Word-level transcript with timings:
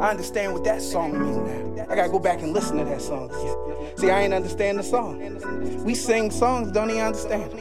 I 0.00 0.10
understand 0.10 0.52
what 0.54 0.62
that 0.64 0.80
song 0.80 1.18
means 1.18 1.36
now. 1.76 1.86
I 1.88 1.96
gotta 1.96 2.08
go 2.08 2.20
back 2.20 2.40
and 2.40 2.52
listen 2.52 2.76
to 2.78 2.84
that 2.84 3.02
song. 3.02 3.30
See, 3.96 4.10
I 4.10 4.22
ain't 4.22 4.32
understand 4.32 4.78
the 4.78 4.82
song. 4.84 5.84
We 5.84 5.94
sing 5.94 6.30
songs, 6.30 6.70
don't 6.70 6.90
even 6.90 7.02
understand. 7.02 7.52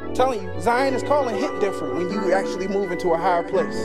I'm 0.00 0.14
telling 0.14 0.42
you, 0.42 0.60
Zion 0.60 0.94
is 0.94 1.02
calling 1.02 1.36
hit 1.36 1.60
different 1.60 1.96
when 1.96 2.10
you 2.10 2.32
actually 2.32 2.68
move 2.68 2.90
into 2.92 3.10
a 3.10 3.18
higher 3.18 3.42
place. 3.42 3.76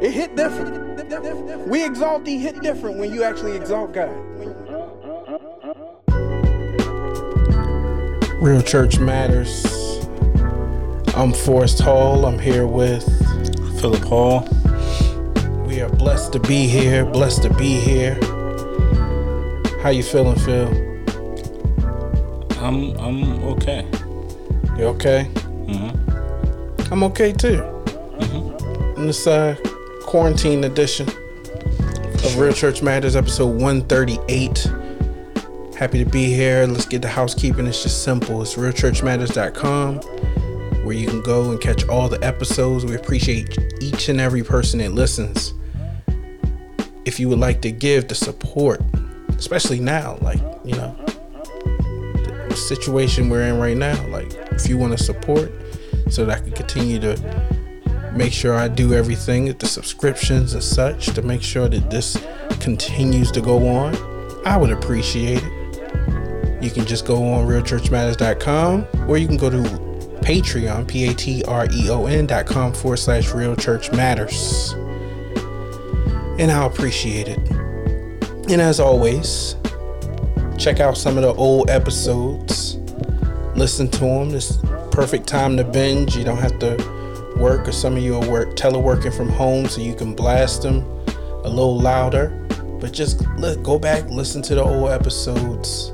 It 0.00 0.12
hit 0.12 0.36
different. 0.36 1.66
We 1.66 1.84
exalt 1.84 2.24
thee 2.24 2.38
hit 2.38 2.60
different 2.60 2.98
when 2.98 3.12
you 3.12 3.24
actually 3.24 3.56
exalt 3.56 3.92
God. 3.92 4.14
Real 8.40 8.62
Church 8.62 8.98
Matters. 9.00 10.06
I'm 11.16 11.32
Forrest 11.32 11.80
Hall. 11.80 12.26
I'm 12.26 12.38
here 12.38 12.66
with 12.66 13.04
Philip 13.80 14.04
Hall. 14.04 14.46
We 15.74 15.80
are 15.80 15.88
blessed 15.88 16.32
to 16.34 16.38
be 16.38 16.68
here. 16.68 17.04
Blessed 17.04 17.42
to 17.42 17.52
be 17.54 17.80
here. 17.80 18.14
How 19.82 19.88
you 19.88 20.04
feeling, 20.04 20.38
Phil? 20.38 20.68
I'm 22.62 22.96
I'm 23.00 23.42
okay. 23.42 23.84
You 24.78 24.84
okay? 24.94 25.28
Mm-hmm. 25.34 26.92
I'm 26.92 27.02
okay 27.02 27.32
too. 27.32 27.56
Mm-hmm. 27.56 29.00
In 29.00 29.08
this 29.08 29.26
uh, 29.26 29.56
quarantine 30.02 30.62
edition 30.62 31.08
of 31.08 32.38
Real 32.38 32.52
Church 32.52 32.80
Matters, 32.80 33.16
episode 33.16 33.60
138. 33.60 34.70
Happy 35.76 36.04
to 36.04 36.08
be 36.08 36.26
here. 36.26 36.68
Let's 36.68 36.86
get 36.86 37.02
the 37.02 37.08
housekeeping. 37.08 37.66
It's 37.66 37.82
just 37.82 38.04
simple. 38.04 38.42
It's 38.42 38.54
realchurchmatters.com 38.54 39.96
where 40.84 40.94
you 40.94 41.08
can 41.08 41.20
go 41.20 41.50
and 41.50 41.60
catch 41.60 41.88
all 41.88 42.08
the 42.08 42.24
episodes. 42.24 42.84
We 42.84 42.94
appreciate 42.94 43.58
each 43.80 44.08
and 44.08 44.20
every 44.20 44.44
person 44.44 44.78
that 44.78 44.92
listens. 44.92 45.52
If 47.04 47.20
you 47.20 47.28
would 47.28 47.38
like 47.38 47.60
to 47.62 47.70
give 47.70 48.08
the 48.08 48.14
support, 48.14 48.80
especially 49.30 49.80
now, 49.80 50.18
like, 50.20 50.40
you 50.64 50.74
know, 50.74 50.96
the 52.48 52.56
situation 52.56 53.28
we're 53.28 53.42
in 53.42 53.58
right 53.58 53.76
now, 53.76 54.06
like, 54.08 54.32
if 54.52 54.68
you 54.68 54.78
want 54.78 54.96
to 54.96 55.02
support 55.02 55.52
so 56.10 56.24
that 56.24 56.38
I 56.38 56.40
can 56.40 56.52
continue 56.52 56.98
to 57.00 58.12
make 58.14 58.32
sure 58.32 58.54
I 58.54 58.68
do 58.68 58.94
everything 58.94 59.46
the 59.46 59.66
subscriptions 59.66 60.54
and 60.54 60.62
such 60.62 61.06
to 61.06 61.22
make 61.22 61.42
sure 61.42 61.68
that 61.68 61.90
this 61.90 62.16
continues 62.60 63.30
to 63.32 63.40
go 63.40 63.66
on, 63.68 63.94
I 64.46 64.56
would 64.56 64.70
appreciate 64.70 65.42
it. 65.42 66.62
You 66.62 66.70
can 66.70 66.86
just 66.86 67.04
go 67.04 67.22
on 67.32 67.46
realchurchmatters.com 67.46 69.08
or 69.08 69.18
you 69.18 69.26
can 69.26 69.36
go 69.36 69.50
to 69.50 69.58
Patreon, 70.22 70.88
P 70.88 71.08
A 71.08 71.14
T 71.14 71.44
R 71.44 71.66
E 71.70 71.90
O 71.90 72.06
N 72.06 72.26
dot 72.26 72.46
com 72.46 72.72
forward 72.72 72.96
slash 72.96 73.32
real 73.32 73.54
church 73.54 73.92
matters. 73.92 74.74
And 76.38 76.50
I'll 76.50 76.66
appreciate 76.66 77.28
it. 77.28 77.38
And 78.50 78.60
as 78.60 78.80
always, 78.80 79.56
check 80.58 80.80
out 80.80 80.96
some 80.96 81.16
of 81.16 81.22
the 81.22 81.32
old 81.34 81.70
episodes. 81.70 82.76
Listen 83.54 83.88
to 83.88 84.00
them. 84.00 84.34
It's 84.34 84.58
perfect 84.90 85.26
time 85.26 85.56
to 85.56 85.64
binge. 85.64 86.16
You 86.16 86.24
don't 86.24 86.38
have 86.38 86.58
to 86.58 86.76
work, 87.36 87.68
or 87.68 87.72
some 87.72 87.96
of 87.96 88.02
you 88.02 88.16
are 88.16 88.28
work 88.28 88.56
teleworking 88.56 89.16
from 89.16 89.28
home, 89.28 89.66
so 89.66 89.80
you 89.80 89.94
can 89.94 90.14
blast 90.14 90.62
them 90.62 90.82
a 91.44 91.48
little 91.48 91.78
louder. 91.78 92.28
But 92.80 92.92
just 92.92 93.26
let, 93.38 93.62
go 93.62 93.78
back, 93.78 94.08
listen 94.10 94.42
to 94.42 94.54
the 94.54 94.62
old 94.62 94.90
episodes. 94.90 95.90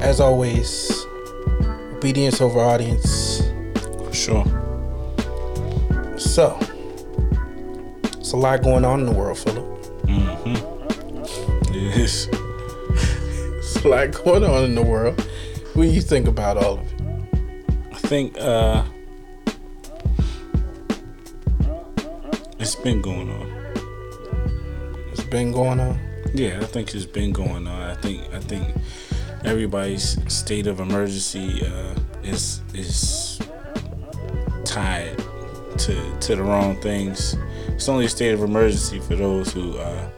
As 0.00 0.20
always, 0.20 1.04
obedience 1.96 2.40
over 2.40 2.58
audience. 2.58 3.42
For 3.98 4.14
sure. 4.14 4.44
So, 6.18 6.58
it's 8.32 8.38
a 8.38 8.40
lot 8.40 8.62
going 8.62 8.82
on 8.82 9.00
in 9.00 9.04
the 9.04 9.12
world, 9.12 9.36
Philip. 9.36 9.66
Mm-hmm. 10.06 11.74
Yes. 11.74 12.28
It's 13.58 13.76
a 13.84 13.88
lot 13.88 14.24
going 14.24 14.42
on 14.42 14.64
in 14.64 14.74
the 14.74 14.82
world. 14.82 15.20
What 15.74 15.82
do 15.82 15.88
you 15.90 16.00
think 16.00 16.26
about 16.28 16.56
all 16.56 16.78
of 16.78 16.80
it? 16.80 17.00
I 17.92 17.98
think 18.08 18.38
uh 18.40 18.84
it's 22.58 22.74
been 22.74 23.02
going 23.02 23.28
on. 23.30 23.46
It's 25.10 25.24
been 25.24 25.52
going 25.52 25.78
on. 25.80 25.98
Yeah, 26.32 26.58
I 26.58 26.64
think 26.64 26.94
it's 26.94 27.04
been 27.04 27.32
going 27.32 27.66
on. 27.66 27.82
I 27.82 27.96
think 27.96 28.22
I 28.32 28.38
think 28.40 28.66
everybody's 29.44 30.16
state 30.32 30.66
of 30.66 30.80
emergency 30.80 31.66
uh, 31.66 31.94
is 32.22 32.62
is 32.72 33.38
tied 34.64 35.18
to 35.84 36.18
to 36.20 36.36
the 36.36 36.42
wrong 36.42 36.80
things. 36.80 37.36
It's 37.74 37.88
only 37.88 38.04
a 38.04 38.08
state 38.08 38.32
of 38.32 38.42
emergency 38.42 39.00
for 39.00 39.16
those 39.16 39.52
who 39.52 39.76
uh, 39.78 40.08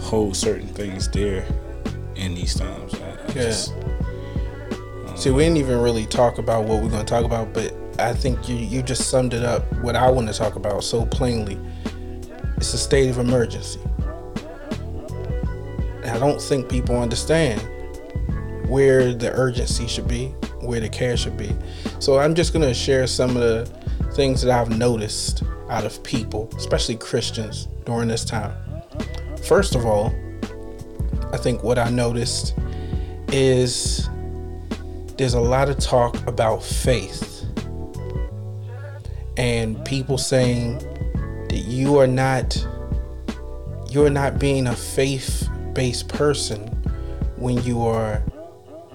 hold 0.00 0.36
certain 0.36 0.68
things 0.68 1.06
dear 1.08 1.44
in 2.16 2.34
these 2.34 2.54
times. 2.54 2.94
I, 2.94 2.98
I 2.98 3.26
Yeah. 3.28 3.32
just, 3.44 3.74
See, 5.16 5.30
we 5.30 5.44
didn't 5.44 5.58
even 5.58 5.80
really 5.80 6.06
talk 6.06 6.38
about 6.38 6.64
what 6.64 6.82
we're 6.82 6.88
going 6.88 7.04
to 7.04 7.08
talk 7.08 7.24
about, 7.24 7.52
but 7.52 7.72
I 8.00 8.12
think 8.12 8.48
you 8.48 8.56
you 8.56 8.82
just 8.82 9.08
summed 9.08 9.34
it 9.34 9.44
up. 9.44 9.62
What 9.82 9.94
I 9.94 10.10
want 10.10 10.26
to 10.28 10.34
talk 10.34 10.56
about 10.56 10.82
so 10.82 11.04
plainly. 11.06 11.58
It's 12.56 12.72
a 12.74 12.78
state 12.78 13.08
of 13.10 13.18
emergency. 13.18 13.78
And 16.02 16.06
I 16.10 16.18
don't 16.18 16.40
think 16.40 16.68
people 16.68 16.98
understand 16.98 17.60
where 18.68 19.12
the 19.14 19.30
urgency 19.32 19.86
should 19.86 20.08
be, 20.08 20.28
where 20.60 20.80
the 20.80 20.88
care 20.88 21.16
should 21.16 21.36
be. 21.36 21.54
So 22.00 22.18
I'm 22.18 22.34
just 22.34 22.52
going 22.52 22.66
to 22.66 22.74
share 22.74 23.06
some 23.06 23.36
of 23.36 23.42
the 23.42 23.70
things 24.14 24.42
that 24.42 24.50
I've 24.50 24.76
noticed 24.76 25.42
out 25.68 25.84
of 25.84 26.02
people, 26.02 26.50
especially 26.56 26.96
Christians, 26.96 27.68
during 27.84 28.08
this 28.08 28.24
time. 28.24 28.52
First 29.46 29.74
of 29.74 29.86
all, 29.86 30.14
I 31.32 31.38
think 31.38 31.62
what 31.62 31.78
I 31.78 31.88
noticed 31.90 32.54
is 33.28 34.08
there's 35.16 35.34
a 35.34 35.40
lot 35.40 35.68
of 35.68 35.78
talk 35.78 36.14
about 36.26 36.62
faith 36.62 37.44
and 39.36 39.82
people 39.84 40.18
saying 40.18 40.78
that 41.48 41.64
you 41.66 41.98
are 41.98 42.06
not 42.06 42.66
you're 43.90 44.10
not 44.10 44.38
being 44.38 44.66
a 44.66 44.74
faith-based 44.74 46.08
person 46.08 46.66
when 47.36 47.62
you 47.62 47.82
are 47.82 48.22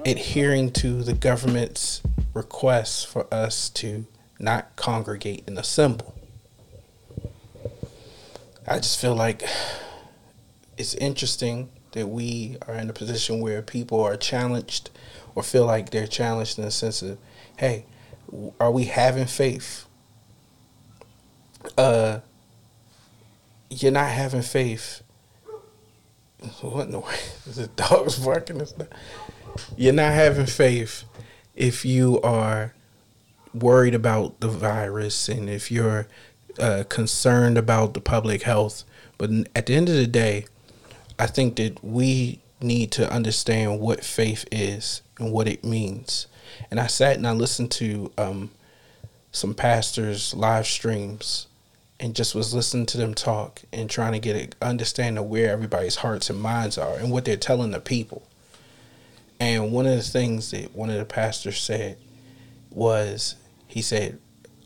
adhering 0.05 0.71
to 0.71 1.03
the 1.03 1.13
government's 1.13 2.01
requests 2.33 3.03
for 3.03 3.31
us 3.33 3.69
to 3.69 4.05
not 4.39 4.75
congregate 4.75 5.43
and 5.47 5.57
assemble. 5.57 6.13
I 8.67 8.77
just 8.77 8.99
feel 8.99 9.15
like 9.15 9.43
it's 10.77 10.93
interesting 10.95 11.69
that 11.93 12.07
we 12.07 12.57
are 12.67 12.75
in 12.75 12.89
a 12.89 12.93
position 12.93 13.39
where 13.39 13.61
people 13.61 14.01
are 14.03 14.17
challenged 14.17 14.89
or 15.35 15.43
feel 15.43 15.65
like 15.65 15.89
they're 15.89 16.07
challenged 16.07 16.59
in 16.59 16.65
the 16.65 16.71
sense 16.71 17.01
of, 17.01 17.17
hey, 17.57 17.85
are 18.59 18.71
we 18.71 18.85
having 18.85 19.25
faith? 19.25 19.85
Uh, 21.77 22.19
you're 23.69 23.91
not 23.91 24.09
having 24.09 24.41
faith. 24.41 25.01
What 26.61 26.85
in 26.85 26.91
the 26.91 26.99
way? 26.99 27.15
The 27.47 27.67
dog's 27.67 28.19
barking. 28.19 28.61
You're 29.77 29.93
not 29.93 30.13
having 30.13 30.45
faith 30.45 31.05
if 31.55 31.85
you 31.85 32.21
are 32.21 32.73
worried 33.53 33.95
about 33.95 34.39
the 34.39 34.47
virus 34.47 35.29
and 35.29 35.49
if 35.49 35.71
you're 35.71 36.07
uh, 36.59 36.83
concerned 36.89 37.57
about 37.57 37.93
the 37.93 38.01
public 38.01 38.43
health. 38.43 38.83
But 39.17 39.29
at 39.55 39.65
the 39.65 39.75
end 39.75 39.89
of 39.89 39.95
the 39.95 40.07
day, 40.07 40.45
I 41.19 41.27
think 41.27 41.55
that 41.57 41.83
we 41.83 42.41
need 42.61 42.91
to 42.93 43.11
understand 43.11 43.79
what 43.79 44.03
faith 44.03 44.45
is 44.51 45.01
and 45.19 45.31
what 45.31 45.47
it 45.47 45.63
means. 45.63 46.27
And 46.69 46.79
I 46.79 46.87
sat 46.87 47.17
and 47.17 47.27
I 47.27 47.31
listened 47.31 47.71
to 47.71 48.11
um, 48.17 48.51
some 49.31 49.53
pastors' 49.53 50.33
live 50.33 50.65
streams 50.65 51.47
and 51.99 52.15
just 52.15 52.35
was 52.35 52.53
listening 52.53 52.85
to 52.87 52.97
them 52.97 53.13
talk 53.13 53.61
and 53.73 53.89
trying 53.89 54.13
to 54.13 54.19
get 54.19 54.35
an 54.35 54.49
understanding 54.61 55.23
of 55.23 55.29
where 55.29 55.51
everybody's 55.51 55.97
hearts 55.97 56.29
and 56.29 56.39
minds 56.39 56.77
are 56.77 56.97
and 56.97 57.11
what 57.11 57.25
they're 57.25 57.37
telling 57.37 57.71
the 57.71 57.79
people. 57.79 58.23
And 59.39 59.71
one 59.71 59.85
of 59.85 59.95
the 59.95 60.03
things 60.03 60.51
that 60.51 60.75
one 60.75 60.89
of 60.89 60.97
the 60.97 61.05
pastors 61.05 61.59
said 61.61 61.97
was, 62.77 63.35
he 63.65 63.81
said, 63.81 64.19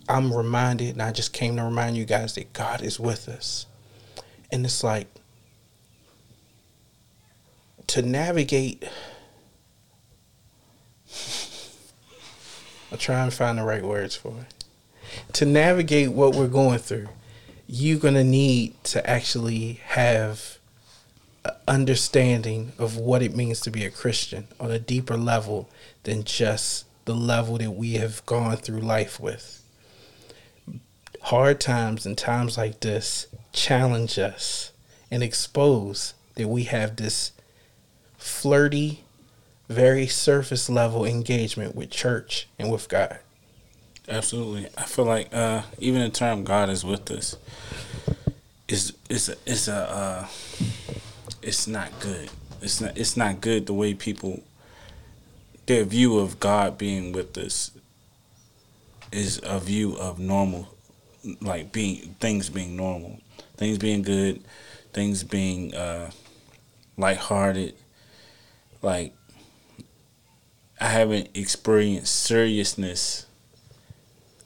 I'm 0.09 0.33
reminded, 0.33 0.89
and 0.89 1.01
I 1.01 1.13
just 1.13 1.31
came 1.31 1.55
to 1.55 1.63
remind 1.63 1.95
you 1.95 2.03
guys 2.05 2.35
that 2.35 2.51
God 2.51 2.81
is 2.81 2.99
with 2.99 3.29
us. 3.29 3.65
And 4.51 4.65
it's 4.65 4.83
like, 4.83 5.07
to 7.87 8.01
navigate, 8.01 8.83
I'll 12.91 12.97
try 12.97 13.23
and 13.23 13.33
find 13.33 13.57
the 13.57 13.63
right 13.63 13.83
words 13.83 14.15
for 14.15 14.35
it. 14.41 14.65
To 15.33 15.45
navigate 15.45 16.11
what 16.11 16.35
we're 16.35 16.47
going 16.47 16.79
through, 16.79 17.07
you're 17.65 17.99
going 17.99 18.15
to 18.15 18.23
need 18.25 18.83
to 18.85 19.09
actually 19.09 19.79
have 19.85 20.57
understanding 21.67 22.73
of 22.77 22.97
what 22.97 23.21
it 23.21 23.35
means 23.35 23.61
to 23.61 23.71
be 23.71 23.85
a 23.85 23.89
Christian 23.89 24.47
on 24.59 24.69
a 24.69 24.79
deeper 24.79 25.15
level 25.17 25.69
than 26.03 26.25
just 26.25 26.85
the 27.05 27.15
level 27.15 27.57
that 27.57 27.71
we 27.71 27.93
have 27.93 28.25
gone 28.25 28.57
through 28.57 28.81
life 28.81 29.19
with. 29.19 29.57
hard 31.23 31.59
times 31.59 32.05
and 32.05 32.17
times 32.17 32.57
like 32.57 32.79
this 32.79 33.27
challenge 33.53 34.17
us 34.17 34.71
and 35.11 35.21
expose 35.21 36.13
that 36.35 36.47
we 36.47 36.63
have 36.63 36.95
this 36.95 37.31
flirty, 38.17 39.03
very 39.69 40.07
surface 40.07 40.69
level 40.69 41.05
engagement 41.05 41.75
with 41.75 41.91
church 41.91 42.47
and 42.57 42.71
with 42.71 42.89
God. 42.89 43.19
Absolutely. 44.07 44.67
I 44.77 44.83
feel 44.83 45.05
like 45.05 45.33
uh, 45.33 45.61
even 45.77 46.01
the 46.01 46.09
term 46.09 46.43
God 46.43 46.69
is 46.69 46.83
with 46.83 47.09
us 47.11 47.37
is 48.67 48.93
is 49.09 49.29
a, 49.29 49.35
is 49.45 49.67
a 49.67 49.75
uh, 49.75 50.27
it's 51.41 51.67
not 51.67 51.91
good. 51.99 52.29
It's 52.61 52.81
not 52.81 52.97
it's 52.97 53.17
not 53.17 53.41
good 53.41 53.65
the 53.65 53.73
way 53.73 53.93
people 53.93 54.41
their 55.71 55.85
view 55.85 56.19
of 56.19 56.37
God 56.37 56.77
being 56.77 57.13
with 57.13 57.37
us 57.37 57.71
is 59.09 59.39
a 59.41 59.57
view 59.57 59.95
of 59.97 60.19
normal 60.19 60.67
like 61.39 61.71
being 61.71 62.15
things 62.19 62.49
being 62.49 62.75
normal. 62.75 63.21
Things 63.55 63.77
being 63.77 64.01
good, 64.01 64.43
things 64.91 65.23
being 65.23 65.73
uh 65.73 66.11
lighthearted. 66.97 67.75
Like 68.81 69.13
I 70.81 70.87
haven't 70.87 71.29
experienced 71.33 72.15
seriousness 72.15 73.25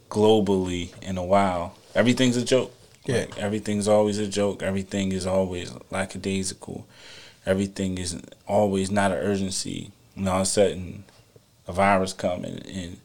globally 0.10 0.94
in 1.02 1.18
a 1.18 1.24
while. 1.24 1.76
Everything's 1.96 2.38
a 2.38 2.46
joke. 2.46 2.72
Yeah. 3.06 3.22
Like, 3.22 3.40
everything's 3.40 3.88
always 3.88 4.20
a 4.20 4.28
joke. 4.28 4.62
Everything 4.62 5.12
is 5.12 5.26
always 5.26 5.74
lackadaisical. 5.90 6.86
Everything 7.48 7.98
is 7.98 8.22
always 8.48 8.92
not 8.92 9.12
an 9.12 9.18
urgency. 9.18 9.92
And 10.16 10.30
all 10.30 10.38
of 10.38 10.44
a 10.44 10.46
sudden, 10.46 11.04
a 11.68 11.74
virus 11.74 12.14
coming 12.14 12.60
and 12.68 12.98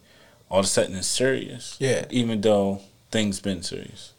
all 0.50 0.58
of 0.60 0.64
a 0.64 0.68
sudden 0.68 0.96
it's 0.96 1.06
serious. 1.06 1.76
Yeah. 1.78 2.06
Even 2.10 2.40
though 2.40 2.80
things 3.10 3.40
been 3.40 3.62
serious. 3.62 4.12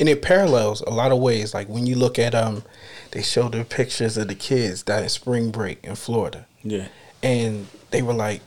and 0.00 0.08
it 0.08 0.22
parallels 0.22 0.80
a 0.82 0.90
lot 0.90 1.10
of 1.12 1.18
ways. 1.18 1.54
Like 1.54 1.68
when 1.68 1.86
you 1.86 1.94
look 1.96 2.18
at 2.18 2.34
um, 2.34 2.62
they 3.10 3.22
showed 3.22 3.52
the 3.52 3.64
pictures 3.64 4.16
of 4.16 4.28
the 4.28 4.34
kids 4.34 4.82
that 4.84 5.02
at 5.02 5.10
spring 5.10 5.50
break 5.50 5.82
in 5.84 5.94
Florida, 5.96 6.46
Yeah. 6.62 6.88
and 7.22 7.66
they 7.90 8.02
were 8.02 8.12
like 8.14 8.40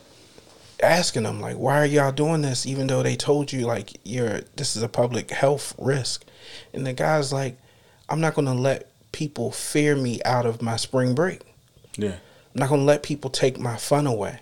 asking 0.81 1.23
them 1.23 1.39
like, 1.41 1.57
"Why 1.57 1.79
are 1.81 1.85
y'all 1.85 2.11
doing 2.11 2.41
this?" 2.41 2.65
Even 2.65 2.87
though 2.87 3.03
they 3.03 3.15
told 3.15 3.51
you 3.51 3.61
like 3.65 3.99
you're 4.03 4.41
this 4.55 4.75
is 4.75 4.83
a 4.83 4.87
public 4.89 5.31
health 5.31 5.73
risk, 5.77 6.23
and 6.73 6.85
the 6.85 6.93
guy's 6.93 7.33
like, 7.33 7.57
"I'm 8.09 8.21
not 8.21 8.33
gonna 8.35 8.55
let 8.55 8.87
people 9.11 9.51
fear 9.51 9.95
me 9.95 10.21
out 10.23 10.45
of 10.45 10.61
my 10.61 10.77
spring 10.77 11.13
break. 11.15 11.41
Yeah. 11.97 12.15
I'm 12.53 12.59
not 12.59 12.69
gonna 12.69 12.83
let 12.83 13.03
people 13.03 13.29
take 13.29 13.59
my 13.59 13.77
fun 13.77 14.07
away." 14.07 14.39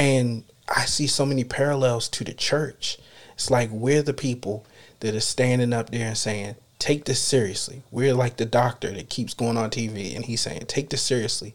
And 0.00 0.44
I 0.66 0.86
see 0.86 1.06
so 1.06 1.26
many 1.26 1.44
parallels 1.44 2.08
to 2.08 2.24
the 2.24 2.32
church. 2.32 2.96
It's 3.34 3.50
like 3.50 3.68
we're 3.70 4.00
the 4.02 4.14
people 4.14 4.64
that 5.00 5.14
are 5.14 5.20
standing 5.20 5.74
up 5.74 5.90
there 5.90 6.06
and 6.08 6.16
saying, 6.16 6.54
take 6.78 7.04
this 7.04 7.20
seriously. 7.20 7.82
We're 7.90 8.14
like 8.14 8.38
the 8.38 8.46
doctor 8.46 8.90
that 8.92 9.10
keeps 9.10 9.34
going 9.34 9.58
on 9.58 9.68
TV 9.68 10.16
and 10.16 10.24
he's 10.24 10.40
saying, 10.40 10.64
take 10.68 10.88
this 10.88 11.02
seriously. 11.02 11.54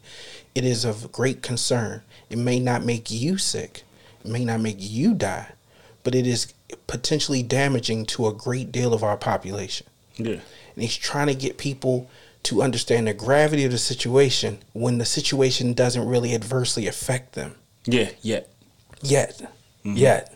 It 0.53 0.63
is 0.63 0.85
of 0.85 1.11
great 1.11 1.41
concern. 1.41 2.03
It 2.29 2.37
may 2.37 2.59
not 2.59 2.85
make 2.85 3.09
you 3.09 3.39
sick, 3.39 3.81
it 4.23 4.29
may 4.29 4.45
not 4.45 4.61
make 4.61 4.77
you 4.79 5.15
die, 5.15 5.47
but 6.03 6.13
it 6.13 6.27
is 6.27 6.53
potentially 6.85 7.41
damaging 7.41 8.05
to 8.05 8.27
a 8.27 8.33
great 8.33 8.71
deal 8.71 8.93
of 8.93 9.03
our 9.03 9.17
population. 9.17 9.87
Yeah. 10.17 10.33
And 10.75 10.83
he's 10.83 10.95
trying 10.95 11.27
to 11.27 11.35
get 11.35 11.57
people 11.57 12.11
to 12.43 12.61
understand 12.61 13.07
the 13.07 13.13
gravity 13.15 13.65
of 13.65 13.71
the 13.71 13.79
situation 13.79 14.59
when 14.73 14.99
the 14.99 15.05
situation 15.05 15.73
doesn't 15.73 16.07
really 16.07 16.35
adversely 16.35 16.85
affect 16.85 17.33
them 17.33 17.55
Yeah. 17.85 18.09
Yeah. 18.21 18.41
yet 19.01 19.53
yet 19.83 20.33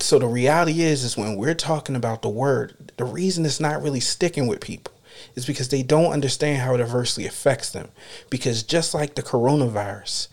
so 0.00 0.18
the 0.18 0.26
reality 0.26 0.82
is 0.82 1.02
is 1.02 1.16
when 1.16 1.36
we're 1.36 1.54
talking 1.54 1.96
about 1.96 2.22
the 2.22 2.28
word 2.28 2.92
the 2.96 3.04
reason 3.04 3.44
it's 3.44 3.60
not 3.60 3.82
really 3.82 4.00
sticking 4.00 4.46
with 4.46 4.60
people 4.60 4.92
is 5.34 5.46
because 5.46 5.68
they 5.68 5.82
don't 5.82 6.12
understand 6.12 6.60
how 6.62 6.74
it 6.74 6.80
adversely 6.80 7.26
affects 7.26 7.70
them 7.70 7.88
because 8.28 8.62
just 8.62 8.94
like 8.94 9.14
the 9.14 9.22
coronavirus 9.22 10.28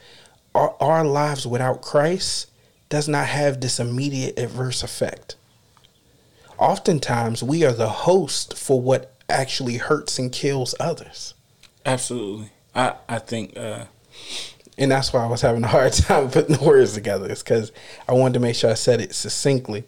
our, 0.54 0.76
our 0.80 1.06
lives 1.06 1.48
without 1.48 1.82
christ 1.82 2.50
does 2.90 3.08
not 3.08 3.28
have 3.28 3.62
this 3.62 3.80
immediate 3.80 4.38
adverse 4.38 4.84
effect 4.84 5.36
oftentimes 6.58 7.42
we 7.44 7.64
are 7.64 7.74
the 7.74 7.90
host 7.90 8.58
for 8.58 8.82
what 8.82 9.14
actually 9.30 9.78
hurts 9.78 10.18
and 10.20 10.32
kills 10.32 10.74
others 10.80 11.34
Absolutely. 11.86 12.50
I 12.76 12.96
I 13.08 13.20
think 13.20 13.58
uh 13.58 13.86
and 14.78 14.92
that's 14.92 15.12
why 15.12 15.24
I 15.24 15.28
was 15.28 15.42
having 15.42 15.64
a 15.64 15.68
hard 15.68 15.94
time 15.94 16.30
putting 16.30 16.56
the 16.56 16.64
words 16.64 16.94
together. 16.94 17.30
It's 17.30 17.44
because 17.44 17.72
I 18.08 18.14
wanted 18.14 18.36
to 18.36 18.40
make 18.40 18.56
sure 18.56 18.70
I 18.70 18.76
said 18.76 19.02
it 19.02 19.14
succinctly, 19.14 19.84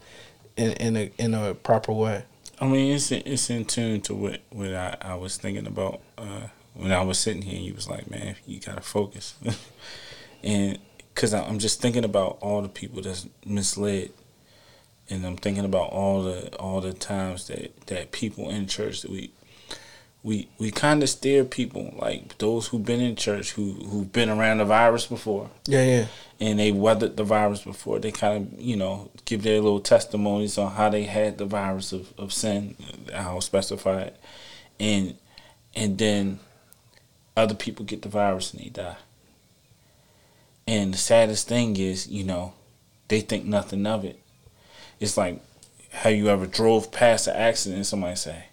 in 0.57 0.71
in 0.73 0.97
a 0.97 1.11
in 1.17 1.33
a 1.33 1.53
proper 1.53 1.91
way. 1.91 2.23
I 2.59 2.67
mean, 2.67 2.93
it's 2.93 3.11
it's 3.11 3.49
in 3.49 3.65
tune 3.65 4.01
to 4.01 4.15
what 4.15 4.41
what 4.49 4.73
I, 4.73 4.97
I 5.01 5.15
was 5.15 5.37
thinking 5.37 5.67
about 5.67 6.01
uh, 6.17 6.47
when 6.73 6.91
I 6.91 7.01
was 7.01 7.17
sitting 7.19 7.41
here. 7.41 7.55
and 7.55 7.65
You 7.65 7.73
was 7.73 7.89
like, 7.89 8.09
"Man, 8.09 8.35
you 8.45 8.59
gotta 8.59 8.81
focus," 8.81 9.35
and 10.43 10.77
because 11.13 11.33
I'm 11.33 11.59
just 11.59 11.81
thinking 11.81 12.03
about 12.03 12.37
all 12.41 12.61
the 12.61 12.69
people 12.69 13.01
that's 13.01 13.27
misled, 13.45 14.11
and 15.09 15.25
I'm 15.25 15.37
thinking 15.37 15.65
about 15.65 15.91
all 15.91 16.23
the 16.23 16.55
all 16.57 16.81
the 16.81 16.93
times 16.93 17.47
that 17.47 17.87
that 17.87 18.11
people 18.11 18.49
in 18.49 18.67
church 18.67 19.01
that 19.01 19.11
we 19.11 19.31
we 20.23 20.49
we 20.57 20.71
kind 20.71 21.01
of 21.01 21.09
steer 21.09 21.45
people 21.45 21.93
like 21.97 22.37
those 22.39 22.67
who've 22.67 22.85
been 22.85 22.99
in 22.99 23.15
church 23.15 23.51
who 23.51 23.73
who've 23.89 24.11
been 24.11 24.29
around 24.29 24.57
the 24.57 24.65
virus 24.65 25.05
before 25.05 25.49
Yeah, 25.65 25.83
yeah, 25.83 26.05
and 26.39 26.59
they 26.59 26.71
weathered 26.71 27.17
the 27.17 27.23
virus 27.23 27.63
before. 27.63 27.99
They 27.99 28.11
kind 28.11 28.53
of, 28.53 28.61
you 28.61 28.77
know, 28.77 29.11
give 29.25 29.43
their 29.43 29.59
little 29.59 29.81
testimonies 29.81 30.57
on 30.57 30.71
how 30.71 30.89
they 30.89 31.03
had 31.03 31.37
the 31.37 31.45
virus 31.45 31.91
of, 31.91 32.13
of 32.17 32.31
sin, 32.31 32.75
I'll 33.13 33.41
specify 33.41 34.01
it. 34.01 34.17
And 34.79 35.15
and 35.75 35.97
then 35.97 36.39
other 37.35 37.55
people 37.55 37.85
get 37.85 38.01
the 38.01 38.09
virus 38.09 38.53
and 38.53 38.63
they 38.63 38.69
die. 38.69 38.97
And 40.67 40.93
the 40.93 40.97
saddest 40.97 41.47
thing 41.47 41.77
is, 41.77 42.07
you 42.07 42.23
know, 42.23 42.53
they 43.07 43.21
think 43.21 43.45
nothing 43.45 43.85
of 43.85 44.05
it. 44.05 44.19
It's 44.99 45.17
like 45.17 45.41
how 45.91 46.09
you 46.09 46.29
ever 46.29 46.45
drove 46.45 46.91
past 46.91 47.27
an 47.27 47.35
accident 47.35 47.77
and 47.77 47.87
somebody 47.87 48.15
say, 48.15 48.45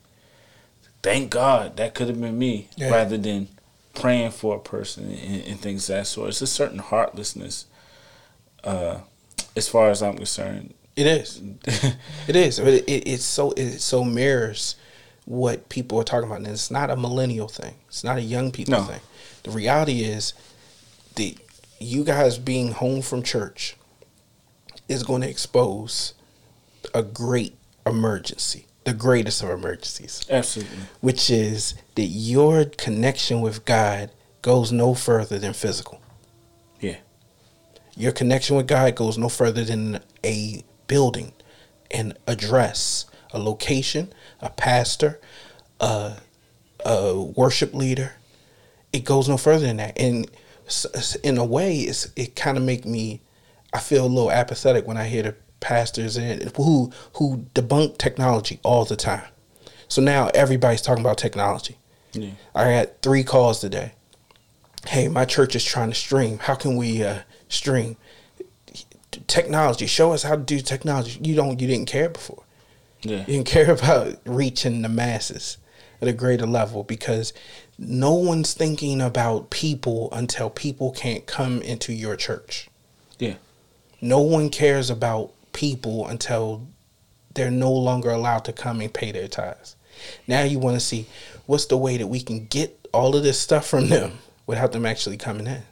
Thank 1.06 1.30
God 1.30 1.76
that 1.76 1.94
could 1.94 2.08
have 2.08 2.20
been 2.20 2.36
me 2.36 2.66
Yeah. 2.76 2.90
rather 2.90 3.16
than 3.16 3.46
praying 3.94 4.32
for 4.32 4.56
a 4.56 4.58
person 4.58 5.04
and, 5.12 5.44
and 5.44 5.60
things 5.60 5.88
of 5.88 5.94
that 5.96 6.06
sort. 6.08 6.30
It's 6.30 6.42
a 6.42 6.48
certain 6.48 6.80
heartlessness 6.80 7.66
uh, 8.64 8.98
as 9.54 9.68
far 9.68 9.90
as 9.90 10.02
I'm 10.02 10.16
concerned. 10.16 10.74
it 10.96 11.06
is. 11.06 11.40
It 12.26 12.34
is. 12.34 12.58
But 12.58 12.68
it, 12.74 12.84
it, 12.88 13.06
it's 13.08 13.24
so 13.24 13.52
it 13.52 13.78
so 13.80 14.02
mirrors 14.02 14.75
what 15.26 15.68
people 15.68 15.96
are 16.00 16.04
talking 16.04 16.26
about, 16.28 16.38
and 16.38 16.48
it's 16.48 16.70
not 16.72 16.90
a 16.90 16.96
millennial 16.96 17.46
thing. 17.46 17.75
It's 17.88 18.02
not 18.02 18.16
a 18.18 18.22
young 18.22 18.50
people 18.50 18.72
No. 18.75 18.82
thing. 18.82 19.00
The 19.44 19.50
reality 19.52 20.00
is, 20.02 20.34
the 21.14 21.36
you 21.78 22.02
guys 22.02 22.36
being 22.38 22.72
home 22.72 23.00
from 23.02 23.22
church 23.22 23.76
is 24.88 25.04
going 25.04 25.22
to 25.22 25.28
expose 25.30 26.14
a 26.94 27.02
great 27.04 27.54
emergency, 27.86 28.66
the 28.87 28.95
greatest 28.95 29.43
of 29.43 29.50
emergencies. 29.50 30.25
Absolutely. 30.31 30.78
which 31.00 31.28
is 31.28 31.75
that 31.97 32.05
your 32.05 32.64
connection 32.64 33.40
with 33.40 33.64
God 33.64 34.11
goes 34.43 34.71
no 34.71 34.95
further 34.95 35.40
than 35.40 35.52
physical. 35.55 36.00
Yeah. 36.81 36.99
Your 37.97 38.12
connection 38.12 38.57
with 38.57 38.69
God 38.69 38.95
goes 38.95 39.19
no 39.19 39.28
further 39.28 39.64
than 39.64 39.99
a 40.25 40.64
building, 40.87 41.33
an 41.90 42.14
address, 42.28 43.07
a 43.33 43.40
location, 43.40 44.12
a 44.40 44.50
pastor, 44.50 45.21
a, 45.81 46.19
a 46.85 47.21
worship 47.21 47.75
leader. 47.75 48.12
It 48.93 49.05
goes 49.05 49.28
no 49.28 49.37
further 49.37 49.66
than 49.66 49.78
that. 49.78 49.99
And 49.99 50.31
in 51.25 51.38
a 51.38 51.45
way, 51.45 51.78
it's, 51.81 52.09
it 52.14 52.37
kind 52.37 52.57
of 52.57 52.62
make 52.62 52.85
me, 52.85 53.21
I 53.73 53.81
feel 53.81 54.07
a 54.07 54.07
little 54.07 54.31
apathetic 54.31 54.87
when 54.87 54.97
I 54.97 55.09
hear 55.09 55.25
the 55.25 55.35
pastors 55.60 56.16
and 56.16 56.52
who 56.56 56.92
who 57.14 57.46
debunk 57.54 57.98
technology 57.98 58.60
all 58.62 58.84
the 58.84 58.96
time. 58.96 59.25
So 59.88 60.02
now 60.02 60.30
everybody's 60.34 60.82
talking 60.82 61.02
about 61.04 61.18
technology. 61.18 61.76
Yeah. 62.12 62.30
I 62.54 62.64
had 62.64 63.00
three 63.02 63.22
calls 63.22 63.60
today. 63.60 63.92
Hey, 64.86 65.08
my 65.08 65.25
church 65.25 65.54
is 65.56 65.64
trying 65.64 65.90
to 65.90 65.94
stream. 65.94 66.38
How 66.38 66.54
can 66.54 66.76
we 66.76 67.02
uh, 67.02 67.20
stream? 67.48 67.96
Technology. 69.26 69.86
Show 69.86 70.12
us 70.12 70.22
how 70.22 70.36
to 70.36 70.42
do 70.42 70.60
technology. 70.60 71.20
You 71.22 71.34
don't. 71.34 71.60
You 71.60 71.66
didn't 71.66 71.88
care 71.88 72.08
before. 72.08 72.42
Yeah. 73.02 73.20
You 73.20 73.25
didn't 73.25 73.46
care 73.46 73.70
about 73.80 74.16
reaching 74.25 74.82
the 74.82 74.88
masses 74.88 75.58
at 76.00 76.08
a 76.08 76.12
greater 76.12 76.46
level 76.46 76.84
because 76.84 77.32
no 77.78 78.14
one's 78.14 78.54
thinking 78.54 79.00
about 79.00 79.50
people 79.50 80.08
until 80.12 80.50
people 80.50 80.92
can't 80.92 81.26
come 81.26 81.62
into 81.62 81.92
your 81.92 82.16
church. 82.16 82.68
Yeah. 83.18 83.34
No 84.00 84.20
one 84.20 84.50
cares 84.50 84.90
about 84.90 85.32
people 85.56 86.06
until 86.06 86.66
they're 87.34 87.50
no 87.50 87.72
longer 87.72 88.10
allowed 88.10 88.44
to 88.44 88.52
come 88.52 88.80
and 88.80 88.92
pay 88.92 89.10
their 89.10 89.26
tithes. 89.28 89.75
Now 90.28 90.42
you 90.42 90.58
want 90.58 90.76
to 90.76 90.80
see 90.80 91.06
what's 91.46 91.66
the 91.66 91.76
way 91.76 91.96
that 91.96 92.06
we 92.06 92.20
can 92.20 92.46
get 92.46 92.78
all 92.92 93.16
of 93.16 93.22
this 93.25 93.40
stuff 93.40 93.66
from 93.66 93.88
them 93.88 94.18
without 94.46 94.72
them 94.72 94.86
actually 94.86 95.16
coming 95.16 95.46
in. 95.46 95.62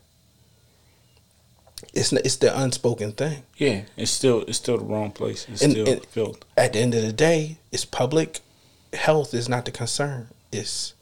It's 1.93 2.13
it's 2.13 2.37
the 2.37 2.59
unspoken 2.59 3.13
thing. 3.13 3.43
Yeah, 3.57 3.83
it's 3.97 4.11
still 4.11 4.43
it's 4.49 4.59
still 4.59 4.79
the 4.79 4.85
wrong 4.85 5.11
place. 5.13 5.47
It's 5.53 5.63
And- 5.63 5.73
still 5.73 5.89
and- 5.89 6.05
filth. 6.07 6.39
At 6.57 6.73
the 6.73 6.81
end 6.81 6.95
of 6.95 7.03
the 7.03 7.13
day, 7.13 7.59
it's 7.71 7.85
public 7.85 8.41
health 8.93 9.35
is 9.35 9.49
not 9.49 9.65
the 9.65 9.71
concern. 9.71 10.29
It's 10.51 10.95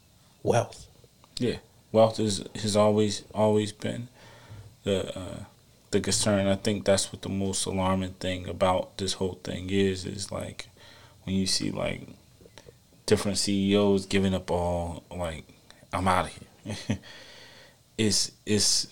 wealth. 0.43 0.87
Yeah, 1.39 1.57
wealth 1.91 2.19
is 2.19 2.43
has 2.61 2.75
always 2.75 3.23
always 3.33 3.71
been 3.71 4.07
the 4.83 5.17
uh, 5.17 5.39
the 5.93 6.01
concern. 6.01 6.47
I 6.47 6.55
think 6.55 6.83
that's 6.83 7.13
what 7.13 7.21
the 7.21 7.29
most 7.29 7.65
alarming 7.65 8.13
thing 8.13 8.49
about 8.49 8.97
this 8.97 9.13
whole 9.13 9.39
thing 9.43 9.69
is. 9.69 10.05
Is 10.05 10.31
like 10.31 10.67
when 11.23 11.35
you 11.35 11.47
see 11.47 11.71
like 11.71 12.07
different 13.05 13.37
CEOs 13.37 14.05
giving 14.07 14.33
up 14.33 14.51
all 14.51 15.03
like 15.09 15.45
I'm 15.93 16.07
out 16.07 16.25
of 16.25 16.37
here. 16.65 16.99
it's 17.97 18.31
it's 18.45 18.87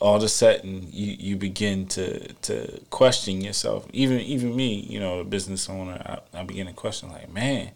all 0.00 0.16
of 0.16 0.22
a 0.22 0.28
sudden 0.28 0.88
you, 0.90 1.16
you 1.18 1.36
begin 1.36 1.86
to 1.88 2.32
to 2.34 2.80
question 2.90 3.40
yourself. 3.40 3.86
Even 3.92 4.20
even 4.20 4.54
me, 4.54 4.74
you 4.74 5.00
know, 5.00 5.20
a 5.20 5.24
business 5.24 5.70
owner, 5.70 6.20
I, 6.34 6.40
I 6.40 6.42
begin 6.42 6.66
to 6.66 6.72
question 6.72 7.10
like, 7.10 7.32
man, 7.32 7.70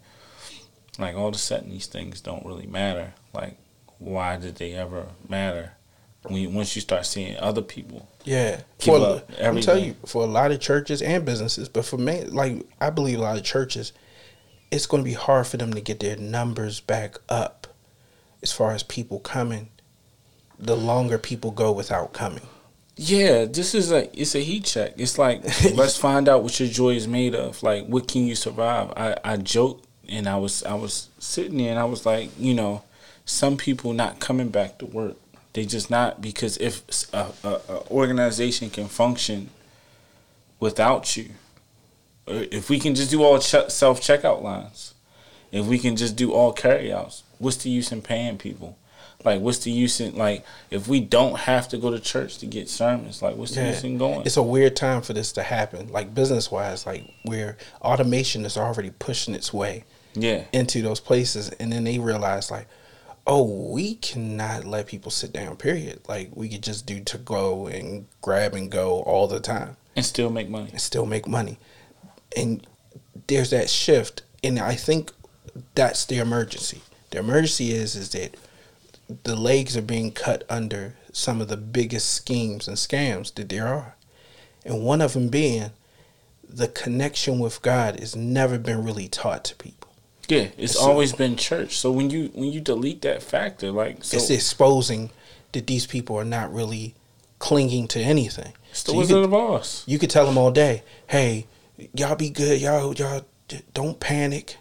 like 0.99 1.15
all 1.15 1.29
of 1.29 1.35
a 1.35 1.39
sudden 1.39 1.69
these 1.71 1.87
things 1.87 2.21
don't 2.21 2.45
really 2.45 2.67
matter. 2.67 3.13
Like 3.33 3.57
why 3.97 4.37
did 4.37 4.55
they 4.55 4.73
ever 4.73 5.07
matter? 5.27 5.73
When 6.23 6.35
you, 6.35 6.49
once 6.49 6.75
you 6.75 6.81
start 6.81 7.05
seeing 7.05 7.37
other 7.37 7.61
people, 7.61 8.07
Yeah, 8.25 8.61
for 8.79 8.97
up 8.99 9.31
I'm 9.41 9.61
tell 9.61 9.77
you, 9.77 9.95
for 10.05 10.23
a 10.23 10.27
lot 10.27 10.51
of 10.51 10.59
churches 10.59 11.01
and 11.01 11.23
businesses, 11.23 11.69
but 11.69 11.85
for 11.85 11.97
me, 11.97 12.25
like 12.25 12.65
I 12.81 12.89
believe 12.89 13.19
a 13.19 13.21
lot 13.21 13.37
of 13.37 13.43
churches, 13.43 13.93
it's 14.69 14.85
going 14.85 15.01
to 15.03 15.09
be 15.09 15.13
hard 15.15 15.47
for 15.47 15.57
them 15.57 15.73
to 15.73 15.81
get 15.81 16.01
their 16.01 16.17
numbers 16.17 16.81
back 16.81 17.17
up, 17.29 17.67
as 18.43 18.51
far 18.51 18.71
as 18.73 18.83
people 18.83 19.19
coming. 19.19 19.69
The 20.59 20.75
longer 20.75 21.17
people 21.17 21.51
go 21.51 21.71
without 21.71 22.11
coming, 22.11 22.41
Yeah, 22.97 23.45
this 23.45 23.73
is 23.73 23.93
a 23.93 24.09
it's 24.19 24.35
a 24.35 24.39
heat 24.39 24.65
check. 24.65 24.95
It's 24.97 25.17
like 25.17 25.41
let's 25.73 25.95
find 25.95 26.27
out 26.27 26.43
what 26.43 26.59
your 26.59 26.67
joy 26.67 26.95
is 26.95 27.07
made 27.07 27.33
of. 27.33 27.63
Like 27.63 27.85
what 27.85 28.09
can 28.09 28.27
you 28.27 28.35
survive? 28.35 28.91
I 28.97 29.15
I 29.23 29.37
joked 29.37 29.87
and 30.09 30.27
I 30.27 30.35
was 30.35 30.63
I 30.63 30.73
was 30.73 31.07
sitting 31.17 31.59
there 31.59 31.69
and 31.69 31.79
I 31.79 31.85
was 31.85 32.05
like, 32.05 32.29
you 32.37 32.53
know, 32.53 32.83
some 33.23 33.55
people 33.55 33.93
not 33.93 34.19
coming 34.19 34.49
back 34.49 34.79
to 34.79 34.85
work. 34.85 35.15
They 35.59 35.65
just 35.65 35.89
not 35.89 36.21
because 36.21 36.55
if 36.55 36.83
a, 37.13 37.27
a, 37.43 37.49
a 37.67 37.91
organization 37.91 38.69
can 38.69 38.87
function 38.87 39.49
without 40.61 41.17
you, 41.17 41.31
uh, 42.29 42.45
if 42.49 42.69
we 42.69 42.79
can 42.79 42.95
just 42.95 43.11
do 43.11 43.23
all 43.23 43.39
ch- 43.39 43.67
self 43.69 43.99
checkout 43.99 44.41
lines, 44.41 44.93
if 45.51 45.65
we 45.65 45.77
can 45.77 45.97
just 45.97 46.15
do 46.15 46.31
all 46.31 46.53
carryouts, 46.53 47.23
what's 47.39 47.57
the 47.57 47.69
use 47.69 47.91
in 47.91 48.01
paying 48.01 48.37
people? 48.37 48.77
Like, 49.25 49.41
what's 49.41 49.57
the 49.57 49.71
use 49.71 49.99
in 49.99 50.15
like 50.15 50.45
if 50.71 50.87
we 50.87 51.01
don't 51.01 51.39
have 51.39 51.67
to 51.67 51.77
go 51.77 51.91
to 51.91 51.99
church 51.99 52.37
to 52.37 52.45
get 52.45 52.69
sermons? 52.69 53.21
Like, 53.21 53.35
what's 53.35 53.53
the 53.53 53.59
Yeah. 53.59 53.71
use 53.71 53.83
in 53.83 53.97
going? 53.97 54.21
it's 54.25 54.37
a 54.37 54.41
weird 54.41 54.77
time 54.77 55.01
for 55.01 55.11
this 55.11 55.33
to 55.33 55.43
happen. 55.43 55.91
Like 55.91 56.15
business 56.15 56.49
wise, 56.49 56.85
like 56.85 57.03
where 57.23 57.57
automation 57.81 58.45
is 58.45 58.55
already 58.55 58.91
pushing 58.97 59.35
its 59.35 59.51
way 59.51 59.83
yeah, 60.13 60.45
into 60.53 60.81
those 60.81 61.01
places, 61.01 61.49
and 61.59 61.69
then 61.69 61.83
they 61.83 61.99
realize 61.99 62.49
like, 62.49 62.67
oh, 63.29 63.43
we 63.43 63.93
cannot 63.93 64.65
let 64.65 64.87
people 64.87 65.11
sit 65.11 65.31
down. 65.31 65.55
Period. 65.55 66.01
Like 66.09 66.31
we 66.33 66.49
could 66.49 66.63
just 66.63 66.85
do 66.85 66.99
to 67.01 67.17
go 67.17 67.67
and 67.67 68.07
grab 68.21 68.55
and 68.55 68.69
go 68.69 69.01
all 69.03 69.27
the 69.27 69.39
time. 69.39 69.77
and 69.95 70.05
still 70.05 70.29
make 70.29 70.49
money. 70.49 70.69
and 70.71 70.81
still 70.81 71.05
make 71.05 71.27
money. 71.27 71.59
And 72.35 72.65
there's 73.27 73.51
that 73.51 73.69
shift, 73.69 74.23
and 74.43 74.59
I 74.59 74.75
think 74.75 75.11
that's 75.75 76.05
the 76.05 76.17
emergency. 76.17 76.81
The 77.11 77.19
emergency 77.19 77.71
is 77.71 77.95
is 77.95 78.09
that 78.11 78.35
the 79.23 79.35
legs 79.35 79.77
are 79.77 79.81
being 79.81 80.11
cut 80.11 80.43
under 80.49 80.95
some 81.11 81.41
of 81.41 81.47
the 81.47 81.57
biggest 81.57 82.11
schemes 82.11 82.67
and 82.67 82.77
scams 82.77 83.33
that 83.35 83.49
there 83.49 83.67
are, 83.67 83.95
and 84.65 84.83
one 84.83 85.01
of 85.01 85.13
them 85.13 85.29
being 85.29 85.71
the 86.47 86.67
connection 86.67 87.37
with 87.37 87.61
God 87.61 87.99
has 87.99 88.15
never 88.15 88.57
been 88.57 88.83
really 88.83 89.07
taught 89.07 89.43
to 89.45 89.55
people. 89.55 89.88
Yeah, 90.29 90.47
it's 90.57 90.73
So- 90.73 90.81
always 90.89 91.11
been 91.13 91.35
church. 91.35 91.77
So 91.77 91.91
when 91.91 92.09
you 92.09 92.29
when 92.33 92.51
you 92.51 92.61
delete 92.61 93.01
that 93.01 93.21
factor, 93.23 93.71
like 93.71 94.03
so, 94.03 94.17
it's 94.17 94.29
exposing 94.29 95.09
that 95.51 95.67
these 95.67 95.85
people 95.87 96.15
are 96.15 96.25
not 96.25 96.53
really 96.53 96.93
clinging 97.39 97.87
to 97.89 97.99
anything. 97.99 98.53
it's 98.71 98.83
the 98.83 98.91
So 98.91 99.01
could- 99.07 99.23
of 99.25 99.33
Oz. 99.33 99.83
You 99.87 99.97
could 99.97 100.11
tell 100.11 100.25
them 100.27 100.37
all 100.37 100.51
day, 100.51 100.83
"Hey, 101.07 101.47
y'all 101.95 102.15
be 102.15 102.29
good. 102.29 102.61
Y'all, 102.61 102.93
y'all, 102.93 103.23
don't 103.73 103.99
panic. 103.99 104.57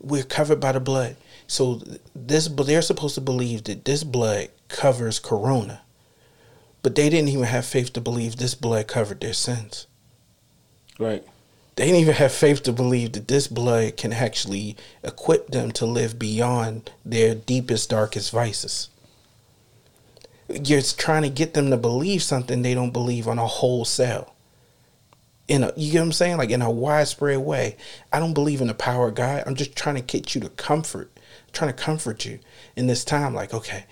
We're 0.00 0.22
covered 0.22 0.60
by 0.60 0.72
the 0.72 0.80
blood." 0.80 1.16
So 1.46 1.82
this, 2.14 2.48
but 2.48 2.66
they're 2.66 2.80
supposed 2.80 3.16
to 3.16 3.20
believe 3.20 3.64
that 3.64 3.84
this 3.84 4.02
blood 4.04 4.48
covers 4.68 5.18
Corona, 5.18 5.82
but 6.82 6.94
they 6.94 7.10
didn't 7.10 7.28
even 7.28 7.44
have 7.44 7.66
faith 7.66 7.92
to 7.92 8.00
believe 8.00 8.36
this 8.36 8.54
blood 8.54 8.86
covered 8.86 9.20
their 9.20 9.34
sins. 9.34 9.86
Right. 10.98 11.24
They 11.80 11.86
didn't 11.86 12.02
even 12.02 12.14
have 12.16 12.32
faith 12.32 12.62
to 12.64 12.74
believe 12.74 13.12
that 13.12 13.28
this 13.28 13.46
blood 13.46 13.96
can 13.96 14.12
actually 14.12 14.76
equip 15.02 15.48
them 15.48 15.72
to 15.72 15.86
live 15.86 16.18
beyond 16.18 16.90
their 17.06 17.34
deepest, 17.34 17.88
darkest 17.88 18.32
vices. 18.32 18.90
You're 20.46 20.82
trying 20.82 21.22
to 21.22 21.30
get 21.30 21.54
them 21.54 21.70
to 21.70 21.78
believe 21.78 22.22
something 22.22 22.60
they 22.60 22.74
don't 22.74 22.92
believe 22.92 23.26
on 23.26 23.38
a 23.38 23.46
wholesale. 23.46 24.34
In 25.48 25.64
a, 25.64 25.72
you 25.74 25.92
get 25.92 26.00
what 26.00 26.04
I'm 26.04 26.12
saying? 26.12 26.36
Like 26.36 26.50
in 26.50 26.60
a 26.60 26.70
widespread 26.70 27.38
way. 27.38 27.78
I 28.12 28.20
don't 28.20 28.34
believe 28.34 28.60
in 28.60 28.68
the 28.68 28.74
power 28.74 29.08
of 29.08 29.14
God. 29.14 29.44
I'm 29.46 29.54
just 29.54 29.74
trying 29.74 29.94
to 29.94 30.02
get 30.02 30.34
you 30.34 30.42
to 30.42 30.50
comfort, 30.50 31.10
trying 31.52 31.74
to 31.74 31.82
comfort 31.82 32.26
you 32.26 32.40
in 32.76 32.88
this 32.88 33.06
time. 33.06 33.32
Like, 33.32 33.54
okay, 33.54 33.86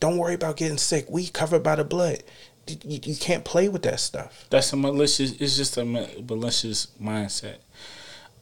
don't 0.00 0.16
worry 0.16 0.32
about 0.32 0.56
getting 0.56 0.78
sick. 0.78 1.04
We 1.10 1.26
covered 1.26 1.62
by 1.62 1.76
the 1.76 1.84
blood. 1.84 2.22
You, 2.66 3.00
you 3.02 3.16
can't 3.16 3.44
play 3.44 3.68
with 3.68 3.82
that 3.82 4.00
stuff. 4.00 4.46
That's 4.50 4.72
a 4.72 4.76
malicious. 4.76 5.32
It's 5.40 5.56
just 5.56 5.76
a 5.76 5.84
malicious 5.84 6.88
mindset. 7.02 7.56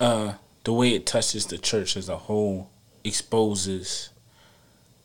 Uh, 0.01 0.35
the 0.65 0.73
way 0.73 0.95
it 0.95 1.07
touches 1.07 1.47
the 1.47 1.59
church 1.59 1.97
as 1.97 2.09
a 2.09 2.17
whole 2.17 2.71
exposes 3.05 4.11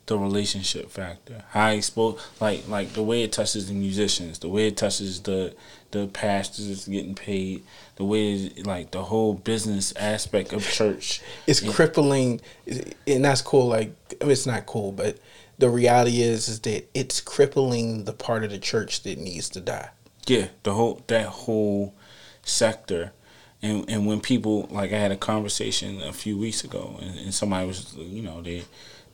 the 0.06 0.18
relationship 0.18 0.90
factor. 0.90 1.44
How 1.52 1.70
expose 1.70 2.22
like 2.42 2.68
like 2.68 2.94
the 2.94 3.04
way 3.04 3.24
it 3.24 3.32
touches 3.32 3.68
the 3.68 3.74
musicians, 3.74 4.40
the 4.40 4.50
way 4.50 4.68
it 4.68 4.76
touches 4.76 5.22
the 5.22 5.56
the 5.92 6.08
pastors 6.08 6.88
getting 6.88 7.16
paid, 7.16 7.64
the 7.96 8.04
way 8.04 8.34
it, 8.34 8.66
like 8.66 8.92
the 8.92 9.04
whole 9.04 9.34
business 9.34 9.94
aspect 9.96 10.52
of 10.52 10.68
church. 10.68 11.22
it's 11.48 11.62
crippling 11.62 12.42
and 13.08 13.24
that's 13.24 13.42
cool 13.42 13.68
like 13.68 13.94
I 14.20 14.26
mean, 14.26 14.32
it's 14.32 14.46
not 14.46 14.66
cool 14.66 14.92
but 14.92 15.18
the 15.58 15.70
reality 15.70 16.22
is 16.22 16.48
is 16.48 16.60
that 16.62 16.90
it's 16.94 17.22
crippling 17.22 18.06
the 18.06 18.14
part 18.14 18.44
of 18.44 18.52
the 18.52 18.60
church 18.60 19.04
that 19.04 19.18
needs 19.18 19.50
to 19.50 19.62
die 19.62 19.90
Yeah, 20.28 20.48
the 20.64 20.74
whole 20.74 21.02
that 21.08 21.26
whole 21.28 21.94
sector, 22.44 23.12
and 23.62 23.90
and 23.90 24.06
when 24.06 24.22
people 24.22 24.68
like 24.72 24.92
I 24.92 24.98
had 24.98 25.12
a 25.12 25.18
conversation 25.18 26.02
a 26.02 26.14
few 26.14 26.38
weeks 26.38 26.64
ago, 26.64 26.98
and, 27.02 27.18
and 27.18 27.34
somebody 27.34 27.68
was 27.68 27.96
you 27.96 28.22
know 28.22 28.42
they 28.42 28.64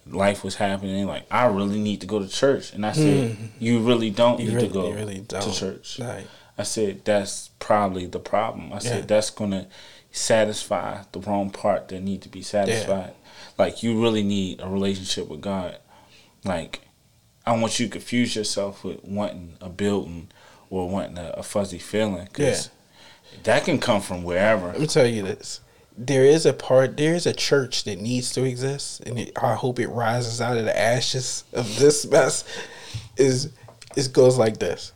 life 0.08 0.44
was 0.44 0.56
happening 0.56 1.06
like 1.06 1.26
I 1.30 1.46
really 1.46 1.80
need 1.80 2.02
to 2.02 2.08
go 2.08 2.20
to 2.20 2.28
church, 2.28 2.74
and 2.74 2.86
I 2.86 2.94
said 2.94 3.36
hmm. 3.36 3.46
you 3.60 3.80
really 3.80 4.10
don't 4.10 4.40
you 4.40 4.48
need 4.48 4.56
really, 4.56 4.68
to 4.68 4.74
go 4.74 4.92
really 4.92 5.22
to 5.22 5.52
church. 5.54 6.00
Right. 6.00 6.28
I 6.58 6.64
said 6.64 7.06
that's 7.06 7.52
probably 7.60 8.06
the 8.06 8.20
problem. 8.20 8.74
I 8.74 8.80
said 8.80 9.08
that's 9.08 9.30
gonna 9.30 9.68
satisfy 10.12 11.04
the 11.12 11.20
wrong 11.20 11.52
part 11.52 11.88
that 11.88 12.02
need 12.02 12.22
to 12.24 12.30
be 12.30 12.42
satisfied. 12.42 13.14
Like 13.58 13.84
you 13.84 14.02
really 14.02 14.24
need 14.24 14.60
a 14.62 14.68
relationship 14.68 15.28
with 15.28 15.42
God. 15.42 15.78
Like 16.44 16.82
I 17.46 17.52
don't 17.52 17.62
want 17.62 17.80
you 17.80 17.88
to 17.88 17.92
confuse 17.92 18.36
yourself 18.36 18.84
with 18.84 19.04
wanting 19.04 19.56
a 19.62 19.70
building 19.70 20.30
or 20.70 20.88
wanting 20.90 21.18
a, 21.18 21.30
a 21.32 21.44
fuzzy 21.44 21.80
feeling 21.80 22.26
because 22.26 22.70
that 23.44 23.64
can 23.66 23.80
come 23.80 24.02
from 24.02 24.24
wherever. 24.24 24.68
let 24.68 24.80
me 24.80 24.88
tell 24.88 25.06
you 25.08 25.24
this 25.24 25.62
there 25.98 26.24
is 26.24 26.46
a 26.46 26.54
part 26.54 26.96
there 26.98 27.14
is 27.14 27.26
a 27.26 27.34
church 27.34 27.84
that 27.84 28.00
needs 28.00 28.32
to 28.32 28.44
exist 28.44 29.02
and 29.02 29.20
it, 29.20 29.32
i 29.42 29.54
hope 29.54 29.80
it 29.80 29.88
rises 29.90 30.40
out 30.40 30.58
of 30.58 30.66
the 30.66 30.80
ashes 30.80 31.44
of 31.54 31.78
this 31.78 32.06
mess 32.08 32.44
is 33.18 33.52
it 33.98 34.12
goes 34.14 34.38
like 34.38 34.58
this 34.60 34.94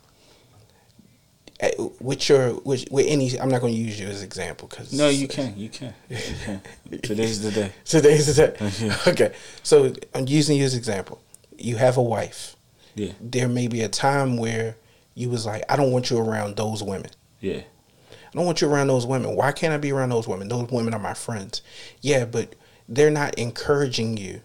Eh, 1.60 1.70
with 2.00 2.28
your 2.28 2.54
with, 2.60 2.84
with 2.90 3.06
any 3.08 3.38
i'm 3.38 3.48
not 3.48 3.60
going 3.60 3.72
to 3.72 3.78
use 3.78 3.98
you 4.00 4.08
as 4.08 4.18
an 4.20 4.26
example 4.26 4.66
because 4.66 4.92
No, 4.92 5.08
you 5.08 5.28
can, 5.28 5.56
you 5.56 5.68
can, 5.68 5.94
you 6.08 6.16
can. 6.44 6.60
Today's 7.02 7.40
the 7.42 7.52
day. 7.52 7.72
Today's 7.84 8.34
the 8.34 8.48
day. 8.48 8.90
Okay, 9.12 9.32
so 9.62 9.92
I'm 10.14 10.26
using 10.26 10.56
you 10.58 10.64
as 10.64 10.74
an 10.74 10.78
example. 10.78 11.20
You 11.58 11.76
have 11.76 11.96
a 11.96 12.02
wife. 12.02 12.56
Yeah, 12.96 13.12
There 13.20 13.48
may 13.48 13.66
be 13.66 13.80
a 13.82 13.88
time 13.88 14.36
where 14.36 14.76
you 15.14 15.28
was 15.28 15.46
like, 15.46 15.64
I 15.68 15.76
don't 15.76 15.90
want 15.90 16.10
you 16.10 16.18
around 16.18 16.56
those 16.56 16.82
women. 16.82 17.10
yeah, 17.40 17.62
I 17.62 18.36
don't 18.36 18.46
want 18.46 18.60
you 18.60 18.68
around 18.68 18.86
those 18.88 19.06
women. 19.06 19.34
Why 19.36 19.50
can't 19.52 19.72
I 19.72 19.78
be 19.78 19.92
around 19.92 20.10
those 20.10 20.28
women? 20.28 20.48
Those 20.48 20.68
women 20.70 20.94
are 20.94 21.00
my 21.00 21.14
friends. 21.14 21.62
Yeah, 22.00 22.24
but 22.24 22.54
they're 22.88 23.10
not 23.10 23.36
encouraging 23.38 24.16
you 24.16 24.42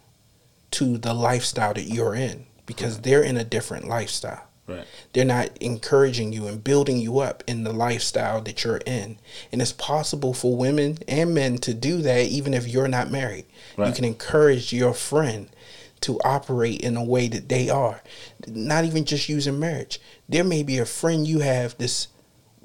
to 0.72 0.98
the 0.98 1.14
lifestyle 1.14 1.74
that 1.74 1.84
you're 1.84 2.16
in 2.16 2.46
because 2.66 3.02
they're 3.02 3.24
in 3.24 3.38
a 3.38 3.44
different 3.44 3.88
lifestyle. 3.88 4.44
right. 4.68 4.86
They're 5.14 5.26
not 5.26 5.50
encouraging 5.58 6.34
you 6.34 6.46
and 6.48 6.64
building 6.64 6.98
you 6.98 7.20
up 7.20 7.44
in 7.48 7.64
the 7.64 7.74
lifestyle 7.74 8.42
that 8.42 8.64
you're 8.64 8.82
in. 8.86 9.18
And 9.52 9.62
it's 9.62 9.72
possible 9.74 10.34
for 10.36 10.56
women 10.56 11.00
and 11.08 11.34
men 11.34 11.58
to 11.60 11.74
do 11.74 12.02
that 12.04 12.28
even 12.28 12.54
if 12.54 12.68
you're 12.68 12.88
not 12.88 13.10
married. 13.12 13.46
You 13.78 13.94
can 13.94 14.06
encourage 14.06 14.72
your 14.72 14.94
friend 14.94 15.50
to 16.02 16.20
operate 16.22 16.82
in 16.82 16.96
a 16.96 17.04
way 17.04 17.28
that 17.28 17.50
they 17.50 17.70
are. 17.70 18.02
Not 18.48 18.86
even 18.86 19.06
just 19.06 19.30
using 19.30 19.60
marriage. 19.60 20.00
There 20.28 20.44
may 20.44 20.64
be 20.64 20.78
a 20.78 20.86
friend 20.86 21.28
you 21.28 21.40
have 21.40 21.78
this 21.78 22.08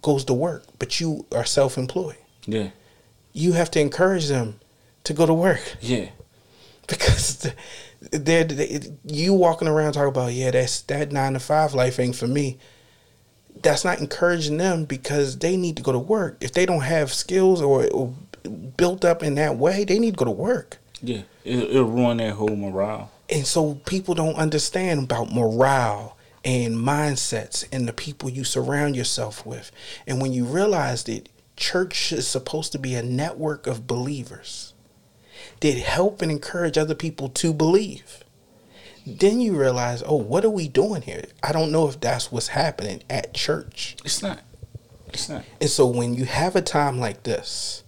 goes 0.02 0.24
to 0.26 0.34
work, 0.34 0.64
but 0.78 1.00
you 1.00 1.26
are 1.32 1.44
self 1.44 1.76
employed. 1.78 2.16
Yeah. 2.46 2.70
You 3.32 3.52
have 3.52 3.70
to 3.72 3.80
encourage 3.80 4.28
them 4.28 4.60
to 5.04 5.12
go 5.12 5.26
to 5.26 5.34
work 5.34 5.76
Yeah. 5.80 6.10
because 6.86 7.50
they're, 8.10 8.44
they, 8.44 8.80
you 9.04 9.32
walking 9.32 9.66
around 9.68 9.94
talking 9.94 10.08
about 10.08 10.32
yeah 10.32 10.50
that's 10.50 10.82
that 10.82 11.10
nine 11.10 11.32
to 11.32 11.40
five 11.40 11.74
life 11.74 11.98
ain't 11.98 12.16
for 12.16 12.26
me. 12.26 12.58
That's 13.62 13.84
not 13.84 14.00
encouraging 14.00 14.58
them 14.58 14.84
because 14.84 15.38
they 15.38 15.56
need 15.56 15.76
to 15.76 15.82
go 15.82 15.92
to 15.92 15.98
work. 15.98 16.36
If 16.40 16.52
they 16.52 16.66
don't 16.66 16.82
have 16.82 17.12
skills 17.12 17.62
or, 17.62 17.86
or 17.90 18.12
built 18.76 19.04
up 19.04 19.22
in 19.22 19.36
that 19.36 19.56
way, 19.56 19.84
they 19.84 19.98
need 19.98 20.12
to 20.12 20.16
go 20.16 20.24
to 20.26 20.30
work. 20.30 20.78
Yeah. 21.02 21.22
It'll, 21.44 21.70
it'll 21.70 21.84
ruin 21.84 22.18
their 22.18 22.32
whole 22.32 22.56
morale. 22.56 23.10
And 23.34 23.44
so 23.44 23.74
people 23.84 24.14
don't 24.14 24.36
understand 24.36 25.02
about 25.02 25.32
morale 25.32 26.16
and 26.44 26.76
mindsets 26.76 27.66
and 27.72 27.88
the 27.88 27.92
people 27.92 28.30
you 28.30 28.44
surround 28.44 28.94
yourself 28.94 29.44
with. 29.44 29.72
And 30.06 30.22
when 30.22 30.32
you 30.32 30.44
realize 30.44 31.02
that 31.04 31.28
church 31.56 32.12
is 32.12 32.28
supposed 32.28 32.70
to 32.72 32.78
be 32.78 32.94
a 32.94 33.02
network 33.02 33.66
of 33.66 33.88
believers 33.88 34.72
that 35.60 35.74
help 35.76 36.22
and 36.22 36.30
encourage 36.30 36.78
other 36.78 36.94
people 36.94 37.28
to 37.30 37.52
believe, 37.52 38.22
then 39.06 39.40
you 39.40 39.58
realize, 39.58 40.02
oh, 40.06 40.16
what 40.16 40.44
are 40.44 40.50
we 40.50 40.68
doing 40.68 41.02
here? 41.02 41.24
I 41.42 41.52
don't 41.52 41.72
know 41.72 41.88
if 41.88 42.00
that's 42.00 42.30
what's 42.30 42.48
happening 42.48 43.02
at 43.10 43.34
church. 43.34 43.96
It's 44.04 44.22
not. 44.22 44.40
It's 45.08 45.28
not. 45.28 45.44
And 45.60 45.70
so 45.70 45.86
when 45.86 46.14
you 46.14 46.24
have 46.24 46.56
a 46.56 46.62
time 46.62 46.98
like 46.98 47.24
this, 47.24 47.83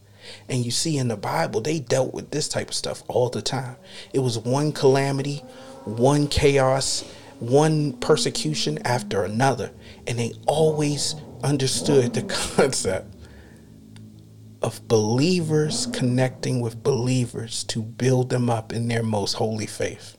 and 0.49 0.65
you 0.65 0.71
see 0.71 0.97
in 0.97 1.09
the 1.09 1.17
Bible, 1.17 1.61
they 1.61 1.81
dealt 1.81 2.15
with 2.15 2.31
this 2.31 2.49
type 2.49 2.69
of 2.69 2.75
stuff 2.75 3.03
all 3.09 3.29
the 3.29 3.43
time. 3.43 3.77
It 4.13 4.21
was 4.21 4.39
one 4.39 4.73
calamity, 4.73 5.39
one 5.85 6.29
chaos, 6.29 7.03
one 7.39 7.93
persecution 7.95 8.79
after 8.85 9.25
another. 9.25 9.71
And 10.07 10.19
they 10.19 10.33
always 10.47 11.15
understood 11.43 12.15
the 12.15 12.23
concept 12.57 13.15
of 14.63 14.87
believers 14.89 15.87
connecting 15.93 16.61
with 16.61 16.83
believers 16.83 17.63
to 17.65 17.83
build 17.83 18.31
them 18.31 18.51
up 18.51 18.73
in 18.73 18.89
their 18.89 19.03
most 19.03 19.35
holy 19.35 19.67
faith. 19.67 20.17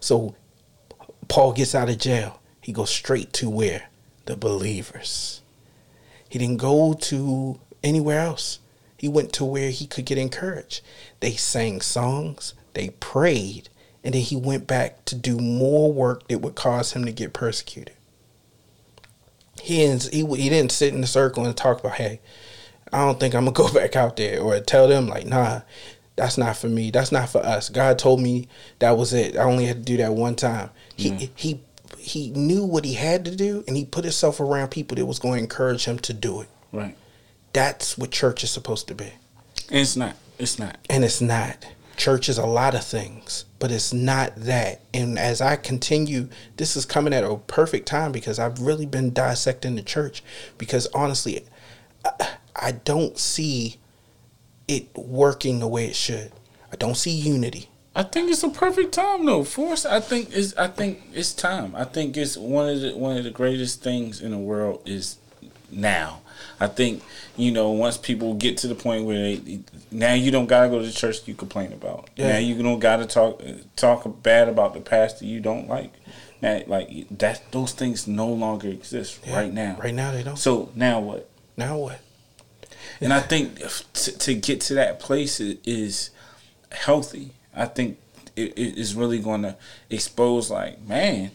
So 0.00 0.36
Paul 1.28 1.52
gets 1.52 1.74
out 1.74 1.90
of 1.90 1.98
jail. 1.98 2.40
He 2.62 2.72
goes 2.72 2.90
straight 2.90 3.32
to 3.34 3.50
where? 3.50 3.88
The 4.26 4.36
believers. 4.36 5.42
He 6.28 6.38
didn't 6.38 6.58
go 6.58 6.94
to 6.94 7.60
anywhere 7.82 8.20
else. 8.20 8.60
He 8.98 9.08
went 9.08 9.32
to 9.34 9.44
where 9.44 9.70
he 9.70 9.86
could 9.86 10.04
get 10.04 10.18
encouraged. 10.18 10.82
They 11.20 11.32
sang 11.32 11.80
songs, 11.80 12.52
they 12.74 12.90
prayed, 13.00 13.70
and 14.04 14.12
then 14.12 14.22
he 14.22 14.36
went 14.36 14.66
back 14.66 15.04
to 15.06 15.14
do 15.14 15.38
more 15.38 15.90
work 15.92 16.28
that 16.28 16.40
would 16.40 16.56
cause 16.56 16.92
him 16.92 17.04
to 17.06 17.12
get 17.12 17.32
persecuted. 17.32 17.94
He 19.60 19.76
didn't, 19.78 20.08
he, 20.12 20.24
he 20.36 20.48
didn't 20.48 20.72
sit 20.72 20.94
in 20.94 21.00
the 21.00 21.06
circle 21.06 21.44
and 21.44 21.56
talk 21.56 21.80
about, 21.80 21.94
hey, 21.94 22.20
I 22.92 23.04
don't 23.04 23.18
think 23.20 23.34
I'm 23.34 23.44
gonna 23.44 23.54
go 23.54 23.72
back 23.80 23.96
out 23.96 24.16
there, 24.16 24.40
or 24.40 24.58
tell 24.60 24.88
them 24.88 25.06
like, 25.08 25.26
nah, 25.26 25.60
that's 26.16 26.36
not 26.38 26.56
for 26.56 26.68
me. 26.68 26.90
That's 26.90 27.12
not 27.12 27.28
for 27.28 27.38
us. 27.38 27.68
God 27.68 27.98
told 27.98 28.20
me 28.20 28.48
that 28.80 28.96
was 28.96 29.12
it. 29.12 29.36
I 29.36 29.42
only 29.44 29.66
had 29.66 29.78
to 29.78 29.82
do 29.82 29.96
that 29.98 30.14
one 30.14 30.34
time. 30.34 30.70
He 30.96 31.10
Mm. 31.12 31.30
he 31.36 31.60
he 31.98 32.30
knew 32.30 32.64
what 32.64 32.84
he 32.84 32.94
had 32.94 33.24
to 33.26 33.34
do, 33.36 33.62
and 33.66 33.76
he 33.76 33.84
put 33.84 34.04
himself 34.04 34.40
around 34.40 34.70
people 34.70 34.96
that 34.96 35.06
was 35.06 35.18
going 35.18 35.34
to 35.34 35.42
encourage 35.42 35.84
him 35.84 35.98
to 36.00 36.12
do 36.12 36.40
it. 36.40 36.48
Right. 36.72 36.96
That's 37.58 37.98
what 37.98 38.12
church 38.12 38.44
is 38.44 38.52
supposed 38.52 38.86
to 38.86 38.94
be. 38.94 39.14
And 39.68 39.80
it's 39.80 39.96
not. 39.96 40.14
It's 40.38 40.60
not. 40.60 40.78
And 40.88 41.04
it's 41.04 41.20
not. 41.20 41.66
Church 41.96 42.28
is 42.28 42.38
a 42.38 42.46
lot 42.46 42.76
of 42.76 42.84
things, 42.84 43.46
but 43.58 43.72
it's 43.72 43.92
not 43.92 44.36
that. 44.36 44.82
And 44.94 45.18
as 45.18 45.40
I 45.40 45.56
continue, 45.56 46.28
this 46.56 46.76
is 46.76 46.86
coming 46.86 47.12
at 47.12 47.24
a 47.24 47.34
perfect 47.34 47.88
time 47.88 48.12
because 48.12 48.38
I've 48.38 48.60
really 48.60 48.86
been 48.86 49.12
dissecting 49.12 49.74
the 49.74 49.82
church. 49.82 50.22
Because 50.56 50.86
honestly, 50.94 51.46
I, 52.04 52.28
I 52.54 52.70
don't 52.70 53.18
see 53.18 53.80
it 54.68 54.96
working 54.96 55.58
the 55.58 55.66
way 55.66 55.86
it 55.86 55.96
should. 55.96 56.30
I 56.72 56.76
don't 56.76 56.96
see 56.96 57.10
unity. 57.10 57.70
I 57.92 58.04
think 58.04 58.30
it's 58.30 58.44
a 58.44 58.50
perfect 58.50 58.92
time 58.92 59.26
though. 59.26 59.42
Forrest. 59.42 59.84
I 59.84 59.98
think 59.98 60.30
is. 60.32 60.54
I 60.54 60.68
think 60.68 61.02
it's 61.12 61.32
time. 61.32 61.74
I 61.74 61.82
think 61.82 62.16
it's 62.16 62.36
one 62.36 62.68
of 62.68 62.80
the 62.80 62.96
one 62.96 63.16
of 63.16 63.24
the 63.24 63.32
greatest 63.32 63.82
things 63.82 64.20
in 64.20 64.30
the 64.30 64.38
world 64.38 64.82
is 64.86 65.16
now. 65.72 66.20
I 66.60 66.66
think 66.66 67.02
you 67.36 67.52
know 67.52 67.70
once 67.70 67.96
people 67.96 68.34
get 68.34 68.56
to 68.58 68.68
the 68.68 68.74
point 68.74 69.04
where 69.04 69.16
they 69.16 69.60
now 69.90 70.14
you 70.14 70.30
don't 70.30 70.46
gotta 70.46 70.68
go 70.68 70.80
to 70.80 70.86
the 70.86 70.92
church 70.92 71.26
you 71.26 71.34
complain 71.34 71.72
about. 71.72 72.10
Yeah. 72.16 72.32
Now 72.32 72.38
you 72.38 72.60
don't 72.62 72.80
gotta 72.80 73.06
talk 73.06 73.42
talk 73.76 74.22
bad 74.22 74.48
about 74.48 74.74
the 74.74 74.80
pastor 74.80 75.24
you 75.24 75.40
don't 75.40 75.68
like. 75.68 75.92
Now 76.40 76.62
like 76.66 77.06
that 77.18 77.50
those 77.52 77.72
things 77.72 78.06
no 78.06 78.28
longer 78.28 78.68
exist 78.68 79.20
Yeah, 79.26 79.36
right 79.36 79.52
now. 79.52 79.76
Right 79.82 79.94
now, 79.94 80.12
they 80.12 80.22
don't. 80.22 80.36
So 80.38 80.70
now 80.74 81.00
what? 81.00 81.28
now 81.56 81.76
what? 81.76 82.00
And 83.00 83.12
I 83.12 83.20
think 83.20 83.58
to, 83.58 84.18
to 84.18 84.34
get 84.34 84.60
to 84.62 84.74
that 84.74 84.98
place 84.98 85.40
is 85.40 86.10
healthy. 86.72 87.32
I 87.54 87.66
think 87.66 87.98
it, 88.36 88.56
is 88.56 88.94
really 88.94 89.18
going 89.18 89.42
to 89.42 89.56
expose, 89.90 90.50
like, 90.50 90.80
man, 90.82 91.30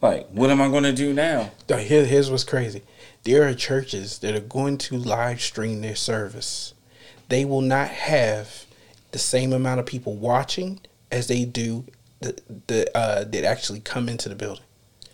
like, 0.00 0.28
what 0.28 0.50
am 0.50 0.60
I 0.60 0.68
going 0.68 0.84
to 0.84 0.92
do 0.92 1.12
now? 1.12 1.50
Now, 1.68 1.76
Here, 1.78 2.04
here's 2.04 2.30
what's 2.30 2.44
crazy. 2.44 2.82
There 3.26 3.42
are 3.48 3.54
churches 3.54 4.20
that 4.20 4.36
are 4.36 4.40
going 4.40 4.78
to 4.78 4.96
live 4.96 5.40
stream 5.40 5.80
their 5.80 5.96
service. 5.96 6.74
They 7.28 7.44
will 7.44 7.60
not 7.60 7.88
have 7.88 8.66
the 9.10 9.18
same 9.18 9.52
amount 9.52 9.80
of 9.80 9.86
people 9.86 10.14
watching 10.14 10.78
as 11.10 11.26
they 11.26 11.44
do 11.44 11.84
the 12.20 12.40
the 12.68 12.96
uh, 12.96 13.24
that 13.24 13.42
actually 13.44 13.80
come 13.80 14.08
into 14.08 14.28
the 14.28 14.36
building. 14.36 14.62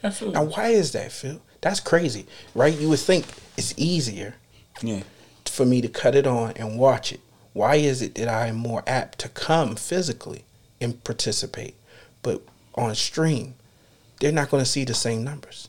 Absolutely. 0.05 0.39
Now, 0.39 0.45
why 0.45 0.69
is 0.69 0.93
that, 0.93 1.11
Phil? 1.11 1.41
That's 1.63 1.81
crazy, 1.81 2.27
right? 2.55 2.79
You 2.79 2.91
would 2.91 2.99
think 2.99 3.25
it's 3.57 3.73
easier 3.79 4.35
Yeah. 4.83 5.05
for 5.47 5.65
me 5.65 5.81
to 5.81 5.89
cut 5.89 6.15
it 6.15 6.27
on 6.27 6.53
and 6.57 6.79
watch 6.79 7.13
it. 7.13 7.21
Why 7.55 7.77
is 7.77 8.03
it 8.03 8.15
that 8.17 8.29
I 8.29 8.49
am 8.49 8.57
more 8.57 8.83
apt 8.87 9.21
to 9.21 9.31
come 9.31 9.77
physically 9.77 10.45
and 10.83 11.03
participate, 11.03 11.77
but 12.23 12.43
on 12.75 12.95
stream, 12.95 13.55
they're 14.21 14.33
not 14.33 14.51
going 14.51 14.63
to 14.65 14.69
see 14.69 14.85
the 14.85 14.93
same 14.95 15.25
numbers? 15.25 15.69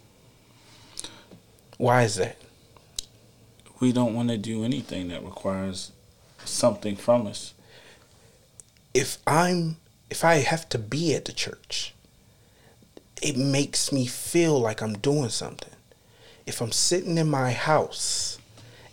Why 1.83 2.03
is 2.03 2.15
that? 2.15 2.37
We 3.81 3.91
don't 3.91 4.15
want 4.15 4.29
to 4.29 4.37
do 4.37 4.63
anything 4.63 5.09
that 5.09 5.21
requires 5.21 5.91
something 6.45 6.95
from 6.95 7.27
us. 7.27 7.53
if 8.93 9.17
I'm 9.27 9.75
if 10.09 10.23
I 10.23 10.35
have 10.35 10.69
to 10.69 10.77
be 10.77 11.13
at 11.13 11.25
the 11.25 11.33
church, 11.33 11.93
it 13.21 13.35
makes 13.35 13.91
me 13.91 14.05
feel 14.05 14.57
like 14.61 14.81
I'm 14.81 14.93
doing 14.93 15.27
something. 15.27 15.73
If 16.45 16.61
I'm 16.61 16.71
sitting 16.71 17.17
in 17.17 17.29
my 17.29 17.51
house 17.51 18.37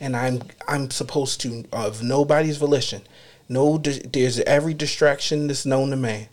and 0.00 0.16
I'm 0.16 0.42
I'm 0.66 0.90
supposed 0.90 1.40
to 1.42 1.66
of 1.72 2.03
nobody's 2.03 2.57
volition, 2.57 3.03
no 3.48 3.79
there's 3.79 4.40
every 4.40 4.74
distraction 4.74 5.46
that's 5.46 5.64
known 5.64 5.90
to 5.90 5.96
man. 5.96 6.26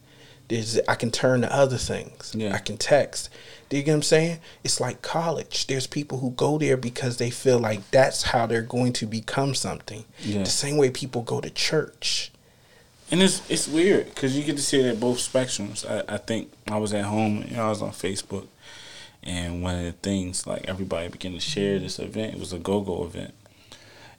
There's 0.47 0.79
I 0.87 0.95
can 0.95 1.11
turn 1.11 1.41
to 1.41 1.53
other 1.53 1.77
things. 1.77 2.33
Yeah. 2.35 2.55
I 2.55 2.57
can 2.57 2.77
text. 2.77 3.29
Do 3.69 3.77
you 3.77 3.83
get 3.83 3.91
what 3.91 3.95
I'm 3.97 4.03
saying? 4.03 4.39
It's 4.63 4.79
like 4.79 5.01
college. 5.01 5.67
There's 5.67 5.87
people 5.87 6.19
who 6.19 6.31
go 6.31 6.57
there 6.57 6.77
because 6.77 7.17
they 7.17 7.29
feel 7.29 7.59
like 7.59 7.89
that's 7.91 8.23
how 8.23 8.45
they're 8.45 8.61
going 8.61 8.93
to 8.93 9.05
become 9.05 9.53
something. 9.53 10.05
Yeah. 10.21 10.43
The 10.43 10.49
same 10.49 10.77
way 10.77 10.89
people 10.89 11.21
go 11.21 11.41
to 11.41 11.49
church. 11.49 12.31
And 13.11 13.21
it's 13.21 13.49
it's 13.49 13.67
weird 13.67 14.05
because 14.13 14.37
you 14.37 14.43
get 14.43 14.57
to 14.57 14.63
see 14.63 14.79
it 14.79 14.85
at 14.85 14.99
both 14.99 15.17
spectrums. 15.17 15.89
I, 15.89 16.15
I 16.15 16.17
think 16.17 16.51
I 16.69 16.77
was 16.77 16.93
at 16.93 17.05
home, 17.05 17.45
you 17.47 17.55
know, 17.55 17.67
I 17.67 17.69
was 17.69 17.81
on 17.81 17.91
Facebook, 17.91 18.47
and 19.23 19.63
one 19.63 19.75
of 19.75 19.85
the 19.85 19.91
things 19.93 20.45
like 20.45 20.67
everybody 20.67 21.07
began 21.07 21.31
to 21.31 21.39
share 21.39 21.79
this 21.79 21.99
event. 21.99 22.33
It 22.33 22.39
was 22.39 22.51
a 22.51 22.59
go 22.59 22.81
go 22.81 23.05
event, 23.05 23.33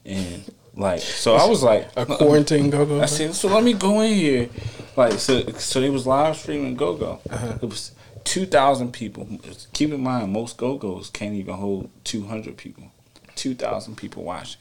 and 0.07 0.43
like 0.75 1.01
so 1.01 1.35
I 1.35 1.47
was 1.47 1.63
like 1.63 1.91
A 1.97 2.07
quarantine 2.07 2.71
go 2.71 2.87
go. 2.87 3.03
I 3.03 3.07
said, 3.07 3.35
so 3.35 3.49
let 3.49 3.63
me 3.63 3.75
go 3.75 4.01
in 4.01 4.15
here. 4.15 4.49
Like, 4.97 5.13
so, 5.13 5.47
so 5.53 5.81
they 5.81 5.91
was 5.91 6.07
live 6.09 6.37
streaming 6.37 6.75
Go 6.75 6.97
Go. 6.97 7.21
Uh-huh. 7.31 7.59
It 7.63 7.67
was 7.67 7.93
2,000 8.29 8.93
people. 8.93 9.27
Keep 9.73 9.93
in 9.93 10.03
mind, 10.03 10.31
most 10.31 10.59
Go 10.59 10.77
Go's 10.77 11.09
can't 11.09 11.35
even 11.35 11.55
hold 11.55 11.88
200 12.05 12.59
people. 12.59 12.93
2,000 13.37 13.97
people 13.97 14.23
watching. 14.23 14.61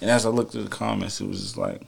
And 0.00 0.10
as 0.10 0.26
I 0.26 0.30
looked 0.30 0.56
at 0.56 0.64
the 0.64 0.70
comments, 0.70 1.20
it 1.20 1.28
was 1.28 1.40
just 1.40 1.56
like, 1.56 1.80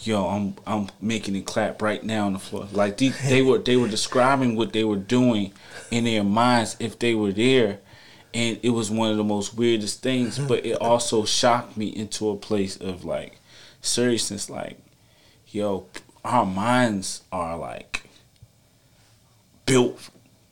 yo, 0.00 0.28
I'm 0.28 0.54
I'm 0.64 0.90
making 1.00 1.34
it 1.34 1.44
clap 1.44 1.82
right 1.82 2.04
now 2.04 2.26
on 2.26 2.34
the 2.34 2.38
floor. 2.38 2.68
Like, 2.70 2.98
they, 2.98 3.08
they 3.08 3.42
were 3.42 3.58
they 3.58 3.76
were 3.76 3.88
describing 3.88 4.54
what 4.54 4.72
they 4.72 4.84
were 4.84 4.94
doing 4.94 5.52
in 5.90 6.04
their 6.04 6.22
minds 6.22 6.76
if 6.78 7.00
they 7.00 7.16
were 7.16 7.32
there. 7.32 7.80
And 8.32 8.60
it 8.62 8.70
was 8.70 8.92
one 8.92 9.10
of 9.10 9.16
the 9.16 9.24
most 9.24 9.54
weirdest 9.54 10.02
things, 10.02 10.38
but 10.38 10.64
it 10.64 10.80
also 10.80 11.24
shocked 11.24 11.76
me 11.76 11.88
into 11.88 12.30
a 12.30 12.36
place 12.36 12.76
of 12.76 13.04
like 13.04 13.40
seriousness, 13.80 14.48
like, 14.48 14.78
yo, 15.48 15.86
our 16.24 16.46
minds 16.46 17.22
are 17.32 17.56
like 17.56 18.03
built 19.66 19.98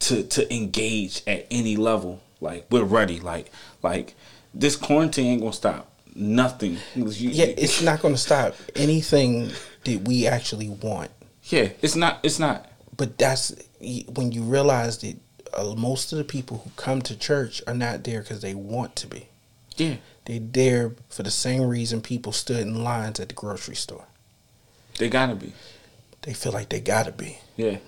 to 0.01 0.22
to 0.25 0.55
engage 0.55 1.22
at 1.27 1.46
any 1.51 1.77
level. 1.77 2.20
Like 2.40 2.66
we're 2.70 2.85
ready. 2.85 3.20
Like 3.20 3.51
like 3.83 4.14
this 4.55 4.77
quarantine 4.77 5.27
ain't 5.27 5.40
gonna 5.40 5.53
stop 5.53 5.88
nothing. 6.14 6.79
You- 6.94 7.09
Yeah, 7.09 7.46
it's 7.46 7.81
not 7.83 8.01
to 8.01 8.16
stop 8.16 8.55
anything 8.77 9.51
that 9.85 10.03
we 10.03 10.27
actually 10.27 10.68
want. 10.68 11.11
yeah. 11.44 11.70
It's 11.83 11.96
not. 11.96 12.20
It's 12.22 12.38
not. 12.38 12.68
but 12.96 13.16
that's 13.18 13.55
when 14.14 14.31
you 14.33 14.42
realize 14.42 14.98
that 14.98 15.16
uh, 15.55 15.75
most 15.77 16.12
of 16.12 16.18
the 16.18 16.25
people 16.25 16.59
who 16.59 16.70
come 16.77 17.01
to 17.03 17.16
church 17.16 17.62
are 17.66 17.75
not 17.75 18.05
there 18.05 18.20
because 18.22 18.40
they 18.42 18.55
want 18.55 18.94
to 18.96 19.07
be. 19.07 19.29
Yeah. 19.77 19.96
They're 20.27 20.38
there 20.40 20.92
for 21.09 21.22
the 21.25 21.31
same 21.31 21.62
reason 21.62 22.01
people 22.01 22.33
stood 22.33 22.61
in 22.61 22.85
lines 22.85 23.18
at 23.20 23.29
the 23.29 23.35
grocery 23.35 23.75
store. 23.75 24.05
They 24.98 25.09
gotta 25.09 25.35
be. 25.35 25.53
They 26.22 26.33
feel 26.35 26.53
like 26.53 26.68
they 26.68 26.81
gotta 26.81 27.11
be. 27.12 27.38
Yeah. 27.57 27.79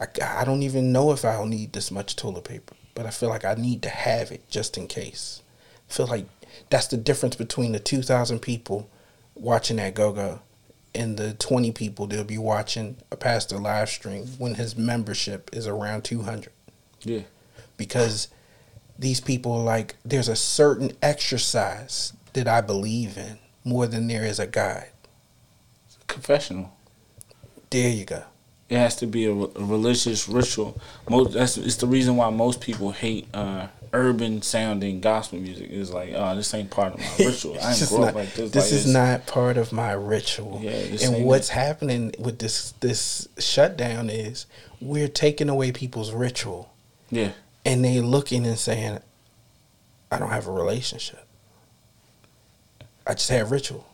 I, 0.00 0.06
I 0.40 0.44
don't 0.44 0.62
even 0.62 0.92
know 0.92 1.12
if 1.12 1.24
I'll 1.24 1.46
need 1.46 1.72
this 1.72 1.90
much 1.90 2.16
toilet 2.16 2.44
paper, 2.44 2.74
but 2.94 3.06
I 3.06 3.10
feel 3.10 3.28
like 3.28 3.44
I 3.44 3.54
need 3.54 3.82
to 3.82 3.90
have 3.90 4.32
it 4.32 4.48
just 4.48 4.78
in 4.78 4.86
case. 4.86 5.42
I 5.88 5.92
feel 5.92 6.06
like 6.06 6.26
that's 6.70 6.86
the 6.86 6.96
difference 6.96 7.36
between 7.36 7.72
the 7.72 7.80
2,000 7.80 8.40
people 8.40 8.88
watching 9.34 9.76
that 9.76 9.94
go 9.94 10.12
go 10.12 10.40
and 10.94 11.16
the 11.16 11.34
20 11.34 11.72
people 11.72 12.06
that'll 12.06 12.24
be 12.24 12.38
watching 12.38 12.96
a 13.10 13.16
pastor 13.16 13.58
live 13.58 13.88
stream 13.88 14.26
when 14.38 14.54
his 14.54 14.76
membership 14.76 15.50
is 15.52 15.66
around 15.66 16.02
200. 16.02 16.52
Yeah. 17.02 17.22
Because 17.76 18.28
these 18.98 19.20
people 19.20 19.52
are 19.52 19.64
like, 19.64 19.96
there's 20.04 20.28
a 20.28 20.36
certain 20.36 20.92
exercise 21.02 22.12
that 22.32 22.48
I 22.48 22.60
believe 22.60 23.16
in 23.16 23.38
more 23.64 23.86
than 23.86 24.08
there 24.08 24.24
is 24.24 24.38
a 24.38 24.46
guide. 24.46 24.90
Confessional. 26.06 26.76
There 27.70 27.90
you 27.90 28.04
go. 28.04 28.24
It 28.70 28.78
has 28.78 28.94
to 28.96 29.06
be 29.06 29.26
a, 29.26 29.32
a 29.32 29.48
religious 29.56 30.28
ritual. 30.28 30.80
Most 31.08 31.32
that's 31.34 31.58
it's 31.58 31.76
the 31.76 31.88
reason 31.88 32.16
why 32.16 32.30
most 32.30 32.60
people 32.60 32.92
hate 32.92 33.26
uh, 33.34 33.66
urban 33.92 34.42
sounding 34.42 35.00
gospel 35.00 35.40
music. 35.40 35.68
It's 35.70 35.90
like, 35.90 36.12
oh, 36.14 36.36
this 36.36 36.54
ain't 36.54 36.70
part 36.70 36.94
of 36.94 37.00
my 37.00 37.06
ritual. 37.26 37.54
I 37.54 37.56
It's 37.56 37.66
ain't 37.66 37.76
just 37.78 37.90
grow 37.92 38.04
up 38.04 38.14
like 38.14 38.32
this. 38.34 38.52
This 38.52 38.70
Like, 38.70 38.78
is 38.80 38.86
not 38.86 39.26
part 39.26 39.56
of 39.56 39.72
my 39.72 39.90
ritual. 39.92 40.60
Yeah, 40.62 40.70
and 41.02 41.24
what's 41.24 41.50
it. 41.50 41.54
happening 41.54 42.14
with 42.18 42.38
this 42.38 42.70
this 42.78 43.26
shutdown 43.38 44.08
is 44.08 44.46
we're 44.80 45.08
taking 45.08 45.48
away 45.48 45.72
people's 45.72 46.12
ritual, 46.12 46.72
Yeah. 47.10 47.32
and 47.66 47.84
they 47.84 48.00
looking 48.00 48.46
and 48.46 48.56
saying, 48.56 49.00
"I 50.12 50.18
don't 50.20 50.30
have 50.30 50.46
a 50.46 50.52
relationship. 50.52 51.26
I 53.06 53.14
just 53.14 53.30
have 53.30 53.50
ritual." 53.50 53.84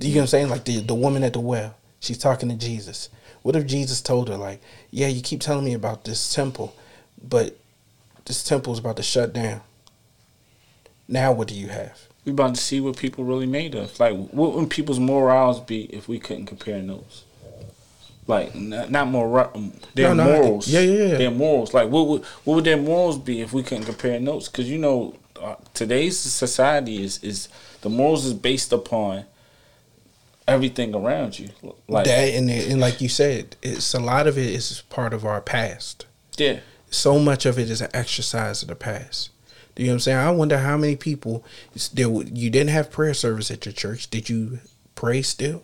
Do 0.00 0.06
you 0.06 0.14
get 0.14 0.20
what 0.20 0.22
I'm 0.22 0.28
saying? 0.28 0.48
Like 0.48 0.64
the 0.64 0.78
the 0.80 0.94
woman 0.94 1.22
at 1.22 1.34
the 1.34 1.40
well, 1.40 1.74
she's 2.00 2.16
talking 2.18 2.48
to 2.48 2.54
Jesus. 2.56 3.10
What 3.48 3.56
if 3.56 3.64
Jesus 3.64 4.02
told 4.02 4.28
her, 4.28 4.36
like, 4.36 4.60
"Yeah, 4.90 5.06
you 5.06 5.22
keep 5.22 5.40
telling 5.40 5.64
me 5.64 5.72
about 5.72 6.04
this 6.04 6.34
temple, 6.34 6.74
but 7.26 7.56
this 8.26 8.44
temple 8.44 8.74
is 8.74 8.78
about 8.78 8.98
to 8.98 9.02
shut 9.02 9.32
down. 9.32 9.62
Now, 11.08 11.32
what 11.32 11.48
do 11.48 11.54
you 11.54 11.68
have?" 11.68 11.98
We 12.26 12.32
about 12.32 12.56
to 12.56 12.60
see 12.60 12.78
what 12.78 12.98
people 12.98 13.24
really 13.24 13.46
made 13.46 13.74
of. 13.74 13.98
Like, 13.98 14.14
what 14.32 14.54
would 14.54 14.68
people's 14.68 14.98
morals 15.00 15.60
be 15.60 15.84
if 15.84 16.08
we 16.08 16.18
couldn't 16.18 16.44
compare 16.44 16.82
notes? 16.82 17.24
Like, 18.26 18.54
not, 18.54 18.90
not 18.90 19.08
moral, 19.08 19.72
their 19.94 20.14
No, 20.14 20.24
no, 20.24 20.42
morals. 20.42 20.68
yeah, 20.68 20.80
yeah, 20.80 21.06
yeah. 21.06 21.16
Their 21.16 21.30
morals. 21.30 21.72
Like, 21.72 21.88
what 21.88 22.06
would 22.06 22.24
what 22.44 22.56
would 22.56 22.64
their 22.64 22.76
morals 22.76 23.16
be 23.16 23.40
if 23.40 23.54
we 23.54 23.62
couldn't 23.62 23.86
compare 23.86 24.20
notes? 24.20 24.50
Because 24.50 24.68
you 24.68 24.76
know, 24.76 25.14
uh, 25.40 25.54
today's 25.72 26.18
society 26.18 27.02
is 27.02 27.18
is 27.24 27.48
the 27.80 27.88
morals 27.88 28.26
is 28.26 28.34
based 28.34 28.74
upon 28.74 29.24
everything 30.48 30.94
around 30.94 31.38
you. 31.38 31.50
Like, 31.86 32.06
that 32.06 32.18
and, 32.34 32.50
and 32.50 32.80
like 32.80 33.00
you 33.00 33.08
said, 33.08 33.56
it's 33.62 33.94
a 33.94 34.00
lot 34.00 34.26
of 34.26 34.36
it 34.38 34.46
is 34.46 34.82
part 34.88 35.12
of 35.14 35.24
our 35.24 35.40
past. 35.40 36.06
yeah, 36.36 36.60
So 36.90 37.18
much 37.18 37.46
of 37.46 37.58
it 37.58 37.70
is 37.70 37.80
an 37.80 37.90
exercise 37.94 38.62
of 38.62 38.68
the 38.68 38.74
past. 38.74 39.30
Do 39.74 39.82
you 39.84 39.88
know 39.88 39.92
what 39.92 39.96
I'm 39.96 40.00
saying? 40.00 40.18
I 40.18 40.30
wonder 40.30 40.58
how 40.58 40.76
many 40.76 40.96
people 40.96 41.44
there 41.94 42.08
you 42.08 42.50
didn't 42.50 42.70
have 42.70 42.90
prayer 42.90 43.14
service 43.14 43.50
at 43.50 43.64
your 43.64 43.72
church. 43.72 44.10
Did 44.10 44.28
you 44.28 44.58
pray 44.96 45.22
still? 45.22 45.62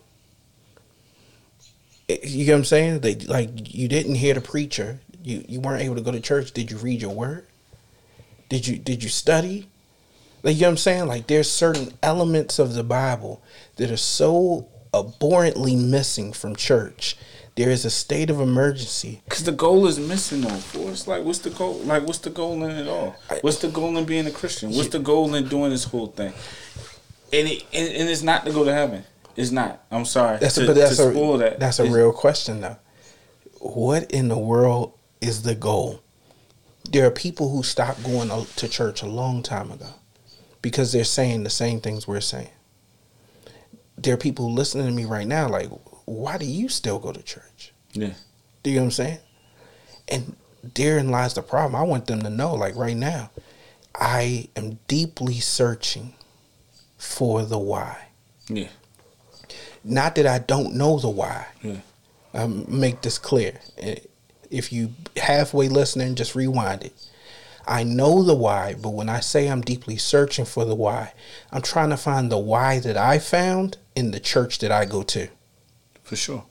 Eh, 2.08 2.18
You 2.22 2.46
know 2.46 2.52
what 2.52 2.58
I'm 2.58 2.64
saying? 2.64 3.00
They 3.00 3.14
like 3.16 3.74
you 3.74 3.88
didn't 3.88 4.14
hear 4.16 4.34
the 4.34 4.40
preacher. 4.40 5.00
You 5.24 5.44
you 5.48 5.60
weren't 5.60 5.82
able 5.82 5.96
to 5.96 6.00
go 6.00 6.12
to 6.12 6.20
church. 6.20 6.52
Did 6.52 6.70
you 6.70 6.76
read 6.76 7.02
your 7.02 7.14
word? 7.14 7.46
Did 8.48 8.68
you 8.68 8.76
did 8.78 9.02
you 9.02 9.08
study? 9.08 9.66
Like 10.44 10.54
you 10.56 10.60
know 10.62 10.68
what 10.68 10.72
I'm 10.72 10.76
saying? 10.76 11.06
Like 11.06 11.26
there's 11.26 11.50
certain 11.50 11.94
elements 12.02 12.60
of 12.60 12.74
the 12.74 12.84
Bible 12.84 13.42
that 13.76 13.90
are 13.90 13.96
so 13.96 14.68
abhorrently 14.94 15.76
missing 15.76 16.32
from 16.32 16.56
church. 16.56 17.16
There 17.56 17.70
is 17.70 17.84
a 17.84 17.90
state 17.90 18.30
of 18.30 18.40
emergency. 18.40 19.22
because 19.24 19.44
the 19.44 19.52
goal 19.52 19.86
is 19.86 19.98
missing 19.98 20.40
though. 20.40 20.48
For 20.56 20.90
us, 20.90 21.06
like, 21.06 21.24
what's 21.24 21.38
the 21.38 21.50
goal? 21.50 21.74
Like, 21.84 22.04
what's 22.04 22.18
the 22.18 22.30
goal 22.30 22.64
in 22.64 22.70
it 22.72 22.88
all? 22.88 23.14
What's 23.42 23.58
the 23.58 23.68
goal 23.68 23.96
in 23.96 24.04
being 24.04 24.26
a 24.26 24.32
Christian? 24.32 24.72
What's 24.72 24.88
the 24.88 24.98
goal 24.98 25.34
in 25.34 25.46
doing 25.48 25.70
this 25.70 25.84
whole 25.84 26.08
thing? 26.08 26.32
And 27.32 27.48
it 27.48 27.64
and, 27.72 27.94
and 27.94 28.08
it's 28.08 28.22
not 28.22 28.44
to 28.46 28.52
go 28.52 28.64
to 28.64 28.72
heaven. 28.72 29.04
It's 29.36 29.50
not. 29.50 29.84
I'm 29.90 30.04
sorry. 30.04 30.38
That's 30.38 30.56
to, 30.56 30.64
a, 30.64 30.66
but 30.66 30.74
that's 30.76 30.98
a 30.98 31.10
that. 31.38 31.56
that's 31.60 31.78
a 31.78 31.82
It's- 31.84 31.94
real 31.94 32.12
question 32.12 32.60
though. 32.60 32.76
What 33.60 34.10
in 34.10 34.28
the 34.28 34.38
world 34.38 34.92
is 35.20 35.42
the 35.42 35.54
goal? 35.54 36.00
There 36.90 37.06
are 37.06 37.10
people 37.10 37.50
who 37.50 37.62
stopped 37.62 38.04
going 38.04 38.28
to 38.56 38.68
church 38.68 39.02
a 39.02 39.06
long 39.06 39.42
time 39.42 39.70
ago 39.70 39.88
because 40.60 40.92
they're 40.92 41.04
saying 41.04 41.44
the 41.44 41.50
same 41.50 41.80
things 41.80 42.06
we're 42.06 42.20
saying. 42.20 42.50
There 44.04 44.14
are 44.14 44.18
people 44.18 44.52
listening 44.52 44.86
to 44.86 44.92
me 44.92 45.04
right 45.04 45.26
now 45.26 45.48
like, 45.48 45.70
why 46.04 46.38
do 46.38 46.44
you 46.44 46.68
still 46.68 46.98
go 46.98 47.10
to 47.10 47.22
church? 47.22 47.72
Yeah. 47.92 48.12
Do 48.62 48.70
you 48.70 48.76
know 48.76 48.82
what 48.82 48.86
I'm 48.86 48.90
saying? 48.92 49.18
And 50.08 50.36
therein 50.74 51.10
lies 51.10 51.34
the 51.34 51.42
problem. 51.42 51.74
I 51.74 51.82
want 51.82 52.06
them 52.06 52.22
to 52.22 52.30
know, 52.30 52.54
like 52.54 52.76
right 52.76 52.96
now, 52.96 53.30
I 53.94 54.48
am 54.56 54.78
deeply 54.88 55.40
searching 55.40 56.14
for 56.98 57.44
the 57.44 57.58
why. 57.58 58.08
Yeah. 58.48 58.68
Not 59.82 60.14
that 60.16 60.26
I 60.26 60.38
don't 60.38 60.74
know 60.74 60.98
the 60.98 61.10
why. 61.10 61.46
Yeah. 61.62 61.80
um, 62.34 62.64
make 62.68 63.02
this 63.02 63.18
clear. 63.18 63.60
If 64.50 64.72
you 64.72 64.92
halfway 65.16 65.68
listening, 65.68 66.14
just 66.14 66.34
rewind 66.34 66.82
it. 66.84 66.92
I 67.66 67.82
know 67.84 68.22
the 68.22 68.34
why, 68.34 68.74
but 68.74 68.90
when 68.90 69.08
I 69.08 69.20
say 69.20 69.48
I'm 69.48 69.60
deeply 69.62 69.96
searching 69.96 70.44
for 70.44 70.64
the 70.64 70.74
why, 70.74 71.12
I'm 71.52 71.62
trying 71.62 71.90
to 71.90 71.96
find 71.96 72.30
the 72.30 72.38
why 72.38 72.78
that 72.80 72.96
I 72.96 73.18
found 73.18 73.78
in 73.96 74.10
the 74.10 74.20
church 74.20 74.58
that 74.58 74.70
I 74.72 74.84
go 74.84 75.02
to. 75.04 75.28
For 76.02 76.16
sure. 76.16 76.44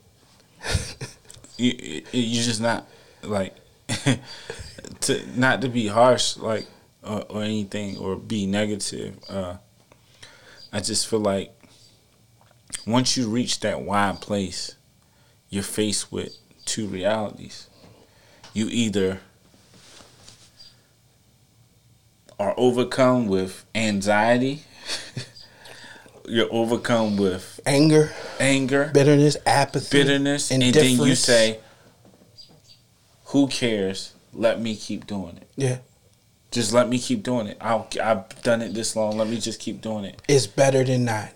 you 1.56 1.72
you- 1.78 2.02
you 2.12 2.42
just 2.42 2.60
not 2.60 2.86
like 3.22 3.54
to 5.00 5.22
not 5.38 5.60
to 5.62 5.68
be 5.68 5.86
harsh 5.88 6.36
like 6.36 6.66
or, 7.02 7.22
or 7.28 7.42
anything 7.42 7.96
or 7.98 8.16
be 8.16 8.46
negative. 8.46 9.16
Uh, 9.28 9.56
I 10.72 10.80
just 10.80 11.06
feel 11.06 11.20
like 11.20 11.52
once 12.86 13.16
you 13.16 13.28
reach 13.28 13.60
that 13.60 13.82
wide 13.82 14.20
place, 14.20 14.74
you're 15.48 15.62
faced 15.62 16.10
with 16.10 16.36
two 16.64 16.86
realities. 16.86 17.68
You 18.52 18.66
either 18.68 19.20
are 22.44 22.54
overcome 22.58 23.26
with 23.26 23.64
anxiety. 23.74 24.62
you're 26.28 26.52
overcome 26.52 27.16
with 27.16 27.60
Anger, 27.66 28.12
anger 28.38 28.90
bitterness, 28.92 29.36
apathy, 29.46 29.98
bitterness, 29.98 30.50
and 30.50 30.62
then 30.62 30.98
you 30.98 31.14
say, 31.14 31.60
"Who 33.26 33.48
cares? 33.48 34.12
Let 34.34 34.60
me 34.60 34.76
keep 34.76 35.06
doing 35.06 35.38
it. 35.38 35.48
Yeah, 35.56 35.78
Just 36.50 36.72
let 36.72 36.88
me 36.88 36.98
keep 36.98 37.22
doing 37.22 37.46
it. 37.46 37.56
I'll, 37.60 37.88
I've 38.02 38.42
done 38.42 38.60
it 38.60 38.74
this 38.74 38.94
long. 38.96 39.16
Let 39.16 39.28
me 39.28 39.38
just 39.38 39.60
keep 39.60 39.80
doing 39.80 40.04
it." 40.04 40.20
it's 40.28 40.46
better 40.46 40.84
than 40.84 41.06
not. 41.06 41.30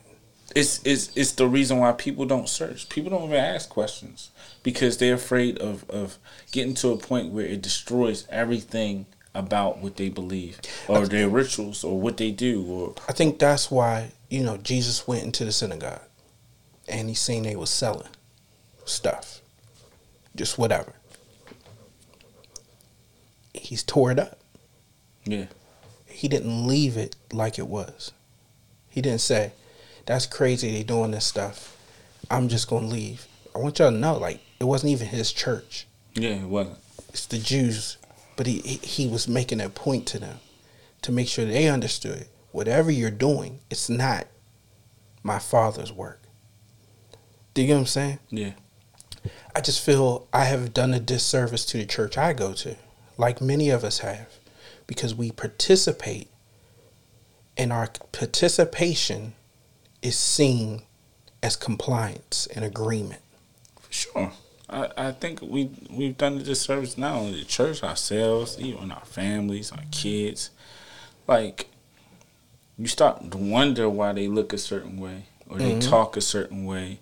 It's 0.55 0.83
it's 0.85 1.16
it's 1.16 1.33
the 1.33 1.49
reason 1.49 1.79
why 1.79 1.92
people 1.92 2.27
don't 2.27 2.49
search. 2.49 2.90
People 2.90 3.11
don't 3.11 3.25
even 3.25 3.37
ask 3.37 3.71
questions 3.71 4.31
because 4.62 4.99
they're 4.99 5.14
afraid 5.14 5.59
of 5.59 5.88
of 5.88 6.18
getting 6.53 6.75
to 6.75 6.90
a 6.90 6.99
point 6.99 7.33
where 7.33 7.47
it 7.47 7.62
destroys 7.62 8.27
everything 8.29 9.07
about 9.35 9.79
what 9.79 9.97
they 9.97 10.09
believe 10.09 10.61
or 10.88 11.07
their 11.07 11.29
rituals 11.29 11.85
or 11.85 12.01
what 12.01 12.17
they 12.17 12.31
do 12.31 12.64
or 12.64 12.95
I 13.09 13.12
think 13.12 13.38
that's 13.38 13.71
why 13.71 14.11
you 14.29 14.43
know 14.43 14.57
Jesus 14.57 15.07
went 15.07 15.25
into 15.25 15.45
the 15.45 15.53
synagogue, 15.53 16.01
and 16.88 17.09
he 17.09 17.14
seen 17.14 17.43
they 17.45 17.57
was 17.57 17.71
selling 17.71 18.09
stuff, 18.85 19.41
just 20.35 20.59
whatever. 20.59 20.93
He's 23.55 23.83
tore 23.83 24.12
it 24.12 24.19
up. 24.19 24.38
yeah 25.25 25.47
he 26.07 26.27
didn't 26.27 26.67
leave 26.67 26.97
it 26.97 27.14
like 27.33 27.61
it 27.61 27.69
was. 27.69 28.11
He 28.91 29.01
didn't 29.01 29.21
say, 29.21 29.53
"That's 30.05 30.27
crazy. 30.27 30.73
They 30.73 30.83
doing 30.83 31.12
this 31.12 31.25
stuff. 31.25 31.77
I'm 32.29 32.49
just 32.49 32.69
gonna 32.69 32.88
leave." 32.88 33.29
I 33.55 33.59
want 33.59 33.79
y'all 33.79 33.93
to 33.93 33.97
know, 33.97 34.17
like, 34.19 34.41
it 34.59 34.64
wasn't 34.64 34.91
even 34.93 35.07
his 35.09 35.31
church. 35.33 35.87
yeah 36.14 36.31
it 36.31 36.49
wasn't 36.49 36.79
It's 37.11 37.27
the 37.27 37.38
Jews, 37.38 37.99
but 38.38 38.46
he 38.46 38.61
he, 38.61 39.09
was 39.09 39.27
making 39.27 39.61
a 39.61 39.68
point 39.68 40.07
to 40.07 40.18
them 40.20 40.38
to 41.03 41.11
make 41.11 41.27
sure 41.27 41.44
they 41.44 41.68
understood 41.68 42.29
whatever 42.53 42.88
you're 42.88 43.11
doing, 43.11 43.59
it's 43.68 43.90
not 43.90 44.29
my 45.24 45.40
father's 45.40 45.92
work. 45.92 46.22
Do 47.53 47.62
you 47.62 47.66
get 47.66 47.74
what 47.74 47.81
I'm 47.81 47.87
saying? 47.87 48.18
yeah 48.31 48.53
I 49.57 49.61
just 49.61 49.85
feel 49.85 50.29
I 50.33 50.44
have 50.44 50.72
done 50.72 50.94
a 50.94 51.01
disservice 51.01 51.66
to 51.66 51.79
the 51.79 51.85
church 51.85 52.16
I 52.16 52.33
go 52.33 52.53
to, 52.55 52.77
like 53.16 53.40
many 53.40 53.70
of 53.70 53.83
us 53.83 53.98
have, 53.98 54.29
because 54.87 55.16
we 55.16 55.33
participate 55.33 56.31
and 57.57 57.72
our 57.72 57.88
participation 58.12 59.33
is 60.01 60.16
seen 60.16 60.83
as 61.42 61.57
compliance 61.57 62.46
and 62.55 62.64
agreement. 62.64 63.22
for 63.81 63.92
sure 63.92 64.33
I, 64.70 64.90
I 64.96 65.12
think 65.12 65.40
we 65.42 65.70
we've 65.90 66.16
done 66.16 66.38
a 66.38 66.42
disservice 66.42 66.98
not 66.98 67.14
only 67.14 67.40
the 67.40 67.44
church, 67.44 67.83
ourselves, 67.83 68.59
even 68.61 68.90
our 68.92 69.04
families, 69.04 69.72
our 69.72 69.85
kids. 69.90 70.50
Like 71.26 71.68
you 72.76 72.87
start 72.87 73.31
to 73.31 73.38
wonder 73.38 73.88
why 73.88 74.12
they 74.12 74.28
look 74.28 74.52
a 74.52 74.59
certain 74.59 74.98
way 74.98 75.24
or 75.48 75.59
they 75.59 75.72
mm-hmm. 75.72 75.90
talk 75.90 76.16
a 76.16 76.20
certain 76.20 76.64
way 76.64 77.00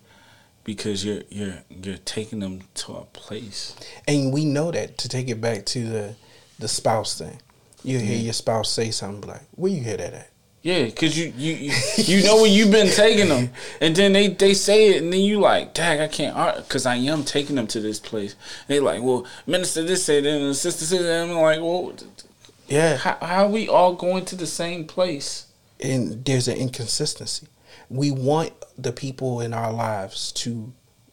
because 0.65 1.05
you're 1.05 1.23
you're 1.29 1.59
you're 1.71 1.99
taking 1.99 2.41
them 2.41 2.63
to 2.75 2.93
a 2.95 3.05
place. 3.07 3.77
And 4.07 4.33
we 4.33 4.45
know 4.45 4.71
that 4.71 4.99
to 4.99 5.09
take 5.09 5.29
it 5.29 5.41
back 5.41 5.67
to 5.67 5.89
the 5.89 6.15
the 6.59 6.69
spouse 6.69 7.19
thing. 7.19 7.39
You 7.85 7.99
hear 7.99 8.17
mm-hmm. 8.17 8.25
your 8.25 8.33
spouse 8.33 8.71
say 8.71 8.91
something 8.91 9.29
like, 9.29 9.43
"Where 9.53 9.71
you 9.71 9.83
hear 9.83 9.97
that 9.97 10.13
at?" 10.13 10.31
Yeah, 10.67 10.91
cause 10.91 11.17
you 11.17 11.33
you 11.37 11.73
you 11.97 12.25
know 12.25 12.43
when 12.43 12.51
you've 12.51 12.73
been 12.73 12.91
taking 12.91 13.29
them, 13.29 13.51
and 13.81 13.95
then 13.95 14.15
they 14.15 14.27
they 14.27 14.53
say 14.53 14.89
it, 14.89 15.01
and 15.01 15.13
then 15.13 15.21
you 15.21 15.39
like, 15.39 15.75
"Dang, 15.75 16.01
I 16.01 16.09
can't," 16.09 16.35
cause 16.69 16.85
I 16.85 16.97
am 16.97 17.23
taking 17.23 17.55
them 17.55 17.69
to 17.69 17.79
this 17.79 18.01
place. 18.01 18.33
And 18.33 18.75
they 18.75 18.81
like, 18.81 19.01
"Well, 19.01 19.25
minister 19.47 19.85
this 19.85 20.03
said, 20.03 20.27
and 20.27 20.51
the 20.51 20.55
sister 20.55 20.85
said," 20.85 21.03
and 21.03 21.31
I'm 21.31 21.41
like, 21.41 21.61
"Well, 21.61 21.95
yeah, 22.67 22.97
how, 22.97 23.17
how 23.23 23.45
are 23.45 23.49
we 23.49 23.69
all 23.69 23.93
going 23.93 24.25
to 24.25 24.35
the 24.35 24.45
same 24.49 24.87
place?" 24.87 25.47
And 25.79 26.25
there's 26.25 26.49
an 26.49 26.57
inconsistency. 26.57 27.47
We 27.89 28.11
want 28.11 28.53
the 28.77 28.91
people 28.91 29.41
in 29.41 29.55
our 29.55 29.73
lives 29.73 30.33
to, 30.33 30.73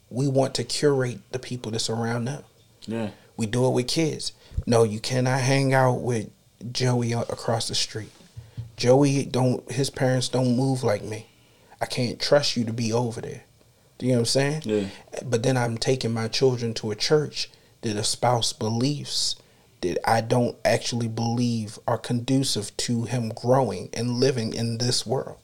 we 0.09 0.27
want 0.27 0.55
to 0.55 0.63
curate 0.63 1.19
the 1.31 1.37
people 1.37 1.71
that's 1.71 1.91
around 1.91 2.25
them. 2.25 2.43
Yeah, 2.87 3.11
we 3.37 3.45
do 3.45 3.67
it 3.67 3.73
with 3.73 3.87
kids. 3.87 4.31
No, 4.65 4.81
you 4.81 4.99
cannot 4.99 5.41
hang 5.41 5.75
out 5.75 6.01
with 6.01 6.31
Joey 6.71 7.11
across 7.11 7.67
the 7.67 7.75
street 7.75 8.09
Joey 8.84 9.24
don't 9.24 9.72
his 9.72 9.89
parents 9.89 10.28
don't 10.28 10.58
move 10.58 10.84
like 10.84 11.06
me. 11.06 11.28
I 11.80 11.86
can't 11.86 12.19
trust 12.19 12.58
you 12.58 12.65
to 12.65 12.74
be 12.74 12.91
over 12.91 13.22
there. 13.22 13.43
Do 13.98 14.06
you 14.06 14.12
know 14.12 14.17
what 14.17 14.22
I'm 14.24 14.26
saying? 14.26 14.62
Yeah. 14.65 14.88
But 15.24 15.41
then 15.41 15.56
I'm 15.56 15.78
taking 15.78 16.13
my 16.13 16.28
children 16.28 16.74
to 16.74 16.91
a 16.91 16.96
church 16.96 17.50
that 17.80 17.96
espouse 17.96 18.52
beliefs 18.52 19.38
that 19.80 19.98
I 20.06 20.19
don't 20.19 20.58
actually 20.65 21.08
believe 21.08 21.80
are 21.88 21.98
conducive 21.98 22.76
to 22.76 23.04
him 23.04 23.30
growing 23.30 23.88
and 23.93 24.19
living 24.19 24.54
in 24.54 24.80
this 24.80 25.06
world. 25.06 25.38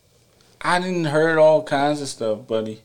I 0.59 0.79
didn't 0.79 1.05
heard 1.05 1.37
all 1.37 1.63
kinds 1.63 2.01
of 2.01 2.09
stuff, 2.09 2.45
buddy. 2.45 2.81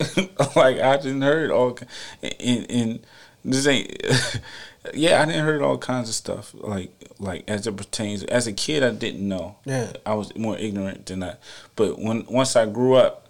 like 0.56 0.80
I 0.80 0.96
didn't 0.96 1.20
heard 1.20 1.50
all 1.50 1.78
and, 2.22 2.66
in 2.70 3.00
this 3.44 3.66
ain't 3.66 3.94
yeah, 4.92 5.22
I 5.22 5.24
didn't 5.24 5.44
heard 5.44 5.62
all 5.62 5.78
kinds 5.78 6.08
of 6.08 6.14
stuff 6.14 6.54
like 6.54 6.90
like 7.18 7.44
as 7.48 7.66
it 7.66 7.76
pertains. 7.76 8.22
As 8.24 8.46
a 8.46 8.52
kid, 8.52 8.82
I 8.82 8.90
didn't 8.90 9.26
know. 9.26 9.56
Yeah, 9.64 9.92
I 10.04 10.14
was 10.14 10.36
more 10.36 10.58
ignorant 10.58 11.06
than 11.06 11.20
that. 11.20 11.40
But 11.76 11.98
when 11.98 12.26
once 12.26 12.56
I 12.56 12.66
grew 12.66 12.94
up, 12.94 13.28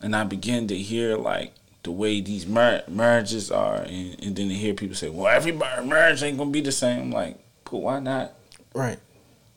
and 0.00 0.16
I 0.16 0.24
began 0.24 0.66
to 0.68 0.76
hear 0.76 1.16
like 1.16 1.52
the 1.82 1.92
way 1.92 2.20
these 2.20 2.46
mar- 2.46 2.82
marriages 2.88 3.50
are, 3.50 3.76
and, 3.76 4.24
and 4.24 4.36
then 4.36 4.48
to 4.48 4.54
hear 4.54 4.74
people 4.74 4.96
say, 4.96 5.08
"Well, 5.08 5.28
every 5.28 5.52
marriage 5.52 6.22
ain't 6.22 6.38
gonna 6.38 6.50
be 6.50 6.60
the 6.60 6.72
same." 6.72 7.00
I'm 7.00 7.10
like, 7.10 7.38
but 7.64 7.78
why 7.78 8.00
not? 8.00 8.32
Right. 8.74 8.98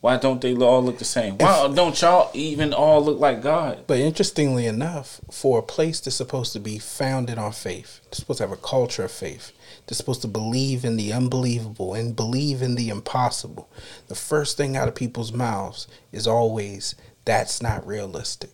Why 0.00 0.16
don't 0.16 0.40
they 0.40 0.54
all 0.54 0.82
look 0.82 0.98
the 0.98 1.04
same? 1.04 1.36
Why 1.36 1.66
if, 1.66 1.74
don't 1.74 2.00
y'all 2.00 2.30
even 2.32 2.72
all 2.72 3.04
look 3.04 3.20
like 3.20 3.42
God? 3.42 3.84
But 3.86 3.98
interestingly 3.98 4.66
enough, 4.66 5.20
for 5.30 5.58
a 5.58 5.62
place 5.62 6.00
that's 6.00 6.16
supposed 6.16 6.54
to 6.54 6.60
be 6.60 6.78
founded 6.78 7.36
on 7.36 7.52
faith, 7.52 8.00
it's 8.06 8.18
supposed 8.18 8.38
to 8.38 8.44
have 8.44 8.52
a 8.52 8.56
culture 8.56 9.04
of 9.04 9.10
faith. 9.10 9.52
They're 9.86 9.96
supposed 9.96 10.22
to 10.22 10.28
believe 10.28 10.84
in 10.84 10.96
the 10.96 11.12
unbelievable 11.12 11.92
and 11.92 12.16
believe 12.16 12.62
in 12.62 12.76
the 12.76 12.88
impossible. 12.88 13.68
The 14.08 14.14
first 14.14 14.56
thing 14.56 14.74
out 14.74 14.88
of 14.88 14.94
people's 14.94 15.32
mouths 15.32 15.86
is 16.12 16.26
always, 16.26 16.94
"That's 17.26 17.60
not 17.60 17.86
realistic." 17.86 18.50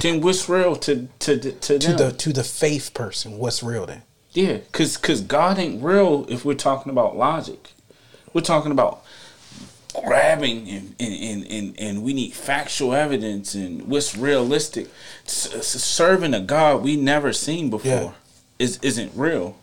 Then 0.00 0.20
what's 0.20 0.48
real 0.48 0.76
to 0.76 1.08
to 1.18 1.38
to, 1.38 1.78
to 1.78 1.92
the 1.92 2.12
to 2.12 2.32
the 2.32 2.44
faith 2.44 2.94
person? 2.94 3.38
What's 3.38 3.62
real 3.62 3.84
then? 3.84 4.02
Yeah, 4.32 4.58
cause 4.72 4.96
cause 4.96 5.20
God 5.20 5.58
ain't 5.58 5.82
real 5.82 6.24
if 6.28 6.44
we're 6.44 6.54
talking 6.54 6.90
about 6.90 7.16
logic. 7.16 7.72
We're 8.32 8.42
talking 8.42 8.70
about 8.70 9.02
grabbing 10.04 10.68
and, 10.68 10.94
and, 11.00 11.46
and, 11.46 11.74
and, 11.78 12.02
we 12.02 12.12
need 12.12 12.32
factual 12.32 12.94
evidence 12.94 13.54
and 13.54 13.88
what's 13.88 14.16
realistic. 14.16 14.88
S- 15.24 15.66
serving 15.66 16.34
a 16.34 16.40
God 16.40 16.82
we 16.82 16.96
never 16.96 17.32
seen 17.32 17.70
before 17.70 18.14
is 18.58 18.78
isn't 18.82 19.12
real. 19.14 19.56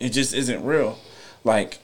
It 0.00 0.10
just 0.10 0.34
isn't 0.34 0.64
real. 0.64 0.98
Like 1.44 1.78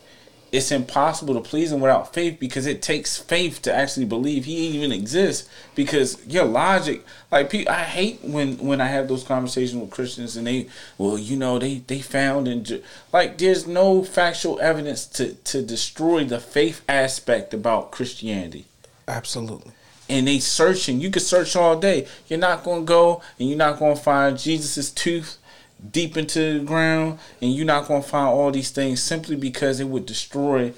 it's 0.50 0.72
impossible 0.72 1.34
to 1.34 1.40
please 1.40 1.72
him 1.72 1.80
without 1.80 2.14
faith 2.14 2.38
because 2.40 2.66
it 2.66 2.80
takes 2.80 3.18
faith 3.18 3.60
to 3.62 3.74
actually 3.74 4.06
believe 4.06 4.46
he 4.46 4.56
even 4.68 4.92
exists. 4.92 5.48
Because 5.74 6.24
your 6.26 6.44
logic, 6.44 7.04
like 7.30 7.54
I 7.68 7.84
hate 7.84 8.20
when 8.22 8.56
when 8.58 8.80
I 8.80 8.86
have 8.86 9.08
those 9.08 9.24
conversations 9.24 9.80
with 9.80 9.90
Christians 9.90 10.36
and 10.36 10.46
they, 10.46 10.68
well, 10.96 11.18
you 11.18 11.36
know, 11.36 11.58
they 11.58 11.78
they 11.86 12.00
found 12.00 12.48
and 12.48 12.82
like 13.12 13.36
there's 13.36 13.66
no 13.66 14.02
factual 14.02 14.58
evidence 14.60 15.04
to 15.06 15.34
to 15.34 15.62
destroy 15.62 16.24
the 16.24 16.40
faith 16.40 16.82
aspect 16.88 17.52
about 17.52 17.90
Christianity. 17.90 18.66
Absolutely. 19.06 19.72
And 20.08 20.26
they 20.26 20.38
searching. 20.38 21.02
You 21.02 21.10
could 21.10 21.22
search 21.22 21.54
all 21.56 21.78
day. 21.78 22.06
You're 22.28 22.38
not 22.38 22.64
gonna 22.64 22.82
go 22.82 23.20
and 23.38 23.48
you're 23.48 23.58
not 23.58 23.78
gonna 23.78 23.96
find 23.96 24.38
Jesus's 24.38 24.90
tooth 24.90 25.36
deep 25.90 26.16
into 26.16 26.58
the 26.58 26.64
ground, 26.64 27.18
and 27.40 27.52
you're 27.52 27.66
not 27.66 27.86
going 27.86 28.02
to 28.02 28.08
find 28.08 28.28
all 28.28 28.50
these 28.50 28.70
things 28.70 29.02
simply 29.02 29.36
because 29.36 29.80
it 29.80 29.84
would 29.84 30.06
destroy 30.06 30.72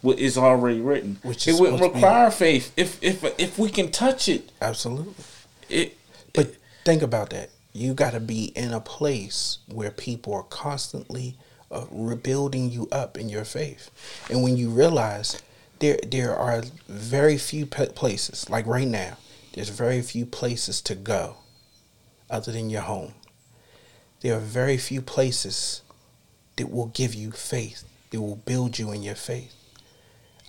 what 0.00 0.18
is 0.18 0.36
already 0.36 0.80
written. 0.80 1.18
Which 1.22 1.48
it 1.48 1.58
would 1.58 1.80
require 1.80 2.30
faith 2.30 2.72
if 2.76 3.02
if 3.02 3.24
if 3.38 3.58
we 3.58 3.70
can 3.70 3.90
touch 3.90 4.28
it. 4.28 4.50
Absolutely. 4.60 5.14
It. 5.68 5.96
But 6.32 6.46
it, 6.46 6.56
think 6.84 7.02
about 7.02 7.30
that. 7.30 7.50
You 7.72 7.94
got 7.94 8.12
to 8.12 8.20
be 8.20 8.52
in 8.54 8.72
a 8.72 8.80
place 8.80 9.58
where 9.66 9.90
people 9.90 10.34
are 10.34 10.44
constantly 10.44 11.36
uh, 11.70 11.86
rebuilding 11.90 12.70
you 12.70 12.88
up 12.92 13.18
in 13.18 13.28
your 13.28 13.44
faith, 13.44 13.90
and 14.30 14.42
when 14.42 14.56
you 14.56 14.70
realize 14.70 15.42
there 15.80 15.98
there 16.06 16.36
are 16.36 16.62
very 16.88 17.38
few 17.38 17.66
places 17.66 18.48
like 18.48 18.66
right 18.66 18.88
now. 18.88 19.16
There's 19.54 19.68
very 19.68 20.02
few 20.02 20.26
places 20.26 20.82
to 20.82 20.96
go 20.96 21.36
other 22.28 22.50
than 22.50 22.70
your 22.70 22.80
home 22.80 23.14
there 24.24 24.34
are 24.34 24.40
very 24.40 24.78
few 24.78 25.02
places 25.02 25.82
that 26.56 26.70
will 26.70 26.86
give 26.86 27.14
you 27.14 27.30
faith, 27.30 27.84
that 28.10 28.22
will 28.22 28.36
build 28.36 28.78
you 28.78 28.90
in 28.90 29.02
your 29.02 29.14
faith. 29.14 29.54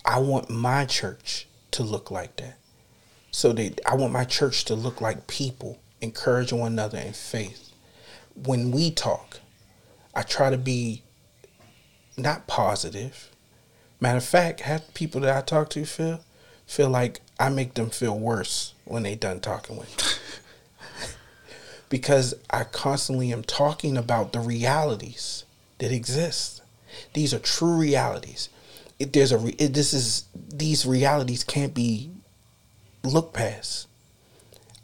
I 0.05 0.19
want 0.19 0.49
my 0.49 0.85
church 0.85 1.45
to 1.71 1.83
look 1.83 2.09
like 2.09 2.37
that. 2.37 2.57
So 3.31 3.51
that 3.51 3.81
I 3.85 3.95
want 3.95 4.13
my 4.13 4.23
church 4.23 4.63
to 4.65 4.75
look 4.75 5.01
like 5.01 5.27
people 5.27 5.79
encouraging 5.99 6.59
one 6.59 6.71
another 6.71 6.99
in 6.99 7.11
faith. 7.11 7.73
When 8.33 8.71
we 8.71 8.91
talk, 8.91 9.41
I 10.13 10.21
try 10.21 10.49
to 10.49 10.57
be 10.57 11.03
not 12.15 12.47
positive. 12.47 13.29
Matter 13.99 14.19
of 14.19 14.23
fact, 14.23 14.61
have 14.61 14.93
people 14.93 15.19
that 15.19 15.35
I 15.35 15.41
talk 15.41 15.69
to 15.71 15.85
feel 15.85 16.21
feel 16.65 16.89
like 16.89 17.19
I 17.37 17.49
make 17.49 17.73
them 17.73 17.89
feel 17.89 18.17
worse 18.17 18.73
when 18.85 19.03
they 19.03 19.15
done 19.15 19.41
talking 19.41 19.75
with 19.75 19.97
me 19.97 20.14
because 21.89 22.33
I 22.49 22.63
constantly 22.63 23.31
am 23.31 23.43
talking 23.43 23.97
about 23.97 24.33
the 24.33 24.39
realities 24.39 25.45
that 25.79 25.91
exist. 25.91 26.61
These 27.13 27.33
are 27.33 27.39
true 27.39 27.75
realities. 27.75 28.49
It, 28.99 29.13
there's 29.13 29.31
a 29.31 29.37
this 29.37 29.93
is 29.93 30.25
these 30.35 30.85
realities 30.85 31.43
can't 31.43 31.73
be 31.73 32.11
looked 33.03 33.33
past. 33.33 33.87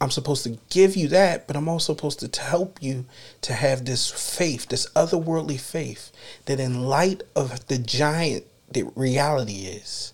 I'm 0.01 0.09
supposed 0.09 0.43
to 0.45 0.57
give 0.71 0.95
you 0.95 1.07
that, 1.09 1.45
but 1.45 1.55
I'm 1.55 1.69
also 1.69 1.93
supposed 1.93 2.19
to 2.33 2.41
help 2.41 2.81
you 2.81 3.05
to 3.41 3.53
have 3.53 3.85
this 3.85 4.09
faith, 4.09 4.67
this 4.67 4.89
otherworldly 4.95 5.59
faith, 5.59 6.11
that 6.45 6.59
in 6.59 6.81
light 6.85 7.21
of 7.35 7.67
the 7.67 7.77
giant 7.77 8.45
that 8.71 8.91
reality 8.95 9.65
is, 9.65 10.13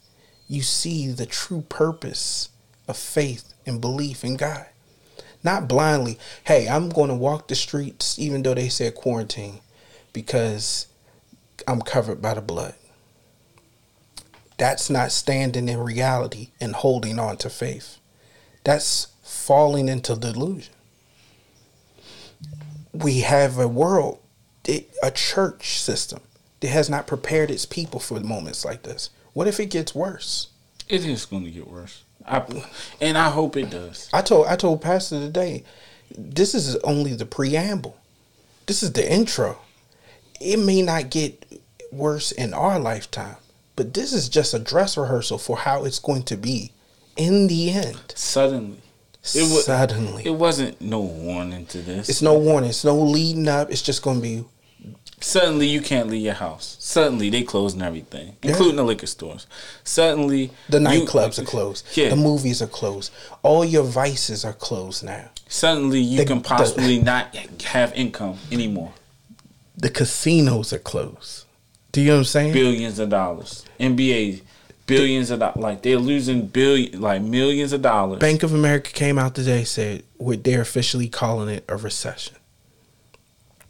you 0.49 0.61
see 0.61 1.07
the 1.07 1.25
true 1.25 1.61
purpose 1.69 2.49
of 2.87 2.97
faith 2.97 3.53
and 3.65 3.79
belief 3.79 4.25
in 4.25 4.35
God. 4.35 4.65
Not 5.43 5.67
blindly, 5.67 6.17
hey, 6.43 6.67
I'm 6.67 6.89
going 6.89 7.09
to 7.09 7.15
walk 7.15 7.47
the 7.47 7.55
streets 7.55 8.17
even 8.19 8.43
though 8.43 8.53
they 8.53 8.69
said 8.69 8.95
quarantine 8.95 9.61
because 10.13 10.87
I'm 11.67 11.81
covered 11.81 12.21
by 12.21 12.33
the 12.33 12.41
blood. 12.41 12.75
That's 14.57 14.89
not 14.89 15.11
standing 15.11 15.69
in 15.69 15.79
reality 15.79 16.49
and 16.59 16.73
holding 16.73 17.19
on 17.19 17.37
to 17.37 17.49
faith. 17.49 17.97
That's 18.63 19.07
falling 19.23 19.87
into 19.87 20.15
delusion. 20.15 20.73
We 22.91 23.19
have 23.19 23.59
a 23.59 23.67
world, 23.67 24.19
a 24.67 25.11
church 25.11 25.79
system 25.79 26.21
that 26.59 26.69
has 26.69 26.89
not 26.89 27.05
prepared 27.05 27.51
its 27.51 27.65
people 27.65 27.99
for 27.99 28.19
moments 28.19 28.65
like 28.65 28.83
this. 28.83 29.11
What 29.33 29.47
if 29.47 29.59
it 29.59 29.67
gets 29.67 29.93
worse? 29.93 30.49
It 30.89 31.05
is 31.05 31.25
going 31.25 31.43
to 31.43 31.51
get 31.51 31.67
worse. 31.67 32.03
I, 32.27 32.45
and 33.01 33.17
I 33.17 33.29
hope 33.29 33.55
it 33.57 33.69
does. 33.69 34.09
I 34.13 34.21
told 34.21 34.47
I 34.47 34.55
told 34.55 34.81
Pastor 34.81 35.19
today, 35.19 35.63
this 36.15 36.53
is 36.53 36.75
only 36.77 37.13
the 37.13 37.25
preamble. 37.25 37.97
This 38.65 38.83
is 38.83 38.93
the 38.93 39.11
intro. 39.11 39.59
It 40.39 40.57
may 40.57 40.81
not 40.81 41.09
get 41.09 41.61
worse 41.91 42.31
in 42.31 42.53
our 42.53 42.79
lifetime, 42.79 43.37
but 43.75 43.93
this 43.93 44.13
is 44.13 44.29
just 44.29 44.53
a 44.53 44.59
dress 44.59 44.97
rehearsal 44.97 45.37
for 45.37 45.57
how 45.57 45.85
it's 45.85 45.99
going 45.99 46.23
to 46.23 46.37
be 46.37 46.71
in 47.15 47.47
the 47.47 47.71
end. 47.71 48.13
Suddenly. 48.15 48.81
It 49.35 49.41
was, 49.41 49.65
Suddenly. 49.65 50.25
It 50.25 50.35
wasn't 50.35 50.79
no 50.79 51.01
warning 51.01 51.65
to 51.67 51.81
this. 51.81 52.07
It's 52.07 52.21
no 52.21 52.37
warning. 52.37 52.69
It's 52.69 52.85
no 52.85 52.97
leading 52.97 53.47
up. 53.47 53.69
It's 53.69 53.81
just 53.81 54.01
going 54.01 54.17
to 54.17 54.21
be 54.21 54.45
Suddenly 55.19 55.67
you 55.67 55.81
can't 55.81 56.09
leave 56.09 56.21
your 56.23 56.35
house. 56.35 56.77
Suddenly 56.79 57.29
they 57.31 57.41
closing 57.41 57.81
everything, 57.81 58.35
including 58.43 58.75
the 58.75 58.83
liquor 58.83 59.07
stores. 59.07 59.47
Suddenly 59.83 60.51
The 60.69 60.77
nightclubs 60.79 61.39
are 61.39 61.43
closed. 61.45 61.85
Yeah. 61.95 62.09
The 62.09 62.15
movies 62.15 62.61
are 62.61 62.67
closed. 62.67 63.11
All 63.41 63.65
your 63.65 63.83
vices 63.83 64.45
are 64.45 64.53
closed 64.53 65.03
now. 65.03 65.29
Suddenly 65.49 66.01
you 66.01 66.17
The- 66.19 66.25
can 66.25 66.37
the- 66.37 66.43
possibly 66.47 66.99
not 66.99 67.35
have 67.63 67.93
income 67.95 68.37
anymore. 68.51 68.93
The 69.75 69.89
casinos 69.89 70.71
are 70.71 70.79
closed. 70.79 71.45
Do 71.91 72.01
you 72.01 72.07
know 72.07 72.13
what 72.15 72.19
I'm 72.19 72.25
saying? 72.25 72.53
Billions 72.53 72.99
of 72.99 73.09
dollars. 73.09 73.63
NBA 73.79 74.41
billions 74.85 75.29
of 75.31 75.39
dollars. 75.39 75.57
Like 75.57 75.81
they're 75.81 75.97
losing 75.97 76.45
billion, 76.47 77.01
like 77.01 77.21
millions 77.21 77.73
of 77.73 77.81
dollars. 77.81 78.19
Bank 78.19 78.43
of 78.43 78.53
America 78.53 78.91
came 78.91 79.17
out 79.19 79.35
today 79.35 79.63
said 79.65 80.03
they're 80.19 80.61
officially 80.61 81.09
calling 81.09 81.49
it 81.49 81.65
a 81.67 81.75
recession. 81.75 82.36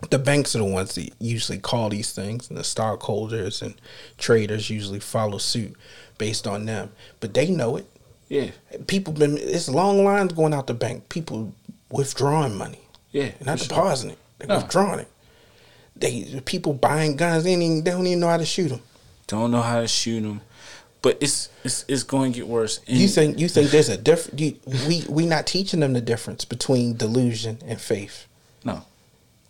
The 0.10 0.20
banks 0.20 0.56
are 0.56 0.60
the 0.60 0.66
ones 0.66 0.94
that 0.96 1.10
usually 1.20 1.58
call 1.58 1.90
these 1.90 2.12
things, 2.14 2.50
and 2.50 2.58
the 2.58 2.64
stockholders 2.64 3.62
and 3.64 3.74
traders 4.18 4.70
usually 4.70 5.00
follow 5.00 5.38
suit 5.40 5.76
based 6.18 6.46
on 6.46 6.66
them. 6.66 6.92
But 7.20 7.34
they 7.34 7.50
know 7.50 7.78
it. 7.78 7.88
Yeah, 8.30 8.52
People 8.88 9.14
been 9.14 9.38
it's 9.38 9.70
long 9.70 10.04
lines 10.04 10.34
going 10.34 10.54
out 10.54 10.68
the 10.68 10.74
bank. 10.74 11.08
People 11.10 11.54
withdrawing 11.90 12.56
money, 12.58 12.82
yeah. 13.12 13.32
not 13.44 13.58
for 13.60 13.66
sure. 13.66 13.70
depositing 13.78 14.12
it. 14.12 14.18
They're 14.38 14.48
No. 14.50 14.58
withdrawing 14.58 15.00
it. 15.00 15.08
They 15.96 16.42
people 16.46 16.74
buying 16.74 17.16
guns. 17.16 17.46
They, 17.46 17.54
even, 17.54 17.84
they 17.84 17.92
don't 17.92 18.06
even 18.06 18.20
know 18.20 18.28
how 18.28 18.38
to 18.38 18.46
shoot 18.46 18.68
them. 18.70 18.82
Don't 19.28 19.50
know 19.52 19.62
how 19.62 19.82
to 19.82 19.88
shoot 19.88 20.22
them, 20.22 20.42
but 21.02 21.18
it's 21.22 21.50
it's 21.64 21.86
it's 21.88 22.04
going 22.04 22.34
to 22.34 22.40
get 22.40 22.48
worse. 22.48 22.82
And 22.88 22.98
You 22.98 23.08
think 23.08 23.40
you 23.40 23.48
think 23.48 23.72
there's 23.72 23.90
a 23.90 23.98
different? 23.98 24.40
We 24.88 25.06
we 25.10 25.26
not 25.26 25.48
teaching 25.48 25.80
them 25.80 25.94
the 25.94 26.02
difference 26.02 26.46
between 26.46 26.98
delusion 26.98 27.60
and 27.66 27.82
faith. 27.82 28.27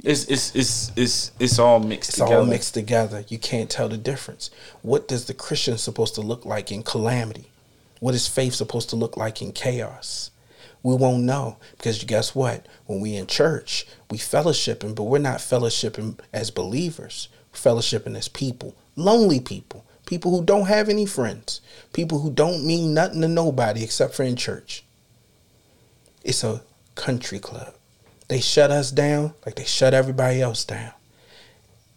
It's 0.03 0.25
it's 0.25 0.55
it's 0.55 0.91
it's 0.95 1.31
it's 1.39 1.59
all 1.59 1.79
mixed 1.79 2.09
It's 2.11 2.17
together. 2.19 2.35
all 2.37 2.45
mixed 2.45 2.73
together. 2.73 3.25
You 3.27 3.39
can't 3.39 3.69
tell 3.69 3.89
the 3.89 3.97
difference. 3.97 4.51
What 4.81 5.07
does 5.07 5.25
the 5.25 5.33
Christian 5.33 5.77
supposed 5.77 6.15
to 6.15 6.21
look 6.21 6.45
like 6.45 6.71
in 6.71 6.83
calamity? 6.83 7.49
What 7.99 8.13
is 8.13 8.27
faith 8.27 8.53
supposed 8.53 8.89
to 8.91 8.95
look 8.95 9.17
like 9.17 9.41
in 9.41 9.51
chaos? 9.53 10.29
We 10.83 10.95
won't 10.95 11.23
know 11.23 11.57
because 11.77 12.03
guess 12.03 12.35
what? 12.35 12.67
When 12.85 13.01
we 13.01 13.15
in 13.15 13.25
church, 13.25 13.87
we 14.11 14.19
fellowshipping, 14.19 14.95
but 14.95 15.03
we're 15.03 15.17
not 15.17 15.39
fellowshipping 15.39 16.19
as 16.31 16.51
believers. 16.51 17.27
We're 17.51 17.71
fellowshipping 17.71 18.15
as 18.15 18.27
people, 18.27 18.75
lonely 18.95 19.39
people, 19.39 19.83
people 20.05 20.29
who 20.31 20.45
don't 20.45 20.67
have 20.67 20.89
any 20.89 21.07
friends, 21.07 21.59
people 21.91 22.19
who 22.19 22.29
don't 22.29 22.65
mean 22.65 22.93
nothing 22.93 23.21
to 23.21 23.27
nobody 23.27 23.83
except 23.83 24.13
for 24.13 24.23
in 24.23 24.35
church. 24.35 24.83
It's 26.23 26.43
a 26.43 26.61
country 26.95 27.39
club. 27.39 27.73
They 28.27 28.41
shut 28.41 28.71
us 28.71 28.91
down 28.91 29.33
like 29.45 29.55
they 29.55 29.63
shut 29.63 29.93
everybody 29.93 30.41
else 30.41 30.65
down. 30.65 30.91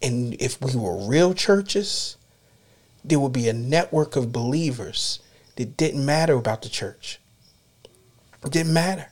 And 0.01 0.35
if 0.39 0.61
we 0.61 0.75
were 0.75 1.07
real 1.07 1.33
churches, 1.33 2.17
there 3.03 3.19
would 3.19 3.33
be 3.33 3.49
a 3.49 3.53
network 3.53 4.15
of 4.15 4.31
believers 4.31 5.19
that 5.55 5.77
didn't 5.77 6.05
matter 6.05 6.33
about 6.33 6.61
the 6.61 6.69
church. 6.69 7.19
It 8.43 8.51
didn't 8.51 8.73
matter. 8.73 9.07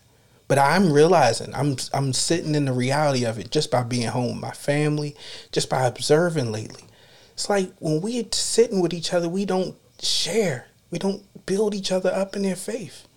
But 0.48 0.58
I'm 0.58 0.92
realizing 0.92 1.54
I'm 1.54 1.78
I'm 1.94 2.12
sitting 2.12 2.56
in 2.56 2.66
the 2.66 2.74
reality 2.74 3.24
of 3.24 3.38
it 3.38 3.52
just 3.52 3.70
by 3.70 3.84
being 3.84 4.08
home 4.08 4.32
with 4.32 4.42
my 4.42 4.52
family, 4.52 5.16
just 5.52 5.70
by 5.70 5.86
observing 5.86 6.52
lately. 6.52 6.86
It's 7.34 7.50
like 7.50 7.72
when 7.78 8.02
we're 8.02 8.26
sitting 8.32 8.82
with 8.82 8.94
each 8.94 9.14
other, 9.14 9.30
we 9.30 9.46
don't 9.46 9.76
share. 10.02 10.68
We 10.90 10.98
don't 10.98 11.24
build 11.46 11.76
each 11.76 11.92
other 11.92 12.12
up 12.12 12.36
in 12.36 12.42
their 12.42 12.56
faith. 12.56 13.08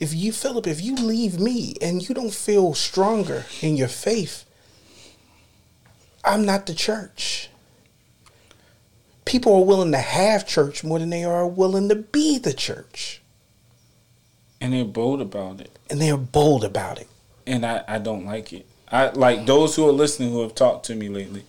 If 0.00 0.14
you, 0.14 0.32
Philip, 0.32 0.66
if 0.66 0.80
you 0.80 0.94
leave 0.94 1.40
me 1.40 1.74
and 1.82 2.06
you 2.08 2.14
don't 2.14 2.32
feel 2.32 2.74
stronger 2.74 3.46
in 3.60 3.76
your 3.76 3.88
faith, 3.88 4.44
I'm 6.24 6.44
not 6.44 6.66
the 6.66 6.74
church. 6.74 7.48
People 9.24 9.54
are 9.56 9.64
willing 9.64 9.92
to 9.92 9.98
have 9.98 10.46
church 10.46 10.82
more 10.84 10.98
than 10.98 11.10
they 11.10 11.24
are 11.24 11.46
willing 11.46 11.88
to 11.88 11.96
be 11.96 12.38
the 12.38 12.52
church. 12.54 13.20
and 14.60 14.72
they're 14.72 14.84
bold 14.84 15.20
about 15.20 15.60
it. 15.60 15.78
And 15.90 16.00
they're 16.00 16.16
bold 16.16 16.64
about 16.64 16.98
it. 16.98 17.08
and 17.46 17.64
I, 17.64 17.82
I 17.88 17.98
don't 17.98 18.24
like 18.26 18.52
it. 18.52 18.66
I 18.90 19.10
like 19.10 19.46
those 19.46 19.76
who 19.76 19.86
are 19.88 19.92
listening 19.92 20.32
who 20.32 20.42
have 20.42 20.54
talked 20.54 20.86
to 20.86 20.94
me 20.94 21.08
lately. 21.08 21.44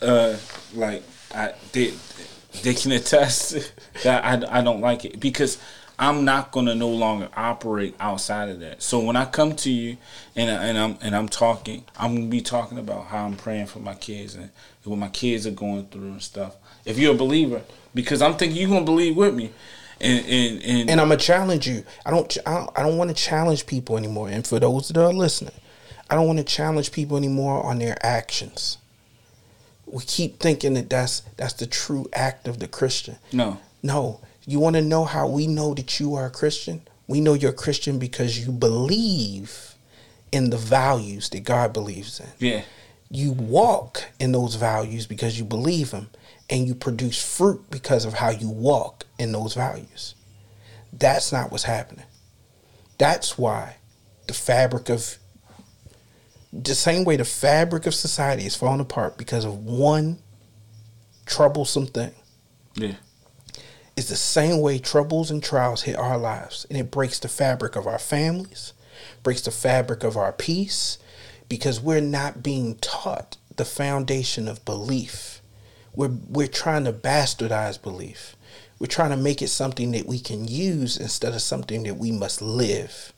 Uh, 0.00 0.36
like 0.74 1.02
I 1.32 1.54
they 1.72 1.92
they 2.62 2.74
can 2.74 2.90
attest 3.00 3.72
that 4.02 4.24
I, 4.24 4.58
I 4.58 4.62
don't 4.62 4.80
like 4.80 5.04
it 5.04 5.20
because 5.20 5.58
I'm 6.02 6.24
not 6.24 6.50
gonna 6.50 6.74
no 6.74 6.88
longer 6.88 7.28
operate 7.36 7.94
outside 8.00 8.48
of 8.48 8.58
that. 8.60 8.82
So 8.82 8.98
when 8.98 9.14
I 9.14 9.24
come 9.24 9.54
to 9.56 9.70
you 9.70 9.96
and 10.34 10.50
I- 10.50 10.64
and 10.66 10.76
I'm 10.78 10.98
and 11.00 11.14
I'm 11.14 11.28
talking, 11.28 11.84
I'm 11.96 12.14
gonna 12.16 12.26
be 12.26 12.40
talking 12.40 12.78
about 12.78 13.06
how 13.06 13.24
I'm 13.24 13.36
praying 13.36 13.66
for 13.66 13.78
my 13.78 13.94
kids 13.94 14.34
and 14.34 14.50
what 14.82 14.98
my 14.98 15.08
kids 15.08 15.46
are 15.46 15.52
going 15.52 15.86
through 15.86 16.08
and 16.12 16.22
stuff. 16.22 16.56
If 16.84 16.98
you're 16.98 17.14
a 17.14 17.16
believer, 17.16 17.62
because 17.94 18.20
I'm 18.20 18.36
thinking 18.36 18.58
you're 18.58 18.68
gonna 18.68 18.84
believe 18.84 19.16
with 19.16 19.32
me, 19.34 19.50
and 20.00 20.26
and 20.26 20.62
and, 20.64 20.90
And 20.90 21.00
I'm 21.00 21.08
gonna 21.08 21.18
challenge 21.20 21.68
you. 21.68 21.84
I 22.04 22.10
don't. 22.10 22.36
I 22.44 22.54
don't, 22.54 22.70
I 22.78 22.82
don't 22.82 22.96
want 22.98 23.10
to 23.10 23.14
challenge 23.14 23.66
people 23.66 23.96
anymore. 23.96 24.28
And 24.28 24.44
for 24.44 24.58
those 24.58 24.88
that 24.88 24.96
are 24.96 25.12
listening, 25.12 25.54
I 26.10 26.16
don't 26.16 26.26
want 26.26 26.40
to 26.40 26.44
challenge 26.44 26.90
people 26.90 27.16
anymore 27.16 27.64
on 27.64 27.78
their 27.78 27.96
actions. 28.04 28.78
We 29.86 30.02
keep 30.02 30.40
thinking 30.40 30.74
that 30.74 30.90
that's 30.90 31.22
that's 31.36 31.52
the 31.52 31.66
true 31.66 32.08
act 32.12 32.48
of 32.48 32.58
the 32.58 32.66
Christian. 32.66 33.18
no, 33.30 33.58
No, 33.84 34.20
you 34.46 34.58
want 34.60 34.76
to 34.76 34.82
know 34.82 35.04
how 35.04 35.26
we 35.28 35.46
know 35.46 35.74
that 35.74 36.00
you 36.00 36.14
are 36.14 36.26
a 36.26 36.30
Christian? 36.30 36.82
We 37.06 37.20
know 37.20 37.34
you're 37.34 37.50
a 37.50 37.54
Christian 37.54 37.98
because 37.98 38.38
you 38.44 38.52
believe 38.52 39.74
in 40.30 40.50
the 40.50 40.56
values 40.56 41.28
that 41.30 41.44
God 41.44 41.72
believes 41.72 42.18
in. 42.20 42.26
yeah, 42.38 42.62
You 43.10 43.32
walk 43.32 44.04
in 44.18 44.32
those 44.32 44.54
values 44.54 45.06
because 45.06 45.38
you 45.38 45.44
believe 45.44 45.90
them, 45.90 46.08
and 46.48 46.66
you 46.66 46.74
produce 46.74 47.22
fruit 47.22 47.70
because 47.70 48.04
of 48.04 48.14
how 48.14 48.30
you 48.30 48.48
walk 48.48 49.04
in 49.18 49.32
those 49.32 49.54
values. 49.54 50.14
That's 50.92 51.32
not 51.32 51.50
what's 51.50 51.64
happening. 51.64 52.04
That's 52.98 53.36
why 53.38 53.76
the 54.26 54.34
fabric 54.34 54.88
of 54.88 55.18
the 56.52 56.74
same 56.74 57.04
way 57.04 57.16
the 57.16 57.24
fabric 57.24 57.86
of 57.86 57.94
society 57.94 58.44
is 58.44 58.54
falling 58.54 58.80
apart 58.80 59.16
because 59.16 59.44
of 59.44 59.56
one 59.64 60.18
troublesome 61.26 61.86
thing. 61.86 62.12
yeah, 62.74 62.94
It's 63.96 64.08
the 64.08 64.16
same 64.16 64.60
way 64.60 64.78
troubles 64.78 65.30
and 65.30 65.42
trials 65.42 65.82
hit 65.82 65.96
our 65.96 66.16
lives, 66.16 66.66
and 66.70 66.78
it 66.78 66.90
breaks 66.90 67.18
the 67.18 67.28
fabric 67.28 67.76
of 67.76 67.86
our 67.86 67.98
families, 67.98 68.72
breaks 69.22 69.42
the 69.42 69.50
fabric 69.50 70.02
of 70.02 70.16
our 70.16 70.32
peace, 70.32 70.98
because 71.48 71.80
we're 71.80 72.00
not 72.00 72.42
being 72.42 72.76
taught 72.76 73.36
the 73.56 73.64
foundation 73.66 74.48
of 74.48 74.64
belief. 74.64 75.42
We're 75.94 76.16
we're 76.26 76.48
trying 76.48 76.84
to 76.84 76.92
bastardize 76.92 77.80
belief. 77.80 78.34
We're 78.78 78.86
trying 78.86 79.10
to 79.10 79.16
make 79.16 79.42
it 79.42 79.48
something 79.48 79.92
that 79.92 80.06
we 80.06 80.18
can 80.18 80.48
use 80.48 80.96
instead 80.96 81.34
of 81.34 81.42
something 81.42 81.82
that 81.82 81.98
we 81.98 82.10
must 82.10 82.40
live. 82.40 83.12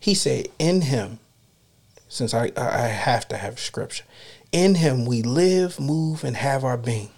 He 0.00 0.14
said, 0.14 0.48
"In 0.58 0.82
Him." 0.82 1.18
Since 2.08 2.32
I 2.32 2.50
I 2.56 2.86
have 2.86 3.28
to 3.28 3.36
have 3.36 3.60
scripture, 3.60 4.04
in 4.52 4.76
Him 4.76 5.04
we 5.04 5.20
live, 5.20 5.78
move, 5.78 6.24
and 6.24 6.38
have 6.38 6.64
our 6.64 6.78
being 6.78 7.10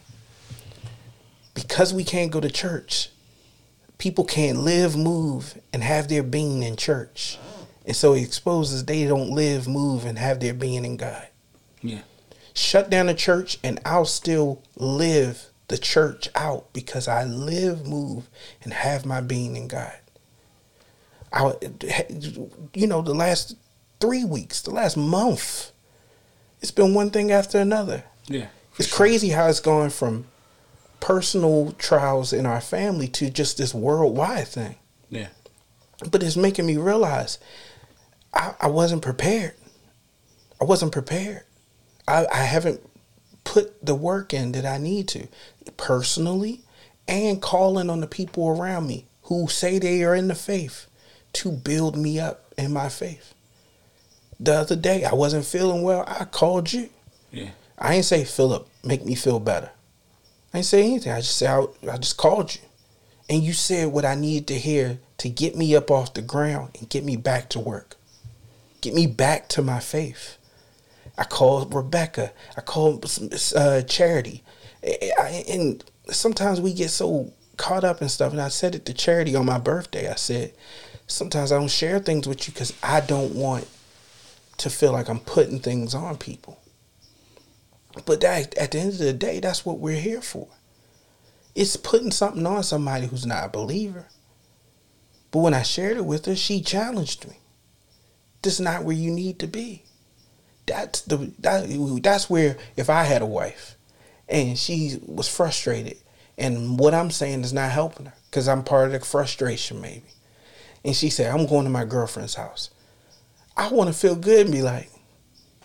because 1.60 1.92
we 1.92 2.04
can't 2.04 2.30
go 2.30 2.40
to 2.40 2.50
church, 2.50 3.10
people 3.98 4.24
can't 4.24 4.58
live, 4.58 4.96
move, 4.96 5.58
and 5.72 5.82
have 5.82 6.08
their 6.08 6.22
being 6.22 6.62
in 6.62 6.76
church. 6.76 7.38
And 7.86 7.96
so 7.96 8.14
it 8.14 8.22
exposes 8.22 8.84
they 8.84 9.04
don't 9.06 9.30
live, 9.30 9.66
move, 9.66 10.04
and 10.04 10.18
have 10.18 10.40
their 10.40 10.54
being 10.54 10.84
in 10.84 10.96
God. 10.96 11.26
yeah, 11.82 12.02
Shut 12.54 12.90
down 12.90 13.06
the 13.06 13.14
church, 13.14 13.58
and 13.64 13.80
I'll 13.84 14.04
still 14.04 14.62
live 14.76 15.46
the 15.68 15.78
church 15.78 16.28
out 16.34 16.72
because 16.72 17.08
I 17.08 17.24
live, 17.24 17.86
move, 17.86 18.28
and 18.62 18.72
have 18.72 19.06
my 19.06 19.20
being 19.20 19.56
in 19.56 19.68
God. 19.68 19.94
I, 21.32 21.52
you 22.74 22.86
know, 22.86 23.02
the 23.02 23.14
last 23.14 23.56
three 24.00 24.24
weeks, 24.24 24.62
the 24.62 24.72
last 24.72 24.96
month, 24.96 25.70
it's 26.60 26.72
been 26.72 26.92
one 26.92 27.10
thing 27.10 27.30
after 27.30 27.58
another. 27.58 28.04
yeah. 28.26 28.48
It's 28.78 28.92
crazy 28.92 29.28
how 29.28 29.46
it's 29.46 29.60
gone 29.60 29.90
from 29.90 30.26
personal 31.00 31.72
trials 31.72 32.32
in 32.32 32.46
our 32.46 32.60
family 32.60 33.08
to 33.08 33.30
just 33.30 33.58
this 33.58 33.74
worldwide 33.74 34.48
thing. 34.48 34.76
Yeah. 35.08 35.28
But 36.10 36.22
it's 36.22 36.36
making 36.36 36.66
me 36.66 36.76
realize 36.76 37.38
I, 38.32 38.54
I 38.60 38.66
wasn't 38.68 39.02
prepared. 39.02 39.54
I 40.60 40.64
wasn't 40.64 40.92
prepared. 40.92 41.42
I, 42.06 42.26
I 42.32 42.42
haven't 42.44 42.80
put 43.44 43.84
the 43.84 43.94
work 43.94 44.32
in 44.32 44.52
that 44.52 44.66
I 44.66 44.78
need 44.78 45.08
to 45.08 45.26
personally 45.76 46.60
and 47.08 47.42
calling 47.42 47.90
on 47.90 48.00
the 48.00 48.06
people 48.06 48.48
around 48.48 48.86
me 48.86 49.06
who 49.24 49.48
say 49.48 49.78
they 49.78 50.04
are 50.04 50.14
in 50.14 50.28
the 50.28 50.34
faith 50.34 50.86
to 51.32 51.50
build 51.50 51.96
me 51.96 52.18
up 52.18 52.52
in 52.56 52.72
my 52.72 52.88
faith. 52.88 53.34
The 54.38 54.54
other 54.54 54.76
day, 54.76 55.04
I 55.04 55.14
wasn't 55.14 55.44
feeling 55.44 55.82
well. 55.82 56.04
I 56.06 56.24
called 56.24 56.72
you. 56.72 56.88
Yeah. 57.30 57.50
I 57.78 57.96
ain't 57.96 58.04
say 58.04 58.24
Philip, 58.24 58.68
make 58.82 59.04
me 59.04 59.14
feel 59.14 59.38
better. 59.40 59.70
I 60.52 60.58
ain't 60.58 60.66
say 60.66 60.82
anything. 60.82 61.12
I 61.12 61.20
just 61.20 61.36
said 61.36 61.50
I, 61.50 61.92
I 61.92 61.98
just 61.98 62.16
called 62.16 62.54
you, 62.54 62.60
and 63.28 63.42
you 63.42 63.52
said 63.52 63.88
what 63.88 64.04
I 64.04 64.14
needed 64.14 64.48
to 64.48 64.58
hear 64.58 64.98
to 65.18 65.28
get 65.28 65.56
me 65.56 65.76
up 65.76 65.90
off 65.90 66.14
the 66.14 66.22
ground 66.22 66.76
and 66.78 66.88
get 66.88 67.04
me 67.04 67.16
back 67.16 67.48
to 67.50 67.60
work, 67.60 67.96
get 68.80 68.94
me 68.94 69.06
back 69.06 69.48
to 69.50 69.62
my 69.62 69.80
faith. 69.80 70.38
I 71.18 71.24
called 71.24 71.74
Rebecca. 71.74 72.32
I 72.56 72.62
called 72.62 73.04
uh, 73.54 73.82
Charity. 73.82 74.42
and 74.82 75.84
sometimes 76.08 76.60
we 76.60 76.72
get 76.72 76.88
so 76.90 77.32
caught 77.58 77.84
up 77.84 78.00
in 78.00 78.08
stuff. 78.08 78.32
And 78.32 78.40
I 78.40 78.48
said 78.48 78.74
it 78.74 78.86
to 78.86 78.94
Charity 78.94 79.36
on 79.36 79.44
my 79.44 79.58
birthday. 79.58 80.10
I 80.10 80.14
said, 80.14 80.54
sometimes 81.06 81.52
I 81.52 81.58
don't 81.58 81.70
share 81.70 81.98
things 81.98 82.26
with 82.26 82.48
you 82.48 82.54
because 82.54 82.72
I 82.82 83.00
don't 83.00 83.34
want 83.34 83.68
to 84.58 84.70
feel 84.70 84.92
like 84.92 85.08
I'm 85.08 85.20
putting 85.20 85.60
things 85.60 85.94
on 85.94 86.16
people. 86.16 86.58
But 88.06 88.20
that, 88.20 88.56
at 88.56 88.72
the 88.72 88.78
end 88.78 88.92
of 88.92 88.98
the 88.98 89.12
day, 89.12 89.40
that's 89.40 89.66
what 89.66 89.78
we're 89.78 90.00
here 90.00 90.20
for. 90.20 90.48
It's 91.54 91.76
putting 91.76 92.12
something 92.12 92.46
on 92.46 92.62
somebody 92.62 93.06
who's 93.06 93.26
not 93.26 93.46
a 93.46 93.48
believer. 93.48 94.06
But 95.30 95.40
when 95.40 95.54
I 95.54 95.62
shared 95.62 95.96
it 95.96 96.04
with 96.04 96.26
her, 96.26 96.36
she 96.36 96.60
challenged 96.60 97.28
me. 97.28 97.38
This 98.42 98.54
is 98.54 98.60
not 98.60 98.84
where 98.84 98.96
you 98.96 99.10
need 99.10 99.38
to 99.40 99.46
be. 99.46 99.84
That's 100.66 101.02
the 101.02 101.32
that, 101.40 101.66
that's 102.02 102.30
where 102.30 102.56
if 102.76 102.88
I 102.88 103.04
had 103.04 103.22
a 103.22 103.26
wife 103.26 103.76
and 104.28 104.56
she 104.56 104.98
was 105.04 105.28
frustrated 105.28 105.98
and 106.38 106.78
what 106.78 106.94
I'm 106.94 107.10
saying 107.10 107.42
is 107.42 107.52
not 107.52 107.72
helping 107.72 108.06
her 108.06 108.14
because 108.30 108.46
I'm 108.46 108.62
part 108.62 108.86
of 108.86 108.92
the 108.92 109.04
frustration 109.04 109.80
maybe. 109.80 110.04
And 110.84 110.94
she 110.96 111.10
said, 111.10 111.34
I'm 111.34 111.46
going 111.46 111.64
to 111.64 111.70
my 111.70 111.84
girlfriend's 111.84 112.36
house. 112.36 112.70
I 113.56 113.68
want 113.68 113.88
to 113.88 113.98
feel 113.98 114.14
good 114.14 114.46
and 114.46 114.52
be 114.52 114.62
like, 114.62 114.90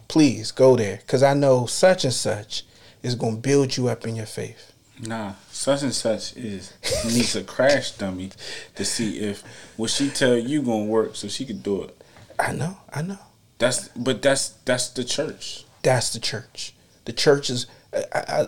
please 0.07 0.51
go 0.51 0.75
there 0.75 0.97
because 0.97 1.23
I 1.23 1.33
know 1.33 1.65
such 1.65 2.03
and 2.03 2.13
such 2.13 2.63
is 3.03 3.15
going 3.15 3.35
to 3.35 3.41
build 3.41 3.77
you 3.77 3.87
up 3.87 4.05
in 4.05 4.15
your 4.15 4.25
faith. 4.25 4.73
Nah, 4.99 5.33
such 5.51 5.83
and 5.83 5.93
such 5.93 6.35
is 6.37 6.73
needs 7.05 7.35
a 7.35 7.43
crash 7.43 7.91
dummy 7.91 8.31
to 8.75 8.85
see 8.85 9.19
if 9.19 9.43
what 9.75 9.89
she 9.89 10.09
tell 10.09 10.37
you 10.37 10.61
gonna 10.61 10.85
work 10.85 11.15
so 11.15 11.27
she 11.27 11.45
could 11.45 11.61
do 11.63 11.83
it. 11.83 12.01
I 12.39 12.53
know, 12.53 12.77
I 12.93 13.01
know. 13.01 13.17
That's 13.57 13.89
but 13.89 14.21
that's 14.21 14.49
that's 14.63 14.89
the 14.89 15.03
church. 15.03 15.65
That's 15.81 16.13
the 16.13 16.19
church. 16.19 16.73
The 17.03 17.11
church 17.11 17.49
is 17.49 17.67
I, 17.93 18.03
I, 18.13 18.45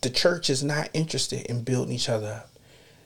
the 0.00 0.10
church 0.10 0.50
is 0.50 0.64
not 0.64 0.90
interested 0.92 1.46
in 1.46 1.62
building 1.62 1.94
each 1.94 2.08
other 2.08 2.42
up. 2.44 2.50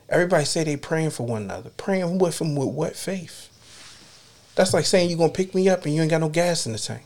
Everybody 0.09 0.45
say 0.45 0.63
they 0.63 0.75
praying 0.75 1.11
for 1.11 1.25
one 1.25 1.43
another. 1.43 1.69
Praying 1.69 2.17
with 2.17 2.39
them 2.39 2.55
with 2.55 2.69
what 2.69 2.95
faith? 2.95 3.49
That's 4.55 4.73
like 4.73 4.85
saying 4.85 5.09
you're 5.09 5.19
gonna 5.19 5.31
pick 5.31 5.53
me 5.53 5.69
up 5.69 5.85
and 5.85 5.93
you 5.93 6.01
ain't 6.01 6.11
got 6.11 6.21
no 6.21 6.29
gas 6.29 6.65
in 6.65 6.73
the 6.73 6.79
tank. 6.79 7.03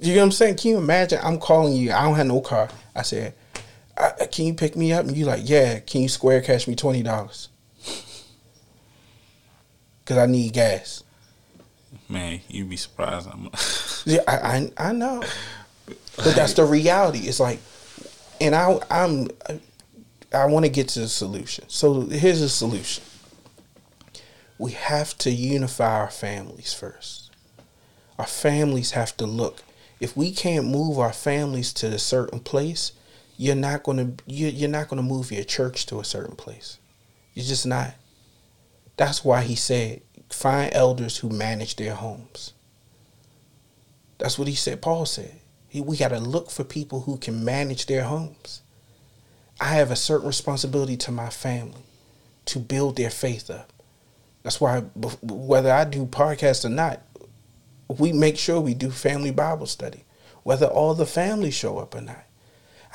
You 0.00 0.14
know 0.14 0.20
what 0.20 0.26
I'm 0.26 0.32
saying? 0.32 0.56
Can 0.56 0.70
you 0.72 0.78
imagine? 0.78 1.20
I'm 1.22 1.38
calling 1.38 1.74
you. 1.74 1.92
I 1.92 2.02
don't 2.02 2.16
have 2.16 2.26
no 2.26 2.40
car. 2.40 2.68
I 2.94 3.02
said, 3.02 3.34
I, 3.96 4.26
"Can 4.30 4.46
you 4.46 4.54
pick 4.54 4.76
me 4.76 4.92
up?" 4.92 5.06
And 5.06 5.16
you 5.16 5.24
like, 5.24 5.48
"Yeah." 5.48 5.78
Can 5.80 6.02
you 6.02 6.08
square 6.08 6.40
cash 6.40 6.66
me 6.66 6.74
twenty 6.74 7.02
dollars? 7.02 7.48
Cause 10.04 10.18
I 10.18 10.26
need 10.26 10.52
gas. 10.52 11.02
Man, 12.08 12.40
you'd 12.48 12.68
be 12.68 12.76
surprised. 12.76 13.28
I'm 13.30 13.48
yeah, 14.04 14.20
I, 14.28 14.36
I 14.36 14.88
I 14.90 14.92
know, 14.92 15.22
but 15.86 16.34
that's 16.34 16.52
the 16.52 16.64
reality. 16.64 17.20
It's 17.20 17.40
like, 17.40 17.60
and 18.40 18.54
I 18.54 18.78
I'm 18.90 19.28
I 20.32 20.44
want 20.46 20.66
to 20.66 20.70
get 20.70 20.88
to 20.88 21.00
the 21.00 21.08
solution. 21.08 21.64
So 21.68 22.02
here's 22.02 22.40
the 22.40 22.48
solution. 22.48 23.04
We 24.58 24.72
have 24.72 25.16
to 25.18 25.30
unify 25.30 26.00
our 26.00 26.10
families 26.10 26.74
first. 26.74 27.30
Our 28.18 28.26
families 28.26 28.92
have 28.92 29.16
to 29.16 29.26
look 29.26 29.63
if 30.04 30.14
we 30.16 30.32
can't 30.32 30.66
move 30.66 30.98
our 30.98 31.14
families 31.14 31.72
to 31.72 31.86
a 31.86 31.98
certain 31.98 32.38
place, 32.38 32.92
you're 33.38 33.54
not 33.54 33.82
gonna 33.82 34.12
you're 34.26 34.68
not 34.68 34.88
gonna 34.88 35.02
move 35.02 35.32
your 35.32 35.44
church 35.44 35.86
to 35.86 35.98
a 35.98 36.04
certain 36.04 36.36
place. 36.36 36.78
You're 37.32 37.46
just 37.46 37.66
not. 37.66 37.94
That's 38.98 39.24
why 39.24 39.42
he 39.42 39.56
said, 39.56 40.02
find 40.28 40.72
elders 40.74 41.16
who 41.18 41.30
manage 41.30 41.76
their 41.76 41.94
homes. 41.94 42.52
That's 44.18 44.38
what 44.38 44.46
he 44.46 44.54
said. 44.54 44.82
Paul 44.82 45.06
said. 45.06 45.40
He, 45.68 45.80
we 45.80 45.96
got 45.96 46.08
to 46.08 46.20
look 46.20 46.50
for 46.50 46.62
people 46.62 47.00
who 47.00 47.16
can 47.16 47.44
manage 47.44 47.86
their 47.86 48.04
homes. 48.04 48.62
I 49.60 49.74
have 49.74 49.90
a 49.90 49.96
certain 49.96 50.28
responsibility 50.28 50.96
to 50.98 51.10
my 51.10 51.30
family 51.30 51.82
to 52.44 52.60
build 52.60 52.96
their 52.96 53.10
faith 53.10 53.50
up. 53.50 53.72
That's 54.44 54.60
why, 54.60 54.80
whether 55.22 55.72
I 55.72 55.84
do 55.84 56.06
podcasts 56.06 56.64
or 56.64 56.68
not, 56.68 57.00
we 57.88 58.12
make 58.12 58.38
sure 58.38 58.60
we 58.60 58.74
do 58.74 58.90
family 58.90 59.30
Bible 59.30 59.66
study, 59.66 60.04
whether 60.42 60.66
all 60.66 60.94
the 60.94 61.06
family 61.06 61.50
show 61.50 61.78
up 61.78 61.94
or 61.94 62.00
not. 62.00 62.24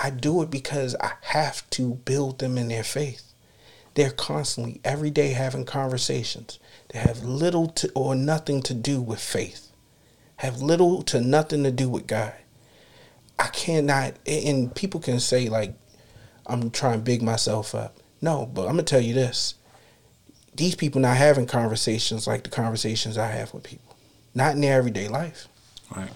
I 0.01 0.09
do 0.09 0.41
it 0.41 0.49
because 0.49 0.95
I 1.01 1.13
have 1.21 1.69
to 1.71 1.95
build 1.95 2.39
them 2.39 2.57
in 2.57 2.69
their 2.69 2.83
faith. 2.83 3.33
They're 3.95 4.11
constantly, 4.11 4.79
every 4.83 5.09
day, 5.09 5.29
having 5.29 5.65
conversations 5.65 6.59
that 6.89 7.05
have 7.05 7.23
little 7.23 7.67
to 7.67 7.91
or 7.93 8.15
nothing 8.15 8.61
to 8.63 8.73
do 8.73 9.01
with 9.01 9.19
faith, 9.19 9.71
have 10.37 10.61
little 10.61 11.01
to 11.03 11.19
nothing 11.19 11.63
to 11.63 11.71
do 11.71 11.89
with 11.89 12.07
God. 12.07 12.33
I 13.37 13.47
cannot, 13.47 14.13
and 14.25 14.73
people 14.73 14.99
can 14.99 15.19
say, 15.19 15.49
like, 15.49 15.73
I'm 16.45 16.71
trying 16.71 16.99
to 16.99 17.03
big 17.03 17.21
myself 17.21 17.75
up. 17.75 17.97
No, 18.21 18.45
but 18.45 18.61
I'm 18.63 18.73
going 18.73 18.77
to 18.77 18.83
tell 18.83 19.01
you 19.01 19.13
this 19.13 19.55
these 20.55 20.75
people 20.75 20.99
not 20.99 21.15
having 21.15 21.45
conversations 21.45 22.27
like 22.27 22.43
the 22.43 22.49
conversations 22.49 23.17
I 23.17 23.27
have 23.27 23.53
with 23.53 23.63
people. 23.63 23.95
Not 24.33 24.55
in 24.55 24.61
their 24.61 24.77
everyday 24.77 25.07
life. 25.07 25.47
Right. 25.95 26.11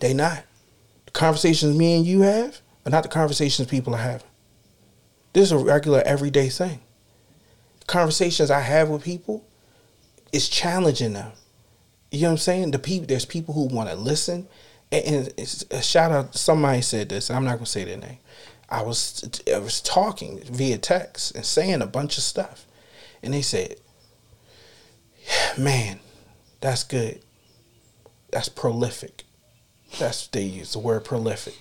They 0.00 0.14
not. 0.14 0.44
The 1.06 1.10
conversations 1.12 1.76
me 1.76 1.96
and 1.96 2.06
you 2.06 2.22
have 2.22 2.60
are 2.86 2.90
not 2.90 3.02
the 3.02 3.08
conversations 3.08 3.68
people 3.68 3.94
are 3.94 3.98
having. 3.98 4.26
This 5.32 5.44
is 5.44 5.52
a 5.52 5.58
regular 5.58 6.02
everyday 6.04 6.48
thing. 6.48 6.80
The 7.80 7.86
conversations 7.86 8.50
I 8.50 8.60
have 8.60 8.88
with 8.88 9.02
people 9.02 9.44
is 10.32 10.48
challenging 10.48 11.14
them. 11.14 11.32
You 12.10 12.22
know 12.22 12.28
what 12.28 12.32
I'm 12.32 12.38
saying? 12.38 12.70
The 12.72 12.78
people 12.78 13.06
there's 13.06 13.24
people 13.24 13.54
who 13.54 13.66
want 13.66 13.88
to 13.88 13.96
listen. 13.96 14.48
And, 14.90 15.04
and 15.06 15.66
a 15.70 15.76
uh, 15.76 15.80
shout 15.80 16.12
out 16.12 16.34
somebody 16.34 16.82
said 16.82 17.08
this, 17.08 17.30
I'm 17.30 17.44
not 17.44 17.54
gonna 17.54 17.66
say 17.66 17.84
their 17.84 17.96
name. 17.96 18.18
I 18.68 18.82
was 18.82 19.28
I 19.52 19.58
was 19.58 19.80
talking 19.80 20.40
via 20.44 20.78
text 20.78 21.34
and 21.34 21.44
saying 21.44 21.82
a 21.82 21.86
bunch 21.86 22.18
of 22.18 22.24
stuff. 22.24 22.66
And 23.22 23.32
they 23.32 23.42
said, 23.42 23.76
Man, 25.58 26.00
that's 26.62 26.84
good. 26.84 27.20
That's 28.30 28.48
prolific. 28.48 29.24
That's 29.98 30.26
they 30.28 30.42
use 30.42 30.72
the 30.72 30.78
word 30.78 31.04
prolific. 31.04 31.58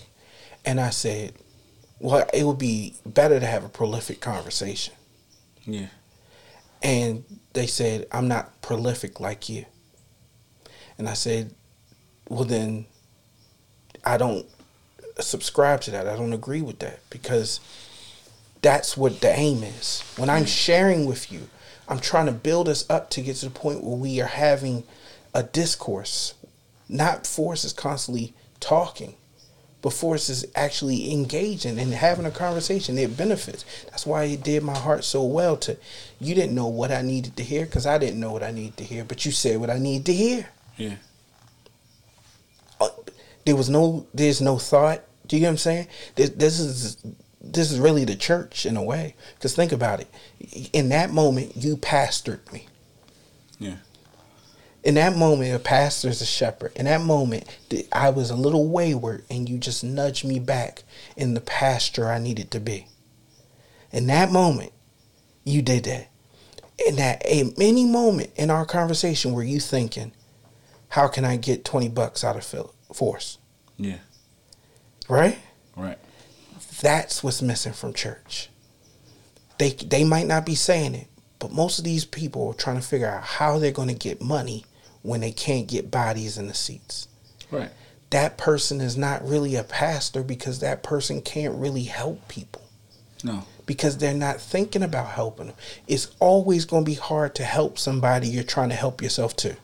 And 0.64 0.80
I 0.80 0.92
said, 0.92 1.34
well, 2.00 2.26
it 2.34 2.46
would 2.46 2.58
be 2.58 2.96
better 3.06 3.40
to 3.40 3.46
have 3.46 3.66
a 3.66 3.70
prolific 3.70 4.22
conversation. 4.22 4.94
Yeah. 5.66 5.88
And 6.82 7.26
they 7.54 7.68
said, 7.68 8.08
I'm 8.12 8.28
not 8.28 8.62
prolific 8.62 9.20
like 9.20 9.50
you. 9.50 9.66
And 10.98 11.10
I 11.10 11.14
said, 11.14 11.54
well, 12.30 12.46
then 12.46 12.86
I 14.06 14.18
don't 14.18 14.46
subscribe 15.20 15.82
to 15.82 15.92
that. 15.92 16.08
I 16.08 16.16
don't 16.16 16.34
agree 16.34 16.62
with 16.62 16.80
that 16.80 17.00
because 17.10 17.60
that's 18.62 18.96
what 18.96 19.20
the 19.22 19.32
aim 19.32 19.64
is. 19.64 20.04
When 20.18 20.30
I'm 20.30 20.46
sharing 20.46 21.06
with 21.06 21.32
you, 21.32 21.50
I'm 21.92 22.00
trying 22.00 22.28
to 22.28 22.32
build 22.32 22.70
us 22.70 22.90
up 22.90 23.10
to 23.12 23.22
get 23.22 23.36
to 23.38 23.48
the 23.48 23.52
point 23.52 23.84
where 23.84 23.98
we 23.98 24.22
are 24.22 24.26
having 24.26 24.86
a 25.34 25.44
discourse, 25.44 26.36
not 26.88 27.28
forces 27.28 27.74
constantly 27.74 28.34
talking, 28.62 29.16
but 29.82 29.92
forces 29.92 30.46
actually 30.56 31.12
engaging 31.12 31.78
and 31.78 31.94
having 31.94 32.26
a 32.26 32.32
conversation. 32.32 32.98
It 32.98 33.18
benefits. 33.18 33.66
That's 33.90 34.06
why 34.06 34.24
it 34.24 34.42
did 34.42 34.64
my 34.64 34.78
heart 34.78 35.04
so 35.04 35.22
well. 35.26 35.58
To 35.58 35.76
you 36.18 36.34
didn't 36.34 36.56
know 36.56 36.68
what 36.68 36.94
I 36.94 37.02
needed 37.02 37.36
to 37.36 37.44
hear 37.44 37.66
because 37.66 37.86
I 37.86 37.98
didn't 37.98 38.22
know 38.22 38.32
what 38.32 38.44
I 38.44 38.52
needed 38.52 38.78
to 38.78 38.86
hear, 38.86 39.04
but 39.04 39.26
you 39.26 39.34
said 39.34 39.60
what 39.60 39.70
I 39.70 39.78
needed 39.78 40.06
to 40.06 40.14
hear. 40.14 40.48
Yeah. 40.78 40.96
Uh, 42.80 42.88
there 43.46 43.58
was 43.58 43.70
no. 43.70 44.08
There's 44.14 44.40
no 44.40 44.58
thought. 44.58 45.04
Do 45.28 45.36
you 45.36 45.42
get 45.42 45.48
what 45.48 45.52
I'm 45.52 45.58
saying? 45.58 45.88
This, 46.16 46.30
this 46.30 46.58
is 46.58 46.98
this 47.42 47.72
is 47.72 47.80
really 47.80 48.06
the 48.06 48.16
church 48.16 48.66
in 48.66 48.78
a 48.78 48.84
way. 48.84 49.16
Because 49.36 49.56
think 49.56 49.72
about 49.72 50.00
it. 50.00 50.70
In 50.74 50.90
that 50.90 51.12
moment, 51.12 51.58
you 51.58 51.78
pastored 51.78 52.52
me. 52.54 52.68
Yeah. 53.60 53.78
In 54.84 54.96
that 54.96 55.16
moment, 55.16 55.54
a 55.54 55.60
pastor 55.60 56.10
is 56.10 56.22
a 56.22 56.26
shepherd. 56.26 56.72
In 56.76 56.86
that 56.86 57.02
moment, 57.02 57.46
I 57.92 58.10
was 58.10 58.32
a 58.32 58.36
little 58.36 58.68
wayward, 58.68 59.24
and 59.30 59.48
you 59.48 59.60
just 59.60 59.84
nudged 59.84 60.26
me 60.26 60.40
back 60.40 60.84
in 61.16 61.36
the 61.36 61.42
pasture 61.42 62.10
I 62.10 62.18
needed 62.18 62.50
to 62.52 62.60
be. 62.60 62.88
In 63.92 64.08
that 64.08 64.32
moment, 64.32 64.72
you 65.44 65.62
did 65.62 65.84
that. 65.84 66.08
In 66.88 66.96
that, 66.96 67.24
in 67.28 67.54
any 67.62 67.86
moment 67.86 68.32
in 68.36 68.50
our 68.50 68.66
conversation, 68.66 69.34
were 69.34 69.44
you 69.44 69.60
thinking, 69.60 70.14
"How 70.90 71.08
can 71.08 71.26
I 71.26 71.36
get 71.36 71.64
twenty 71.64 71.90
bucks 71.90 72.24
out 72.24 72.36
of 72.36 72.72
Forrest?" 72.92 73.38
Yeah. 73.78 74.00
Right. 75.08 75.38
Right. 75.76 76.00
That's 76.82 77.24
what's 77.24 77.42
missing 77.42 77.74
from 77.74 77.94
church. 77.94 78.50
They 79.58 79.72
they 79.72 80.04
might 80.04 80.28
not 80.28 80.46
be 80.46 80.56
saying 80.56 80.96
it, 80.96 81.08
but 81.40 81.52
most 81.52 81.78
of 81.80 81.86
these 81.86 82.06
people 82.06 82.50
are 82.50 82.54
trying 82.54 82.78
to 82.78 82.88
figure 82.88 83.08
out 83.08 83.24
how 83.24 83.60
they're 83.60 83.72
going 83.72 83.88
to 83.88 83.94
get 83.94 84.22
money 84.22 84.66
when 85.02 85.22
they 85.22 85.32
can't 85.32 85.68
get 85.68 85.92
bodies 85.92 86.38
in 86.38 86.48
the 86.48 86.54
seats. 86.54 87.08
Right. 87.50 87.72
That 88.12 88.38
person 88.38 88.82
is 88.82 88.98
not 88.98 89.28
really 89.28 89.56
a 89.56 89.64
pastor 89.64 90.24
because 90.24 90.60
that 90.60 90.84
person 90.84 91.22
can't 91.22 91.56
really 91.56 91.84
help 91.84 92.28
people. 92.28 92.62
No. 93.24 93.44
Because 93.66 93.98
they're 93.98 94.14
not 94.14 94.42
thinking 94.42 94.84
about 94.84 95.08
helping 95.08 95.48
them. 95.48 95.56
It's 95.88 96.14
always 96.20 96.66
going 96.66 96.84
to 96.84 96.92
be 96.92 96.96
hard 96.96 97.36
to 97.36 97.44
help 97.44 97.78
somebody 97.78 98.28
you're 98.28 98.44
trying 98.44 98.70
to 98.70 98.76
help 98.76 99.02
yourself 99.02 99.36
to. 99.38 99.56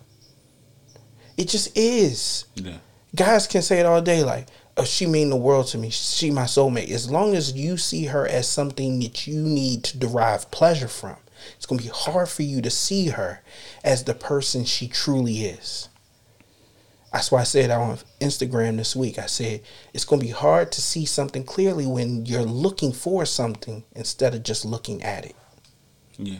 It 1.35 1.49
just 1.49 1.77
is. 1.77 2.45
Yeah. 2.55 2.77
Guys 3.15 3.47
can 3.47 3.61
say 3.61 3.79
it 3.79 3.85
all 3.85 4.01
day, 4.01 4.23
like, 4.23 4.47
Uh, 4.78 4.84
she 4.84 5.07
mean 5.07 5.32
the 5.32 5.36
world 5.36 5.67
to 5.67 5.78
me. 5.78 5.89
She 5.89 6.30
my 6.30 6.43
soulmate. 6.43 6.91
As 6.91 7.09
long 7.09 7.36
as 7.36 7.53
you 7.53 7.78
see 7.78 8.05
her 8.05 8.28
as 8.28 8.47
something 8.47 8.99
that 8.99 9.25
you 9.25 9.41
need 9.41 9.84
to 9.86 9.97
derive 9.97 10.51
pleasure 10.51 10.88
from, 10.88 11.17
it's 11.55 11.65
gonna 11.65 11.82
be 11.82 11.89
hard 11.89 12.30
for 12.30 12.43
you 12.43 12.61
to 12.61 12.69
see 12.69 13.07
her 13.07 13.41
as 13.84 14.03
the 14.03 14.13
person 14.13 14.65
she 14.65 14.88
truly 14.88 15.41
is. 15.45 15.89
That's 17.11 17.32
why 17.32 17.41
I 17.41 17.45
said 17.45 17.71
on 17.71 17.97
Instagram 18.21 18.78
this 18.78 18.95
week, 18.95 19.17
I 19.17 19.25
said 19.25 19.61
it's 19.93 20.05
gonna 20.05 20.21
be 20.21 20.30
hard 20.30 20.71
to 20.73 20.82
see 20.82 21.05
something 21.05 21.43
clearly 21.43 21.88
when 21.88 22.28
you're 22.28 22.43
looking 22.43 22.91
for 22.93 23.25
something 23.25 23.84
instead 23.95 24.36
of 24.36 24.43
just 24.43 24.63
looking 24.63 25.01
at 25.01 25.25
it. 25.25 25.36
Yeah. 26.19 26.39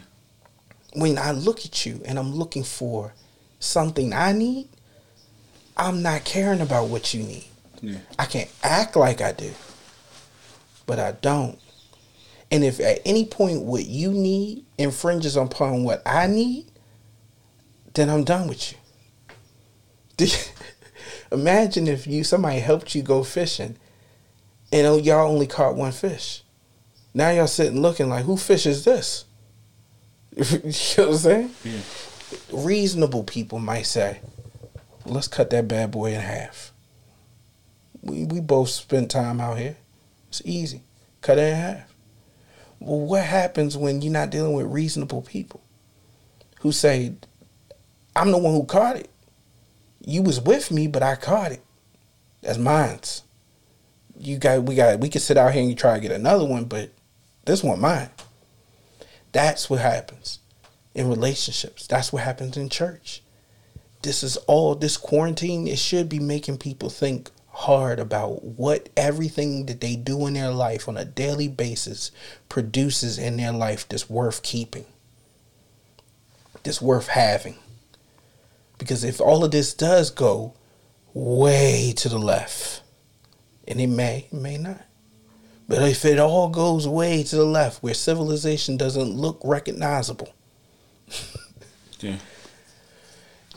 When 0.94 1.18
I 1.18 1.32
look 1.32 1.66
at 1.66 1.88
you 1.88 2.02
and 2.06 2.20
I'm 2.20 2.36
looking 2.36 2.64
for 2.64 3.16
something 3.60 4.14
I 4.14 4.32
need, 4.32 4.70
I'm 5.76 6.04
not 6.04 6.26
caring 6.26 6.62
about 6.62 6.90
what 6.90 7.16
you 7.16 7.24
need. 7.24 7.48
Yeah. 7.82 8.00
I 8.18 8.26
can 8.26 8.48
act 8.64 8.96
like 8.96 9.22
I 9.22 9.32
do, 9.32 9.52
but 10.86 11.00
I 11.00 11.14
don't. 11.14 11.60
And 12.50 12.64
if 12.64 12.80
at 12.80 13.00
any 13.06 13.26
point 13.26 13.64
what 13.64 13.86
you 13.86 14.12
need 14.12 14.66
infringes 14.78 15.36
upon 15.36 15.84
what 15.84 16.02
I 16.06 16.28
need, 16.28 16.66
then 17.94 18.10
I'm 18.10 18.24
done 18.24 18.48
with 18.48 18.74
you. 20.20 20.28
Imagine 21.32 21.88
if 21.88 22.08
you 22.08 22.24
somebody 22.24 22.60
helped 22.60 22.96
you 22.96 23.02
go 23.02 23.24
fishing, 23.24 23.78
and 24.72 25.06
y'all 25.06 25.30
only 25.32 25.48
caught 25.48 25.76
one 25.76 25.92
fish. 25.92 26.44
Now 27.14 27.32
y'all 27.32 27.48
sitting 27.48 27.82
looking 27.82 28.10
like, 28.10 28.26
who 28.26 28.38
fish 28.38 28.66
is 28.66 28.86
this? 28.86 29.26
you 30.36 30.44
know 30.44 30.50
what 30.64 30.98
I'm 30.98 31.16
saying? 31.16 31.52
Yeah. 31.64 31.80
reasonable 32.52 33.24
people 33.24 33.60
might 33.60 33.88
say, 33.88 34.20
let's 35.06 35.28
cut 35.28 35.50
that 35.50 35.68
bad 35.68 35.92
boy 35.92 36.14
in 36.14 36.22
half. 36.22 36.72
We 38.08 38.26
we 38.26 38.40
both 38.40 38.70
spent 38.70 39.12
time 39.12 39.40
out 39.40 39.58
here. 39.58 39.78
It's 40.30 40.42
easy. 40.46 40.84
Cut 41.22 41.38
it 41.38 41.50
in 41.50 41.56
half. 41.56 41.94
Well, 42.80 43.00
what 43.00 43.24
happens 43.24 43.76
when 43.78 44.02
you're 44.02 44.14
not 44.14 44.30
dealing 44.30 44.54
with 44.54 44.68
reasonable 44.68 45.22
people 45.22 45.62
who 46.62 46.72
say, 46.72 47.14
I'm 48.16 48.32
the 48.32 48.38
one 48.38 48.54
who 48.54 48.66
caught 48.66 48.98
it. 48.98 49.10
You 50.06 50.22
was 50.22 50.40
with 50.40 50.72
me, 50.72 50.88
but 50.88 51.04
I 51.04 51.16
caught 51.16 51.52
it. 51.52 51.62
That's 52.42 52.58
mine's. 52.58 53.24
You 54.20 54.38
got 54.38 54.64
we 54.64 54.76
got 54.76 55.00
we 55.00 55.10
could 55.10 55.22
sit 55.22 55.38
out 55.38 55.54
here 55.54 55.62
and 55.62 55.70
you 55.70 55.76
try 55.76 55.96
to 55.96 56.02
get 56.02 56.12
another 56.12 56.46
one, 56.46 56.66
but 56.66 56.92
this 57.46 57.64
one 57.64 57.80
mine. 57.80 58.10
That's 59.32 59.70
what 59.70 59.82
happens 59.82 60.40
in 60.96 61.10
relationships. 61.10 61.86
That's 61.88 62.12
what 62.12 62.24
happens 62.24 62.58
in 62.58 62.70
church. 62.70 63.22
This 64.02 64.24
is 64.24 64.38
all 64.38 64.76
this 64.76 64.98
quarantine. 64.98 65.68
It 65.68 65.78
should 65.78 66.10
be 66.10 66.20
making 66.20 66.58
people 66.58 66.90
think 66.90 67.30
hard 67.58 68.00
about 68.00 68.44
what 68.44 68.88
everything 68.96 69.66
that 69.66 69.82
they 69.82 69.96
do 69.96 70.28
in 70.28 70.36
their 70.36 70.52
life 70.52 70.88
on 70.88 70.96
a 70.96 71.04
daily 71.04 71.48
basis 71.48 72.12
produces 72.50 73.18
in 73.18 73.38
their 73.38 73.52
life 73.52 73.90
that's 73.90 74.08
worth 74.08 74.44
keeping, 74.44 74.86
that's 76.62 76.82
worth 76.84 77.08
having. 77.08 77.56
Because 78.78 79.04
if 79.04 79.20
all 79.20 79.44
of 79.44 79.50
this 79.50 79.74
does 79.74 80.12
go 80.12 80.54
way 81.16 81.94
to 81.98 82.08
the 82.10 82.20
left, 82.20 82.84
and 83.68 83.82
it 83.82 83.88
may, 83.88 84.28
it 84.32 84.34
may 84.38 84.58
not. 84.58 84.84
But 85.68 85.82
if 85.82 86.06
it 86.06 86.20
all 86.20 86.50
goes 86.50 86.88
way 86.88 87.24
to 87.24 87.36
the 87.36 87.44
left, 87.44 87.82
where 87.82 87.96
civilization 87.96 88.78
doesn't 88.78 89.10
look 89.16 89.42
recognizable, 89.44 90.32
Yeah. 92.00 92.18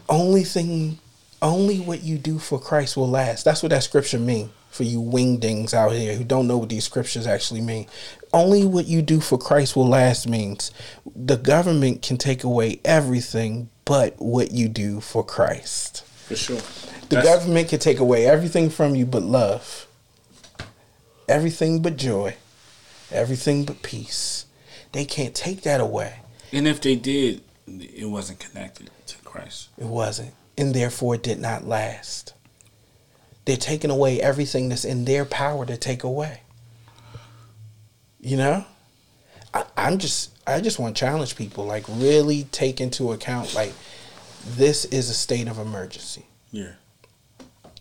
only 0.08 0.44
thing 0.44 0.98
only 1.42 1.80
what 1.80 2.02
you 2.02 2.18
do 2.18 2.38
for 2.38 2.58
Christ 2.60 2.96
will 2.96 3.08
last. 3.08 3.44
That's 3.44 3.62
what 3.62 3.70
that 3.70 3.82
scripture 3.82 4.18
mean 4.18 4.50
for 4.70 4.84
you 4.84 5.00
wingdings 5.00 5.74
out 5.74 5.92
here 5.92 6.14
who 6.14 6.22
don't 6.24 6.46
know 6.46 6.58
what 6.58 6.68
these 6.68 6.84
scriptures 6.84 7.26
actually 7.26 7.60
mean. 7.60 7.86
Only 8.32 8.64
what 8.64 8.86
you 8.86 9.02
do 9.02 9.20
for 9.20 9.36
Christ 9.38 9.74
will 9.74 9.88
last 9.88 10.28
means 10.28 10.70
the 11.16 11.36
government 11.36 12.02
can 12.02 12.16
take 12.18 12.44
away 12.44 12.80
everything 12.84 13.68
but 13.84 14.14
what 14.20 14.52
you 14.52 14.68
do 14.68 15.00
for 15.00 15.24
Christ. 15.24 16.04
For 16.04 16.36
sure. 16.36 16.60
The 17.08 17.16
That's- 17.16 17.24
government 17.24 17.68
can 17.68 17.80
take 17.80 17.98
away 17.98 18.26
everything 18.26 18.70
from 18.70 18.94
you 18.94 19.06
but 19.06 19.22
love. 19.22 19.86
Everything 21.28 21.82
but 21.82 21.96
joy. 21.96 22.36
Everything 23.10 23.64
but 23.64 23.82
peace. 23.82 24.46
They 24.92 25.04
can't 25.04 25.34
take 25.34 25.62
that 25.62 25.80
away. 25.80 26.20
And 26.52 26.68
if 26.68 26.80
they 26.80 26.94
did, 26.94 27.42
it 27.66 28.08
wasn't 28.08 28.38
connected 28.38 28.90
to 29.06 29.16
Christ. 29.18 29.68
It 29.78 29.86
wasn't. 29.86 30.34
And 30.56 30.74
therefore 30.74 31.14
it 31.14 31.22
did 31.22 31.38
not 31.38 31.66
last. 31.66 32.34
They're 33.44 33.56
taking 33.56 33.90
away 33.90 34.20
everything 34.20 34.68
that's 34.68 34.84
in 34.84 35.04
their 35.04 35.24
power 35.24 35.64
to 35.66 35.76
take 35.76 36.04
away. 36.04 36.42
You 38.20 38.36
know? 38.36 38.64
I, 39.52 39.64
I'm 39.76 39.98
just 39.98 40.30
I 40.46 40.60
just 40.60 40.78
want 40.78 40.96
to 40.96 41.00
challenge 41.00 41.36
people, 41.36 41.64
like 41.64 41.84
really 41.88 42.44
take 42.44 42.80
into 42.80 43.12
account 43.12 43.54
like 43.54 43.72
this 44.46 44.84
is 44.86 45.10
a 45.10 45.14
state 45.14 45.48
of 45.48 45.58
emergency. 45.58 46.26
Yeah. 46.50 46.72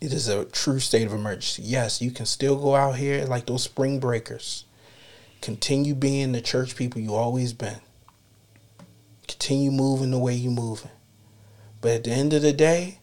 It 0.01 0.13
is 0.13 0.28
a 0.28 0.45
true 0.45 0.80
state 0.80 1.05
of 1.05 1.13
emergency. 1.13 1.63
Yes, 1.63 2.01
you 2.01 2.11
can 2.11 2.26
still 2.26 2.55
go 2.55 2.76
out 2.76 2.95
here 2.95 3.26
like 3.26 3.45
those 3.45 3.63
spring 3.63 3.99
breakers. 3.99 4.65
Continue 5.41 5.95
being 5.95 6.32
the 6.32 6.41
church 6.41 6.76
people 6.76 7.01
you 7.01 7.15
always 7.15 7.53
been. 7.53 7.80
Continue 9.28 9.72
moving 9.72 10.11
the 10.11 10.20
way 10.20 10.34
you 10.34 10.51
moving. 10.51 10.91
But 11.82 11.92
at 11.92 12.04
the 12.04 12.12
end 12.12 12.34
of 12.34 12.42
the 12.42 12.54
day, 12.54 13.00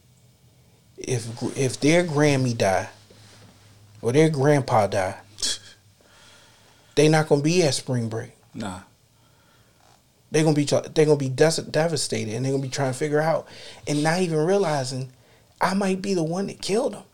if 0.97 1.27
if 1.57 1.81
their 1.81 2.05
Grammy 2.05 2.57
die 2.57 2.89
or 4.03 4.13
their 4.13 4.31
grandpa 4.31 4.87
die, 4.87 5.17
they 6.95 7.09
not 7.09 7.29
gonna 7.29 7.43
be 7.43 7.63
at 7.63 7.75
spring 7.75 8.09
break. 8.09 8.33
Nah. 8.55 8.81
They're 10.31 10.45
gonna 10.45 10.57
be 10.57 10.65
they're 10.65 11.07
gonna 11.07 11.17
be 11.17 11.29
des- 11.29 11.63
devastated, 11.71 12.35
and 12.35 12.45
they're 12.45 12.53
gonna 12.53 12.63
be 12.63 12.69
trying 12.69 12.93
to 12.93 12.99
figure 12.99 13.21
out, 13.21 13.47
and 13.87 14.03
not 14.03 14.21
even 14.21 14.39
realizing 14.39 15.13
I 15.61 15.75
might 15.75 16.03
be 16.03 16.15
the 16.15 16.23
one 16.23 16.49
that 16.49 16.61
killed 16.61 16.95
them. 16.95 17.05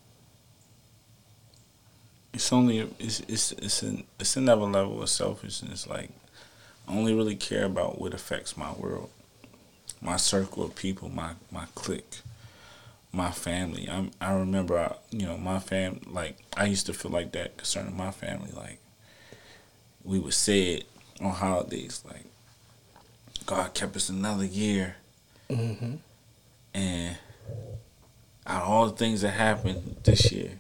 It's 2.33 2.53
only 2.53 2.79
it's 2.99 3.21
it's 3.29 3.53
it's 3.53 3.83
an 3.83 4.05
it's 4.19 4.37
another 4.37 4.63
level 4.63 5.03
of 5.03 5.11
selfishness. 5.11 5.87
Like 5.87 6.11
I 6.89 6.97
only 6.97 7.15
really 7.15 7.37
care 7.37 7.65
about 7.65 8.01
what 8.01 8.15
affects 8.15 8.57
my 8.57 8.73
world, 8.73 9.11
my 10.03 10.17
circle 10.17 10.65
of 10.65 10.75
people, 10.75 11.09
my 11.09 11.33
my 11.51 11.67
clique, 11.75 12.19
my 13.13 13.31
family. 13.31 13.89
I'm 13.89 14.11
I 14.21 14.33
remember 14.35 14.79
I, 14.79 14.97
you 15.11 15.27
know 15.27 15.39
my 15.39 15.59
fam 15.61 16.01
like 16.11 16.37
I 16.57 16.67
used 16.67 16.87
to 16.87 16.93
feel 16.93 17.11
like 17.13 17.33
that 17.33 17.57
concerning 17.57 17.97
my 17.97 18.11
family. 18.11 18.51
Like 18.55 18.81
we 20.05 20.19
would 20.19 20.35
say 20.35 20.75
it 20.75 20.85
on 21.21 21.31
holidays, 21.33 22.03
like 22.07 22.25
God 23.47 23.73
kept 23.75 23.97
us 23.97 24.09
another 24.09 24.45
year, 24.45 24.97
Mm-hmm. 25.51 25.95
and 26.75 27.17
out 28.47 28.63
of 28.63 28.69
all 28.69 28.87
the 28.89 28.97
things 28.97 29.21
that 29.21 29.31
happened 29.31 29.97
this 30.03 30.33
year, 30.33 30.59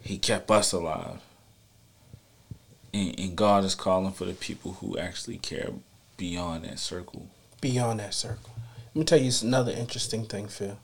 He 0.00 0.18
kept 0.18 0.50
us 0.50 0.72
alive. 0.72 1.18
And, 2.94 3.18
and 3.18 3.36
God 3.36 3.64
is 3.64 3.74
calling 3.74 4.12
for 4.12 4.24
the 4.26 4.32
people 4.34 4.72
who 4.74 4.96
actually 4.98 5.38
care 5.38 5.70
beyond 6.16 6.64
that 6.64 6.78
circle. 6.78 7.28
Beyond 7.60 8.00
that 8.00 8.14
circle, 8.14 8.52
let 8.94 8.96
me 8.96 9.04
tell 9.04 9.18
you 9.20 9.32
another 9.42 9.72
interesting 9.72 10.24
thing, 10.24 10.48
Phil. 10.48 10.78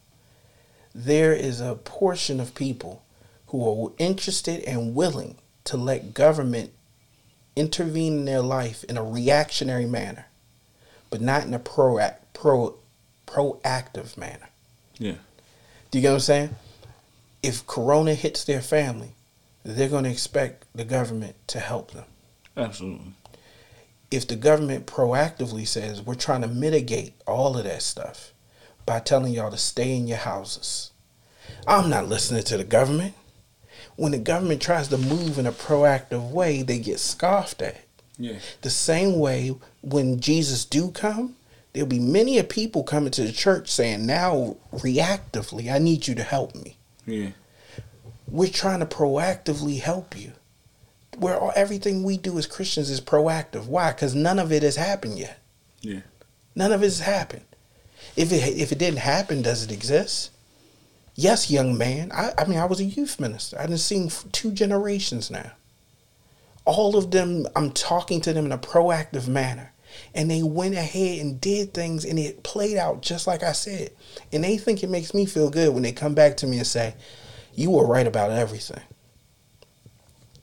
There 0.94 1.32
is 1.32 1.60
a 1.60 1.74
portion 1.74 2.40
of 2.40 2.54
people 2.54 3.02
who 3.48 3.86
are 3.86 3.92
interested 3.98 4.62
and 4.64 4.94
willing 4.94 5.36
to 5.64 5.76
let 5.76 6.14
government 6.14 6.72
intervene 7.54 8.20
in 8.20 8.24
their 8.24 8.40
life 8.40 8.84
in 8.84 8.96
a 8.96 9.04
reactionary 9.04 9.86
manner, 9.86 10.26
but 11.10 11.20
not 11.20 11.44
in 11.44 11.54
a 11.54 11.58
pro 11.58 11.98
pro 12.32 12.76
proactive 13.26 14.16
manner. 14.16 14.48
Yeah. 14.98 15.16
Do 15.90 15.98
you 15.98 16.02
get 16.02 16.08
what 16.08 16.14
I'm 16.14 16.20
saying? 16.20 16.56
If 17.42 17.66
Corona 17.66 18.14
hits 18.14 18.44
their 18.44 18.62
family, 18.62 19.14
they're 19.64 19.88
going 19.88 20.04
to 20.04 20.10
expect 20.10 20.64
the 20.74 20.84
government 20.84 21.36
to 21.48 21.60
help 21.60 21.92
them. 21.92 22.04
Absolutely. 22.56 23.12
If 24.12 24.28
the 24.28 24.36
government 24.36 24.86
proactively 24.86 25.66
says 25.66 26.02
we're 26.02 26.14
trying 26.16 26.42
to 26.42 26.48
mitigate 26.48 27.14
all 27.26 27.56
of 27.56 27.64
that 27.64 27.80
stuff 27.80 28.34
by 28.84 29.00
telling 29.00 29.32
y'all 29.32 29.50
to 29.50 29.56
stay 29.56 29.96
in 29.96 30.06
your 30.06 30.18
houses, 30.18 30.90
I'm 31.66 31.88
not 31.88 32.08
listening 32.08 32.42
to 32.44 32.58
the 32.58 32.64
government. 32.64 33.14
When 33.96 34.12
the 34.12 34.18
government 34.18 34.60
tries 34.60 34.88
to 34.88 34.98
move 34.98 35.38
in 35.38 35.46
a 35.46 35.52
proactive 35.52 36.30
way, 36.30 36.62
they 36.62 36.78
get 36.78 37.00
scoffed 37.00 37.62
at. 37.62 37.80
Yeah. 38.18 38.38
The 38.60 38.68
same 38.68 39.18
way 39.18 39.54
when 39.80 40.20
Jesus 40.20 40.66
do 40.66 40.90
come, 40.90 41.36
there'll 41.72 41.88
be 41.88 41.98
many 41.98 42.38
a 42.38 42.44
people 42.44 42.82
coming 42.82 43.12
to 43.12 43.24
the 43.24 43.32
church 43.32 43.70
saying, 43.70 44.04
now 44.04 44.56
reactively, 44.72 45.72
I 45.72 45.78
need 45.78 46.06
you 46.06 46.14
to 46.16 46.22
help 46.22 46.54
me. 46.54 46.76
Yeah. 47.06 47.30
We're 48.28 48.50
trying 48.50 48.80
to 48.80 48.86
proactively 48.86 49.80
help 49.80 50.18
you. 50.18 50.32
Where 51.18 51.38
all, 51.38 51.52
everything 51.54 52.02
we 52.02 52.16
do 52.16 52.38
as 52.38 52.46
Christians 52.46 52.90
is 52.90 53.00
proactive. 53.00 53.66
Why? 53.66 53.92
Because 53.92 54.14
none 54.14 54.38
of 54.38 54.50
it 54.52 54.62
has 54.62 54.76
happened 54.76 55.18
yet. 55.18 55.38
Yeah. 55.80 56.00
None 56.54 56.72
of 56.72 56.82
it 56.82 56.86
has 56.86 57.00
happened. 57.00 57.44
If 58.16 58.32
it 58.32 58.58
if 58.58 58.72
it 58.72 58.78
didn't 58.78 58.98
happen, 58.98 59.42
does 59.42 59.62
it 59.64 59.72
exist? 59.72 60.30
Yes, 61.14 61.50
young 61.50 61.76
man. 61.76 62.10
I, 62.12 62.32
I 62.38 62.44
mean, 62.46 62.58
I 62.58 62.64
was 62.64 62.80
a 62.80 62.84
youth 62.84 63.20
minister. 63.20 63.58
I've 63.58 63.78
seen 63.80 64.10
two 64.32 64.50
generations 64.50 65.30
now. 65.30 65.52
All 66.64 66.96
of 66.96 67.10
them, 67.10 67.46
I'm 67.54 67.72
talking 67.72 68.20
to 68.22 68.32
them 68.32 68.46
in 68.46 68.52
a 68.52 68.58
proactive 68.58 69.28
manner. 69.28 69.72
And 70.14 70.30
they 70.30 70.42
went 70.42 70.74
ahead 70.74 71.20
and 71.20 71.38
did 71.38 71.74
things 71.74 72.06
and 72.06 72.18
it 72.18 72.42
played 72.42 72.78
out 72.78 73.02
just 73.02 73.26
like 73.26 73.42
I 73.42 73.52
said. 73.52 73.90
And 74.32 74.42
they 74.42 74.56
think 74.56 74.82
it 74.82 74.88
makes 74.88 75.12
me 75.12 75.26
feel 75.26 75.50
good 75.50 75.74
when 75.74 75.82
they 75.82 75.92
come 75.92 76.14
back 76.14 76.38
to 76.38 76.46
me 76.46 76.56
and 76.56 76.66
say, 76.66 76.94
You 77.54 77.70
were 77.70 77.86
right 77.86 78.06
about 78.06 78.30
everything. 78.30 78.80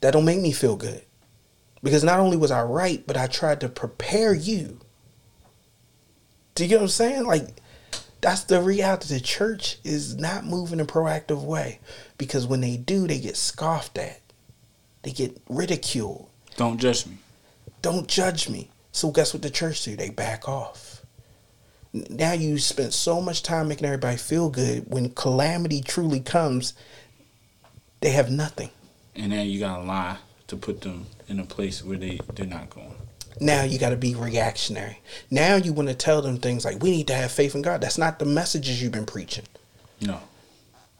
That 0.00 0.12
don't 0.12 0.24
make 0.24 0.40
me 0.40 0.52
feel 0.52 0.76
good. 0.76 1.02
Because 1.82 2.04
not 2.04 2.20
only 2.20 2.36
was 2.36 2.50
I 2.50 2.62
right, 2.62 3.06
but 3.06 3.16
I 3.16 3.26
tried 3.26 3.60
to 3.60 3.68
prepare 3.68 4.34
you. 4.34 4.80
Do 6.54 6.64
you 6.64 6.68
get 6.68 6.76
what 6.76 6.82
I'm 6.82 6.88
saying? 6.88 7.26
Like, 7.26 7.48
that's 8.20 8.44
the 8.44 8.60
reality. 8.60 9.14
The 9.14 9.20
church 9.20 9.78
is 9.82 10.16
not 10.16 10.44
moving 10.44 10.78
in 10.78 10.84
a 10.84 10.88
proactive 10.88 11.42
way 11.42 11.80
because 12.18 12.46
when 12.46 12.60
they 12.60 12.76
do, 12.76 13.06
they 13.06 13.18
get 13.18 13.36
scoffed 13.36 13.96
at, 13.96 14.20
they 15.02 15.12
get 15.12 15.40
ridiculed. 15.48 16.28
Don't 16.56 16.78
judge 16.78 17.06
me. 17.06 17.16
Don't 17.80 18.06
judge 18.06 18.48
me. 18.48 18.68
So 18.92 19.10
guess 19.10 19.32
what 19.32 19.42
the 19.42 19.50
church 19.50 19.84
do? 19.84 19.96
They 19.96 20.10
back 20.10 20.48
off. 20.48 21.02
Now 21.92 22.32
you 22.32 22.58
spent 22.58 22.92
so 22.92 23.20
much 23.20 23.42
time 23.42 23.68
making 23.68 23.86
everybody 23.86 24.16
feel 24.16 24.50
good. 24.50 24.84
When 24.86 25.10
calamity 25.10 25.80
truly 25.80 26.20
comes, 26.20 26.74
they 28.00 28.10
have 28.10 28.30
nothing. 28.30 28.70
And 29.20 29.32
then 29.32 29.48
you 29.48 29.60
gotta 29.60 29.82
lie 29.82 30.16
to 30.46 30.56
put 30.56 30.80
them 30.80 31.06
in 31.28 31.38
a 31.38 31.44
place 31.44 31.84
where 31.84 31.98
they 31.98 32.20
they're 32.34 32.46
not 32.46 32.70
going. 32.70 32.94
Now 33.38 33.64
you 33.64 33.78
got 33.78 33.90
to 33.90 33.96
be 33.96 34.14
reactionary. 34.14 34.98
Now 35.30 35.56
you 35.56 35.72
want 35.72 35.88
to 35.88 35.94
tell 35.94 36.20
them 36.22 36.38
things 36.38 36.64
like 36.64 36.82
we 36.82 36.90
need 36.90 37.06
to 37.06 37.14
have 37.14 37.30
faith 37.30 37.54
in 37.54 37.62
God. 37.62 37.80
That's 37.80 37.96
not 37.98 38.18
the 38.18 38.24
messages 38.24 38.82
you've 38.82 38.92
been 38.92 39.06
preaching. 39.06 39.44
No. 40.00 40.20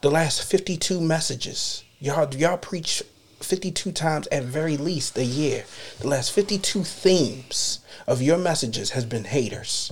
The 0.01 0.11
last 0.11 0.43
52 0.43 1.01
messages. 1.01 1.83
Y'all 1.99 2.33
y'all 2.35 2.57
preach 2.57 3.03
52 3.39 3.91
times 3.91 4.27
at 4.31 4.43
very 4.43 4.77
least 4.77 5.17
a 5.17 5.25
year. 5.25 5.65
The 5.99 6.07
last 6.07 6.31
52 6.31 6.83
themes 6.83 7.79
of 8.07 8.21
your 8.21 8.37
messages 8.37 8.91
has 8.91 9.05
been 9.05 9.25
haters. 9.25 9.91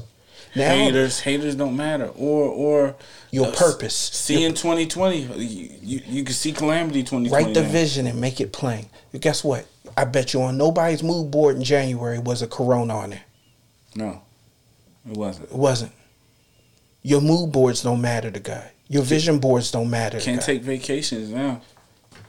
Now, 0.56 0.74
haters, 0.74 1.20
haters 1.20 1.56
don't 1.56 1.76
matter. 1.76 2.08
Or 2.16 2.44
or 2.46 2.96
your 3.32 3.48
uh, 3.48 3.52
purpose. 3.56 3.96
See 3.96 4.44
in 4.44 4.54
2020, 4.54 5.18
you, 5.18 5.70
you, 5.82 6.02
you 6.06 6.24
can 6.24 6.34
see 6.34 6.52
calamity 6.52 7.04
2020. 7.04 7.30
Write 7.30 7.54
the 7.54 7.62
now. 7.62 7.70
vision 7.70 8.08
and 8.08 8.20
make 8.20 8.42
it 8.42 8.52
plain. 8.52 8.88
Guess 9.20 9.44
what? 9.44 9.66
I 9.96 10.06
bet 10.06 10.34
you 10.34 10.42
on 10.42 10.58
nobody's 10.58 11.04
mood 11.04 11.32
board 11.32 11.56
in 11.56 11.64
January 11.64 12.20
was 12.20 12.42
a 12.42 12.48
corona 12.48 12.96
on 12.96 13.10
there. 13.12 13.24
No, 13.96 14.22
it 15.10 15.18
wasn't. 15.18 15.50
It 15.50 15.56
wasn't. 15.56 15.92
Your 17.02 17.22
mood 17.22 17.52
boards 17.52 17.84
don't 17.84 18.02
matter 18.02 18.30
to 18.32 18.40
God. 18.40 18.70
Your 18.88 19.04
vision 19.04 19.40
boards 19.40 19.72
don't 19.72 19.90
matter. 19.90 20.20
Can't 20.20 20.42
take 20.42 20.64
vacations 20.64 21.30
now. 21.30 21.62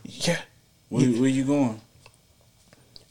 Yeah. 0.05 0.41
Where, 0.89 1.05
you, 1.05 1.21
where 1.21 1.31
you 1.31 1.45
going? 1.45 1.81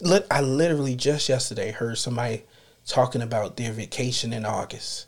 Look, 0.02 0.26
I 0.32 0.42
literally 0.42 0.96
just 0.96 1.30
yesterday 1.30 1.72
heard 1.72 1.98
somebody 1.98 2.44
talking 2.90 3.22
about 3.22 3.58
their 3.58 3.72
vacation 3.72 4.34
in 4.34 4.46
August. 4.46 5.06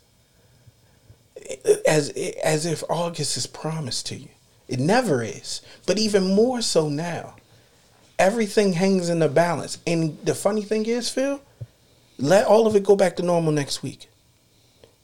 As 1.86 2.10
as 2.44 2.64
if 2.64 2.82
August 2.88 3.36
is 3.36 3.46
promised 3.46 4.06
to 4.06 4.16
you. 4.16 4.28
It 4.68 4.78
never 4.78 5.22
is. 5.22 5.60
But 5.86 5.98
even 5.98 6.34
more 6.34 6.62
so 6.62 6.88
now 6.88 7.34
everything 8.18 8.74
hangs 8.74 9.08
in 9.08 9.18
the 9.18 9.28
balance. 9.28 9.78
And 9.86 10.18
the 10.24 10.34
funny 10.34 10.62
thing 10.62 10.86
is, 10.86 11.10
Phil, 11.10 11.42
let 12.18 12.46
all 12.46 12.66
of 12.66 12.76
it 12.76 12.84
go 12.84 12.94
back 12.94 13.16
to 13.16 13.22
normal 13.22 13.52
next 13.52 13.82
week. 13.82 14.08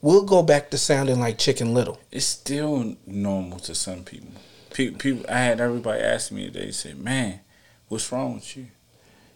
We'll 0.00 0.24
go 0.24 0.42
back 0.44 0.70
to 0.70 0.78
sounding 0.78 1.18
like 1.18 1.38
Chicken 1.38 1.74
Little. 1.74 2.00
It's 2.12 2.24
still 2.24 2.94
normal 3.04 3.58
to 3.60 3.74
some 3.74 4.04
people. 4.04 4.30
People, 4.72 5.24
I 5.28 5.40
had 5.40 5.60
everybody 5.60 6.00
asking 6.00 6.36
me 6.36 6.50
today. 6.50 6.70
Say, 6.70 6.92
"Man, 6.94 7.40
what's 7.88 8.12
wrong 8.12 8.34
with 8.34 8.56
you?" 8.56 8.68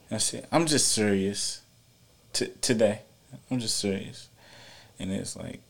And 0.09 0.17
I 0.17 0.19
said, 0.19 0.47
"I'm 0.53 0.67
just 0.67 0.87
serious. 0.93 1.63
T- 2.33 2.53
today, 2.61 3.01
I'm 3.51 3.59
just 3.59 3.79
serious." 3.79 4.29
And 4.99 5.11
it's 5.11 5.37
like, 5.37 5.61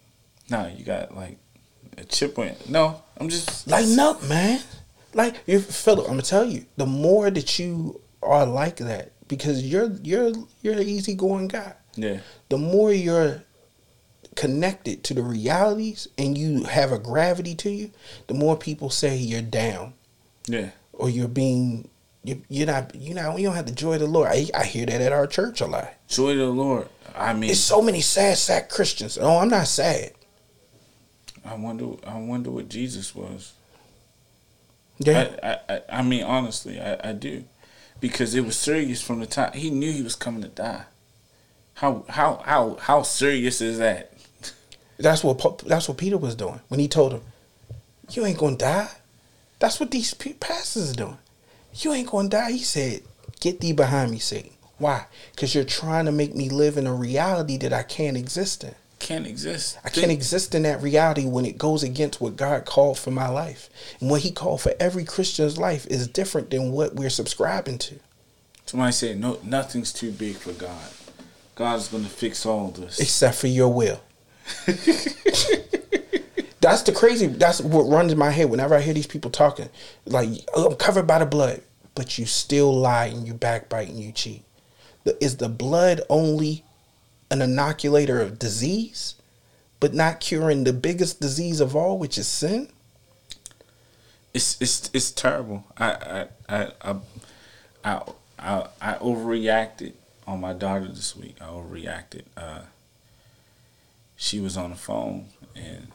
"Nah, 0.48 0.68
you 0.68 0.84
got 0.84 1.14
like 1.14 1.38
a 1.98 2.04
chip 2.04 2.38
on." 2.38 2.52
No, 2.68 3.02
I'm 3.18 3.28
just 3.28 3.66
lighten 3.66 3.98
up, 3.98 4.22
man. 4.24 4.60
Like 5.14 5.36
if 5.46 5.66
Philip, 5.66 6.06
I'm 6.06 6.12
gonna 6.12 6.22
tell 6.22 6.44
you, 6.44 6.66
the 6.76 6.86
more 6.86 7.30
that 7.30 7.58
you 7.58 8.00
are 8.22 8.46
like 8.46 8.76
that, 8.76 9.12
because 9.28 9.62
you're 9.62 9.92
you're 10.02 10.32
you're 10.62 10.74
an 10.74 10.88
easygoing 10.88 11.48
guy. 11.48 11.74
Yeah. 11.96 12.18
The 12.48 12.58
more 12.58 12.92
you're 12.92 13.42
connected 14.34 15.04
to 15.04 15.14
the 15.14 15.22
realities 15.22 16.08
and 16.16 16.36
you 16.38 16.64
have 16.64 16.92
a 16.92 16.98
gravity 16.98 17.54
to 17.56 17.70
you, 17.70 17.90
the 18.26 18.34
more 18.34 18.56
people 18.56 18.90
say 18.90 19.16
you're 19.16 19.42
down. 19.42 19.94
Yeah. 20.46 20.70
Or 20.92 21.10
you're 21.10 21.28
being 21.28 21.88
you, 22.24 22.42
you're 22.48 22.66
not 22.66 22.94
you 22.94 23.14
know 23.14 23.36
you 23.36 23.46
don't 23.46 23.56
have 23.56 23.66
the 23.66 23.72
joy 23.72 23.94
of 23.94 24.00
the 24.00 24.06
Lord. 24.06 24.28
I, 24.28 24.46
I 24.54 24.64
hear 24.64 24.86
that 24.86 25.00
at 25.00 25.12
our 25.12 25.26
church 25.26 25.60
a 25.60 25.66
lot. 25.66 25.92
Joy 26.08 26.32
of 26.32 26.38
the 26.38 26.46
Lord. 26.46 26.88
I 27.16 27.32
mean, 27.32 27.50
it's 27.50 27.60
so 27.60 27.82
many 27.82 28.00
sad 28.00 28.38
sack 28.38 28.68
Christians. 28.68 29.18
Oh, 29.20 29.38
I'm 29.38 29.48
not 29.48 29.66
sad. 29.66 30.12
I 31.44 31.54
wonder. 31.54 31.96
I 32.06 32.18
wonder 32.18 32.50
what 32.50 32.68
Jesus 32.68 33.14
was. 33.14 33.52
Yeah. 34.98 35.36
I, 35.42 35.74
I, 35.74 35.80
I 35.88 36.02
mean, 36.02 36.22
honestly, 36.22 36.80
I, 36.80 37.10
I 37.10 37.12
do. 37.12 37.44
Because 38.00 38.34
it 38.34 38.44
was 38.44 38.56
serious 38.56 39.02
from 39.02 39.20
the 39.20 39.26
time 39.26 39.52
he 39.52 39.70
knew 39.70 39.92
he 39.92 40.02
was 40.02 40.16
coming 40.16 40.42
to 40.42 40.48
die. 40.48 40.84
How 41.74 42.04
how 42.08 42.42
how 42.44 42.76
how 42.76 43.02
serious 43.02 43.60
is 43.60 43.78
that? 43.78 44.12
That's 44.98 45.24
what 45.24 45.62
that's 45.66 45.88
what 45.88 45.98
Peter 45.98 46.18
was 46.18 46.34
doing 46.34 46.60
when 46.68 46.78
he 46.78 46.88
told 46.88 47.12
him, 47.12 47.22
"You 48.10 48.24
ain't 48.26 48.38
gonna 48.38 48.56
die." 48.56 48.88
That's 49.58 49.78
what 49.78 49.90
these 49.90 50.12
pastors 50.14 50.92
are 50.92 50.94
doing. 50.94 51.18
You 51.76 51.92
ain't 51.92 52.10
gonna 52.10 52.28
die. 52.28 52.52
He 52.52 52.58
said, 52.58 53.02
"Get 53.40 53.60
thee 53.60 53.72
behind 53.72 54.10
me, 54.10 54.18
Satan." 54.18 54.52
Why? 54.78 55.06
Because 55.32 55.54
you're 55.54 55.64
trying 55.64 56.06
to 56.06 56.12
make 56.12 56.34
me 56.34 56.48
live 56.48 56.76
in 56.76 56.86
a 56.86 56.94
reality 56.94 57.56
that 57.58 57.72
I 57.72 57.82
can't 57.82 58.16
exist 58.16 58.64
in 58.64 58.74
can't 59.02 59.26
exist. 59.26 59.78
I 59.84 59.90
can't 59.90 60.10
exist 60.10 60.54
in 60.54 60.62
that 60.62 60.80
reality 60.80 61.26
when 61.26 61.44
it 61.44 61.58
goes 61.58 61.82
against 61.82 62.20
what 62.20 62.36
God 62.36 62.64
called 62.64 62.98
for 62.98 63.10
my 63.10 63.28
life. 63.28 63.68
And 64.00 64.08
what 64.08 64.22
he 64.22 64.30
called 64.30 64.60
for 64.60 64.72
every 64.78 65.04
Christian's 65.04 65.58
life 65.58 65.86
is 65.88 66.06
different 66.08 66.50
than 66.50 66.72
what 66.72 66.94
we're 66.94 67.10
subscribing 67.10 67.78
to. 67.78 67.96
Somebody 68.64 68.92
said 68.92 69.18
no 69.18 69.38
nothing's 69.42 69.92
too 69.92 70.12
big 70.12 70.36
for 70.36 70.52
God. 70.52 70.90
God's 71.54 71.88
gonna 71.88 72.08
fix 72.08 72.46
all 72.46 72.68
this. 72.68 73.00
Except 73.00 73.36
for 73.36 73.48
your 73.48 73.72
will. 73.72 74.00
that's 76.62 76.82
the 76.82 76.92
crazy 76.92 77.26
that's 77.26 77.60
what 77.60 77.82
runs 77.82 78.12
in 78.12 78.18
my 78.18 78.30
head 78.30 78.48
whenever 78.48 78.74
I 78.74 78.80
hear 78.80 78.94
these 78.94 79.06
people 79.06 79.30
talking. 79.30 79.68
Like 80.06 80.30
oh, 80.54 80.70
I'm 80.70 80.76
covered 80.76 81.06
by 81.06 81.18
the 81.18 81.26
blood, 81.26 81.60
but 81.94 82.18
you 82.18 82.24
still 82.24 82.72
lie 82.72 83.06
and 83.06 83.26
you 83.26 83.34
backbite 83.34 83.88
and 83.88 83.98
you 83.98 84.12
cheat. 84.12 84.44
Is 85.20 85.36
the 85.36 85.48
blood 85.48 86.00
only 86.08 86.64
an 87.30 87.42
inoculator 87.42 88.20
of 88.20 88.38
disease, 88.38 89.16
but 89.80 89.92
not 89.92 90.20
curing 90.20 90.62
the 90.62 90.72
biggest 90.72 91.20
disease 91.20 91.60
of 91.60 91.74
all, 91.74 91.98
which 91.98 92.16
is 92.16 92.28
sin. 92.28 92.68
It's 94.32 94.60
it's 94.62 94.88
it's 94.94 95.10
terrible. 95.10 95.64
I 95.76 95.90
I 95.90 96.26
I 96.48 96.68
I 96.82 96.96
I, 97.84 98.02
I, 98.38 98.66
I 98.80 98.94
overreacted 98.94 99.94
on 100.28 100.40
my 100.40 100.52
daughter 100.52 100.86
this 100.86 101.16
week. 101.16 101.36
I 101.40 101.46
overreacted. 101.46 102.22
Uh, 102.36 102.62
she 104.14 104.38
was 104.38 104.56
on 104.56 104.70
the 104.70 104.76
phone 104.76 105.26
and 105.56 105.88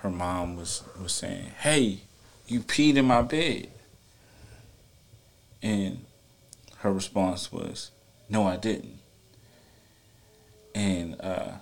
her 0.00 0.10
mom 0.10 0.56
was 0.56 0.82
was 1.00 1.12
saying, 1.12 1.52
"Hey, 1.60 2.00
you 2.46 2.60
peed 2.60 2.96
in 2.96 3.06
my 3.06 3.22
bed," 3.22 3.68
and 5.62 6.04
her 6.78 6.92
response 6.92 7.52
was, 7.52 7.90
"No, 8.28 8.46
I 8.46 8.56
didn't." 8.56 9.00
and 10.74 11.20
uh, 11.20 11.52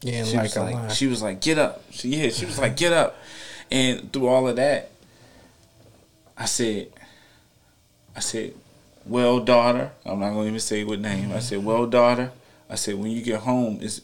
yeah, 0.00 0.24
she 0.24 0.36
like 0.36 0.44
was 0.44 0.56
like, 0.56 0.90
she 0.90 1.06
was 1.06 1.22
like, 1.22 1.40
get 1.40 1.58
up. 1.58 1.82
She, 1.90 2.08
yeah, 2.08 2.30
she 2.30 2.46
was 2.46 2.58
like, 2.58 2.76
get 2.76 2.92
up. 2.92 3.16
And 3.70 4.12
through 4.12 4.28
all 4.28 4.48
of 4.48 4.56
that, 4.56 4.90
I 6.36 6.46
said, 6.46 6.88
I 8.16 8.20
said, 8.20 8.54
well, 9.06 9.40
daughter. 9.40 9.92
I'm 10.04 10.20
not 10.20 10.30
gonna 10.30 10.46
even 10.46 10.60
say 10.60 10.84
what 10.84 11.00
name. 11.00 11.26
Mm-hmm. 11.26 11.36
I 11.36 11.40
said, 11.40 11.64
well, 11.64 11.86
daughter. 11.86 12.32
I 12.68 12.74
said, 12.74 12.96
when 12.96 13.10
you 13.10 13.22
get 13.22 13.40
home, 13.40 13.78
it's 13.80 14.00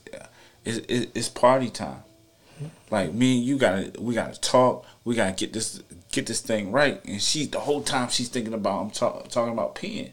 it's, 0.64 1.08
it's 1.14 1.28
party 1.28 1.70
time. 1.70 2.02
Like 2.90 3.12
me 3.12 3.38
and 3.38 3.46
you 3.46 3.58
gotta 3.58 3.92
we 3.98 4.14
gotta 4.14 4.38
talk. 4.40 4.86
We 5.04 5.14
gotta 5.14 5.32
get 5.32 5.52
this 5.52 5.82
get 6.10 6.26
this 6.26 6.40
thing 6.40 6.72
right. 6.72 7.04
And 7.04 7.20
she 7.22 7.46
the 7.46 7.60
whole 7.60 7.82
time 7.82 8.08
she's 8.08 8.28
thinking 8.28 8.54
about 8.54 8.80
I'm 8.80 8.90
talk, 8.90 9.28
talking 9.28 9.52
about 9.52 9.74
peeing. 9.74 10.12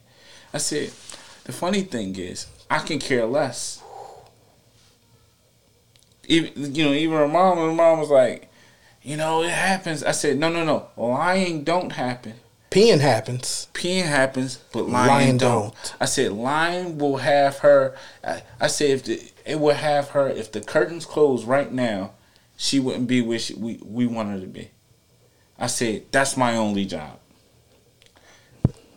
I 0.54 0.58
said, 0.58 0.92
the 1.44 1.52
funny 1.52 1.82
thing 1.82 2.16
is, 2.16 2.48
I 2.70 2.80
can 2.80 3.00
care 3.00 3.26
less. 3.26 3.84
Even 6.28 6.76
you 6.76 6.86
know, 6.86 6.94
even 6.94 7.18
her 7.18 7.28
mom, 7.28 7.58
her 7.58 7.72
mom 7.72 8.00
was 8.00 8.10
like, 8.10 8.50
you 9.02 9.18
know, 9.18 9.44
it 9.44 9.52
happens. 9.52 10.04
I 10.04 10.12
said, 10.12 10.38
no, 10.38 10.50
no, 10.50 10.64
no. 10.64 10.88
Lying 10.98 11.64
don't 11.64 11.92
happen. 11.92 12.34
Peeing 12.72 13.00
happens. 13.00 13.68
Peeing 13.74 14.04
happens, 14.04 14.58
but 14.74 14.90
lying, 14.90 15.08
Lying 15.08 15.38
don't. 15.38 15.74
don't. 15.74 15.96
I 16.02 16.06
said 16.06 16.34
lying 16.34 16.98
will 16.98 17.18
have 17.18 17.60
her. 17.60 17.96
I, 18.22 18.44
I 18.60 18.68
said 18.68 18.90
if 18.90 19.04
the, 19.04 19.32
it 19.46 19.60
will 19.62 19.76
have 19.76 20.10
her 20.10 20.28
if 20.28 20.52
the 20.52 20.60
curtains 20.60 21.06
close 21.06 21.46
right 21.46 21.72
now, 21.72 22.12
she 22.58 22.80
wouldn't 22.80 23.08
be 23.08 23.22
where 23.22 23.40
she, 23.40 23.54
we 23.54 23.80
we 23.84 24.06
want 24.06 24.30
her 24.30 24.40
to 24.40 24.48
be. 24.48 24.72
I 25.58 25.68
said 25.68 26.06
that's 26.12 26.38
my 26.38 26.56
only 26.56 26.86
job. 26.86 27.20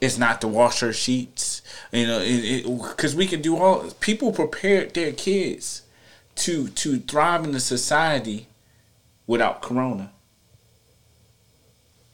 It's 0.01 0.19
not 0.19 0.41
to 0.43 0.49
wash 0.49 0.81
her 0.81 0.93
sheets, 0.93 1.61
you 1.93 2.07
know, 2.07 2.89
because 2.89 3.17
we 3.17 3.27
can 3.27 3.43
do 3.43 3.57
all. 3.57 3.91
People 4.01 4.33
prepared 4.33 4.95
their 4.95 5.13
kids 5.13 5.83
to 6.37 6.69
to 6.69 6.99
thrive 6.99 7.45
in 7.45 7.53
the 7.53 7.61
society 7.61 8.47
without 9.27 9.61
Corona. 9.61 10.13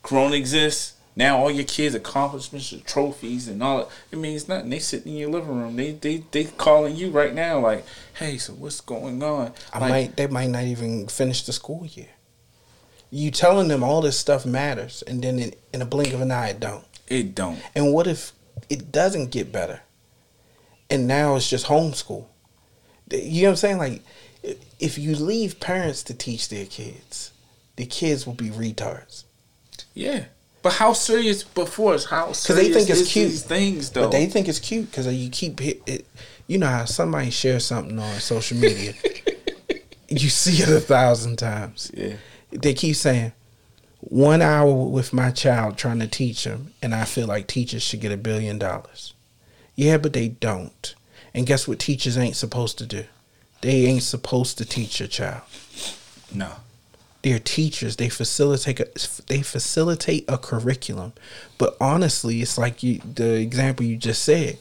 Corona 0.02 0.34
exists. 0.34 0.93
Now 1.16 1.38
all 1.38 1.50
your 1.50 1.64
kids' 1.64 1.94
accomplishments, 1.94 2.72
your 2.72 2.80
trophies, 2.80 3.46
and 3.46 3.62
all. 3.62 3.90
It 4.10 4.18
means 4.18 4.48
nothing. 4.48 4.70
They 4.70 4.80
sitting 4.80 5.12
in 5.12 5.18
your 5.18 5.30
living 5.30 5.56
room. 5.56 5.76
They 5.76 5.92
they 5.92 6.24
they 6.30 6.44
calling 6.44 6.96
you 6.96 7.10
right 7.10 7.32
now, 7.32 7.60
like, 7.60 7.84
hey, 8.14 8.36
so 8.38 8.52
what's 8.52 8.80
going 8.80 9.22
on? 9.22 9.52
I 9.72 9.78
Like, 9.78 9.90
might 9.90 10.16
they 10.16 10.26
might 10.26 10.50
not 10.50 10.64
even 10.64 11.06
finish 11.06 11.44
the 11.46 11.52
school 11.52 11.86
year. 11.86 12.08
You 13.10 13.30
telling 13.30 13.68
them 13.68 13.84
all 13.84 14.00
this 14.00 14.18
stuff 14.18 14.44
matters, 14.44 15.04
and 15.06 15.22
then 15.22 15.38
in, 15.38 15.54
in 15.72 15.82
a 15.82 15.86
blink 15.86 16.12
of 16.12 16.20
an 16.20 16.32
eye, 16.32 16.48
it 16.48 16.58
don't. 16.60 16.84
It 17.06 17.34
don't. 17.34 17.60
And 17.76 17.92
what 17.92 18.08
if 18.08 18.32
it 18.68 18.90
doesn't 18.90 19.30
get 19.30 19.52
better? 19.52 19.82
And 20.90 21.06
now 21.06 21.36
it's 21.36 21.48
just 21.48 21.66
homeschool. 21.66 22.26
You 23.12 23.42
know 23.42 23.48
what 23.48 23.50
I'm 23.50 23.56
saying? 23.56 23.78
Like, 23.78 24.02
if 24.80 24.98
you 24.98 25.14
leave 25.14 25.60
parents 25.60 26.02
to 26.04 26.14
teach 26.14 26.48
their 26.48 26.66
kids, 26.66 27.30
the 27.76 27.86
kids 27.86 28.26
will 28.26 28.34
be 28.34 28.50
retards. 28.50 29.24
Yeah. 29.94 30.24
But 30.64 30.72
how 30.72 30.94
serious 30.94 31.44
before 31.44 31.92
us? 31.92 32.06
How 32.06 32.28
Because 32.28 32.38
serious 32.40 32.68
they 32.68 32.72
think 32.72 32.88
it's 32.88 33.00
is 33.00 33.12
cute. 33.12 33.30
these 33.30 33.42
things 33.44 33.90
though? 33.90 34.04
But 34.04 34.12
they 34.12 34.24
think 34.26 34.48
it's 34.48 34.58
cute 34.58 34.90
because 34.90 35.06
you 35.14 35.28
keep 35.28 35.60
hit 35.60 35.82
it. 35.86 36.06
You 36.46 36.56
know 36.56 36.66
how 36.66 36.86
somebody 36.86 37.28
shares 37.30 37.66
something 37.66 37.98
on 37.98 38.18
social 38.18 38.56
media, 38.56 38.94
you 40.08 40.30
see 40.30 40.62
it 40.62 40.70
a 40.70 40.80
thousand 40.80 41.36
times. 41.36 41.90
yeah. 41.94 42.14
They 42.50 42.72
keep 42.72 42.96
saying, 42.96 43.32
one 44.00 44.40
hour 44.40 44.72
with 44.72 45.12
my 45.12 45.30
child 45.30 45.76
trying 45.76 45.98
to 46.00 46.06
teach 46.06 46.44
him, 46.44 46.72
and 46.82 46.94
I 46.94 47.04
feel 47.04 47.26
like 47.26 47.46
teachers 47.46 47.82
should 47.82 48.00
get 48.00 48.12
a 48.12 48.16
billion 48.16 48.58
dollars. 48.58 49.12
Yeah, 49.76 49.98
but 49.98 50.14
they 50.14 50.28
don't. 50.28 50.94
And 51.34 51.46
guess 51.46 51.68
what 51.68 51.78
teachers 51.78 52.16
ain't 52.16 52.36
supposed 52.36 52.78
to 52.78 52.86
do? 52.86 53.04
They 53.60 53.84
ain't 53.86 54.02
supposed 54.02 54.56
to 54.58 54.64
teach 54.64 54.98
your 55.00 55.08
child. 55.08 55.42
No. 56.32 56.52
They're 57.24 57.38
teachers. 57.38 57.96
They 57.96 58.10
facilitate 58.10 58.80
a, 58.80 59.22
they 59.28 59.40
facilitate 59.40 60.26
a 60.28 60.36
curriculum. 60.36 61.14
But 61.56 61.74
honestly, 61.80 62.42
it's 62.42 62.58
like 62.58 62.82
you 62.82 62.98
the 62.98 63.36
example 63.40 63.86
you 63.86 63.96
just 63.96 64.22
said. 64.22 64.58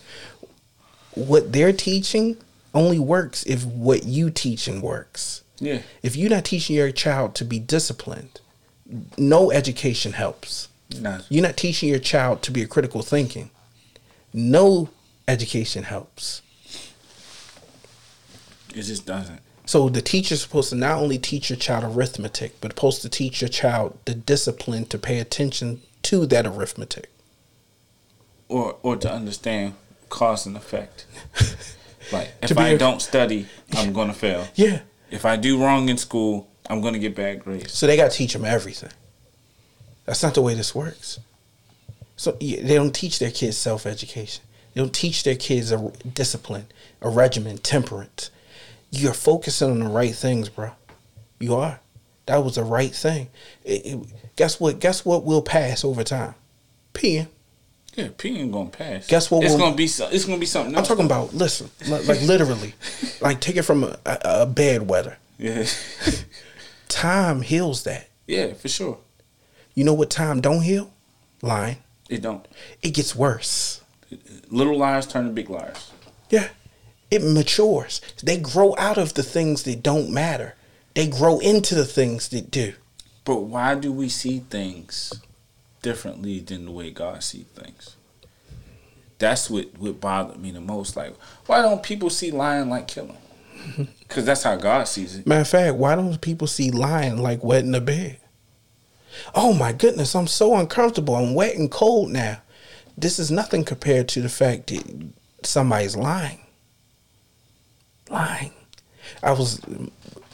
What 1.13 1.51
they're 1.51 1.73
teaching 1.73 2.37
only 2.73 2.99
works 2.99 3.43
if 3.43 3.65
what 3.65 4.05
you 4.05 4.29
teaching 4.29 4.79
works. 4.79 5.43
Yeah. 5.59 5.81
If 6.01 6.15
you're 6.15 6.29
not 6.29 6.45
teaching 6.45 6.77
your 6.77 6.89
child 6.93 7.35
to 7.35 7.43
be 7.43 7.59
disciplined, 7.59 8.39
no 9.17 9.51
education 9.51 10.13
helps. 10.13 10.69
No. 11.01 11.19
You're 11.27 11.43
not 11.43 11.57
teaching 11.57 11.89
your 11.89 11.99
child 11.99 12.41
to 12.43 12.51
be 12.51 12.61
a 12.61 12.67
critical 12.67 13.01
thinking. 13.01 13.49
No 14.33 14.87
education 15.27 15.83
helps. 15.83 16.41
It 18.73 18.83
just 18.83 19.05
doesn't. 19.05 19.41
So 19.65 19.87
the 19.89 20.01
teacher's 20.01 20.41
supposed 20.41 20.69
to 20.69 20.75
not 20.75 20.97
only 20.99 21.17
teach 21.17 21.49
your 21.49 21.57
child 21.57 21.83
arithmetic, 21.95 22.59
but 22.59 22.73
supposed 22.73 23.01
to 23.03 23.09
teach 23.09 23.41
your 23.41 23.49
child 23.49 23.97
the 24.05 24.13
discipline 24.13 24.85
to 24.87 24.97
pay 24.97 25.19
attention 25.19 25.81
to 26.03 26.25
that 26.25 26.45
arithmetic. 26.45 27.09
Or 28.49 28.77
or 28.83 28.97
to 28.97 29.11
understand 29.11 29.75
cause 30.09 30.45
and 30.45 30.57
effect. 30.57 31.05
Like 32.11 32.33
if 32.41 32.57
I 32.57 32.69
a- 32.69 32.77
don't 32.77 33.01
study, 33.01 33.47
I'm 33.73 33.93
gonna 33.97 34.13
fail. 34.13 34.47
Yeah. 34.55 34.81
If 35.09 35.25
I 35.25 35.35
do 35.37 35.61
wrong 35.61 35.89
in 35.89 35.97
school, 35.97 36.47
I'm 36.69 36.81
gonna 36.81 36.99
get 36.99 37.15
bad 37.15 37.39
grades. 37.43 37.73
So 37.73 37.87
they 37.87 37.95
got 37.95 38.11
to 38.11 38.17
teach 38.17 38.33
them 38.33 38.45
everything. 38.45 38.91
That's 40.05 40.21
not 40.21 40.33
the 40.33 40.41
way 40.41 40.53
this 40.53 40.75
works. 40.75 41.19
So 42.15 42.35
yeah, 42.39 42.61
they 42.61 42.75
don't 42.75 42.93
teach 42.93 43.19
their 43.19 43.31
kids 43.31 43.57
self 43.57 43.85
education. 43.85 44.43
They 44.73 44.81
don't 44.81 44.93
teach 44.93 45.23
their 45.23 45.35
kids 45.35 45.71
a 45.71 45.91
discipline, 46.13 46.67
a 47.01 47.09
regimen, 47.09 47.57
temperance. 47.59 48.31
You're 48.95 49.13
focusing 49.13 49.71
on 49.71 49.79
the 49.79 49.87
right 49.89 50.13
things, 50.13 50.49
bro. 50.49 50.71
You 51.39 51.55
are. 51.55 51.79
That 52.27 52.37
was 52.43 52.55
the 52.55 52.63
right 52.63 52.93
thing. 52.93 53.29
It- 53.63 53.85
it- 53.85 53.99
guess 54.35 54.59
what? 54.59 54.79
Guess 54.79 55.03
what 55.03 55.23
will 55.25 55.41
pass 55.41 55.83
over 55.83 56.03
time? 56.03 56.35
Peeing. 56.93 57.27
Yeah, 57.95 58.09
P 58.17 58.39
ain't 58.39 58.51
gonna 58.51 58.69
pass. 58.69 59.07
Guess 59.07 59.29
what 59.31 59.43
It's 59.43 59.51
will- 59.53 59.59
gonna 59.59 59.75
be. 59.75 59.87
so- 59.87 60.09
It's 60.09 60.25
gonna 60.25 60.37
be 60.37 60.45
something 60.45 60.75
I'm 60.77 60.83
talking 60.83 61.05
about. 61.05 61.33
Listen, 61.33 61.69
li- 61.87 62.03
like 62.03 62.21
literally, 62.21 62.73
like 63.21 63.39
take 63.41 63.55
it 63.55 63.63
from 63.63 63.83
a, 63.83 63.97
a, 64.05 64.17
a 64.23 64.45
bad 64.45 64.87
weather. 64.87 65.17
Yeah. 65.39 65.65
Time 66.87 67.41
heals 67.41 67.83
that. 67.83 68.07
yeah, 68.27 68.53
for 68.53 68.69
sure. 68.69 68.99
You 69.75 69.83
know 69.83 69.93
what 69.93 70.11
time 70.11 70.39
don't 70.41 70.61
heal? 70.61 70.91
Lying. 71.41 71.77
It 72.09 72.21
don't. 72.21 72.47
It 72.83 72.91
gets 72.91 73.15
worse. 73.15 73.81
Little 74.49 74.77
liars 74.77 75.07
turn 75.07 75.25
to 75.25 75.31
big 75.31 75.49
liars. 75.49 75.91
Yeah. 76.29 76.49
It 77.13 77.21
matures. 77.21 78.01
They 78.23 78.37
grow 78.37 78.73
out 78.79 78.97
of 78.97 79.13
the 79.13 79.21
things 79.21 79.61
that 79.63 79.83
don't 79.83 80.09
matter. 80.09 80.55
They 80.95 81.05
grow 81.05 81.37
into 81.37 81.75
the 81.75 81.85
things 81.85 82.29
that 82.29 82.49
do. 82.49 82.73
But 83.23 83.41
why 83.41 83.75
do 83.75 83.91
we 83.91 84.09
see 84.09 84.39
things 84.39 85.21
differently 85.83 86.39
than 86.39 86.65
the 86.65 86.71
way 86.71 86.89
God 86.89 87.21
sees 87.21 87.45
things? 87.45 87.97
That's 89.19 89.47
what 89.47 89.77
what 89.77 90.01
bothered 90.01 90.39
me 90.39 90.49
the 90.49 90.59
most. 90.59 90.95
Like, 90.95 91.15
why 91.45 91.61
don't 91.61 91.83
people 91.83 92.09
see 92.09 92.31
lying 92.31 92.71
like 92.71 92.87
killing? 92.87 93.17
Because 93.99 94.25
that's 94.25 94.43
how 94.43 94.55
God 94.55 94.87
sees 94.87 95.15
it. 95.15 95.27
Matter 95.27 95.41
of 95.41 95.47
fact, 95.47 95.75
why 95.75 95.95
don't 95.95 96.19
people 96.19 96.47
see 96.47 96.69
lying 96.71 97.17
like 97.17 97.43
wet 97.43 97.63
in 97.63 97.71
the 97.71 97.81
bed? 97.81 98.17
Oh 99.35 99.53
my 99.53 99.71
goodness, 99.71 100.15
I'm 100.15 100.27
so 100.27 100.55
uncomfortable. 100.55 101.15
I'm 101.15 101.35
wet 101.35 101.55
and 101.55 101.69
cold 101.69 102.11
now. 102.11 102.41
This 102.97 103.19
is 103.19 103.29
nothing 103.29 103.63
compared 103.63 104.07
to 104.09 104.21
the 104.21 104.29
fact 104.29 104.67
that 104.67 105.13
somebody's 105.43 105.95
lying. 105.95 106.42
Lying. 108.13 108.51
I 109.23 109.31
was 109.31 109.59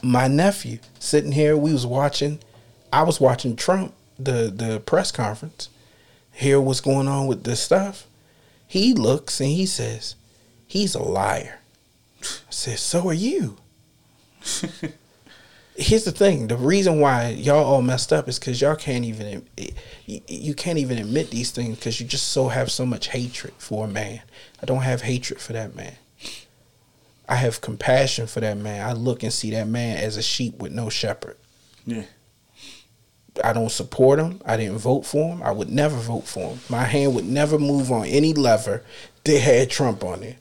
my 0.02 0.28
nephew 0.28 0.80
sitting 1.00 1.32
here, 1.32 1.56
we 1.58 1.72
was 1.74 1.86
watching 1.86 2.40
I 2.92 3.04
was 3.04 3.20
watching 3.22 3.56
Trump, 3.56 3.94
the 4.20 4.52
the 4.54 4.82
press 4.86 5.12
conference, 5.12 5.70
hear 6.32 6.60
what's 6.60 6.82
going 6.82 7.08
on 7.08 7.28
with 7.28 7.44
this 7.46 7.62
stuff. 7.62 8.06
He 8.68 8.94
looks 8.94 9.40
and 9.40 9.50
he 9.50 9.66
says, 9.66 10.16
He's 10.68 10.94
a 10.94 11.02
liar. 11.02 11.60
I 12.22 12.26
said, 12.50 12.80
So 12.80 13.08
are 13.08 13.14
you 13.14 13.58
here's 15.76 16.04
the 16.04 16.12
thing 16.12 16.48
the 16.48 16.58
reason 16.58 17.00
why 17.00 17.30
y'all 17.30 17.64
all 17.64 17.82
messed 17.82 18.12
up 18.12 18.28
is 18.28 18.38
because 18.40 18.60
y'all 18.60 18.76
can't 18.76 19.06
even 19.06 19.46
you- 20.06 20.22
you 20.28 20.54
can't 20.54 20.78
even 20.78 20.98
admit 20.98 21.30
these 21.30 21.52
things 21.52 21.76
because 21.78 22.00
you 22.02 22.08
just 22.08 22.30
so 22.30 22.50
have 22.50 22.70
so 22.72 22.86
much 22.86 23.10
hatred 23.10 23.54
for 23.58 23.86
a 23.86 23.88
man 23.88 24.22
i 24.62 24.66
don't 24.66 24.82
have 24.82 25.02
hatred 25.02 25.40
for 25.40 25.54
that 25.54 25.76
man 25.76 25.94
i 27.30 27.36
have 27.36 27.62
compassion 27.62 28.28
for 28.28 28.42
that 28.42 28.58
man 28.58 28.86
i 28.86 28.92
look 28.92 29.24
and 29.24 29.32
see 29.32 29.52
that 29.52 29.68
man 29.68 29.96
as 29.98 30.18
a 30.18 30.22
sheep 30.22 30.58
with 30.60 30.72
no 30.74 30.90
shepherd 30.90 31.38
Yeah. 31.86 32.04
i 33.44 33.54
don't 33.54 33.72
support 33.72 34.20
him 34.20 34.42
i 34.46 34.58
didn't 34.58 34.80
vote 34.80 35.06
for 35.06 35.30
him 35.34 35.42
i 35.44 35.52
would 35.52 35.70
never 35.70 35.96
vote 35.96 36.28
for 36.28 36.50
him 36.52 36.60
my 36.70 36.84
hand 36.84 37.16
would 37.16 37.26
never 37.26 37.58
move 37.58 37.92
on 37.92 38.06
any 38.06 38.34
lever 38.34 38.84
that 39.24 39.40
had 39.40 39.70
trump 39.70 40.04
on 40.04 40.24
it 40.24 40.38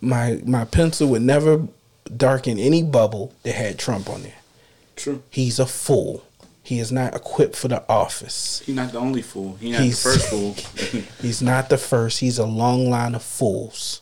my 0.00 0.40
my 0.46 0.64
pencil 0.64 1.08
would 1.08 1.22
never 1.22 1.66
darken 2.16 2.58
any 2.58 2.82
bubble 2.82 3.32
that 3.42 3.54
had 3.54 3.78
trump 3.78 4.08
on 4.08 4.24
it. 4.24 4.32
True. 4.96 5.22
He's 5.30 5.58
a 5.60 5.66
fool. 5.66 6.24
He 6.62 6.78
is 6.80 6.90
not 6.90 7.14
equipped 7.14 7.54
for 7.54 7.68
the 7.68 7.84
office. 7.88 8.62
He's 8.64 8.74
not 8.74 8.92
the 8.92 8.98
only 8.98 9.20
fool. 9.22 9.56
He's 9.60 9.72
not 9.72 9.82
He's- 9.82 10.02
the 10.02 10.10
first 10.10 10.26
fool. 10.28 11.02
He's 11.20 11.42
not 11.42 11.68
the 11.68 11.76
first. 11.78 12.18
He's 12.20 12.38
a 12.38 12.46
long 12.46 12.88
line 12.90 13.14
of 13.14 13.22
fools. 13.22 14.00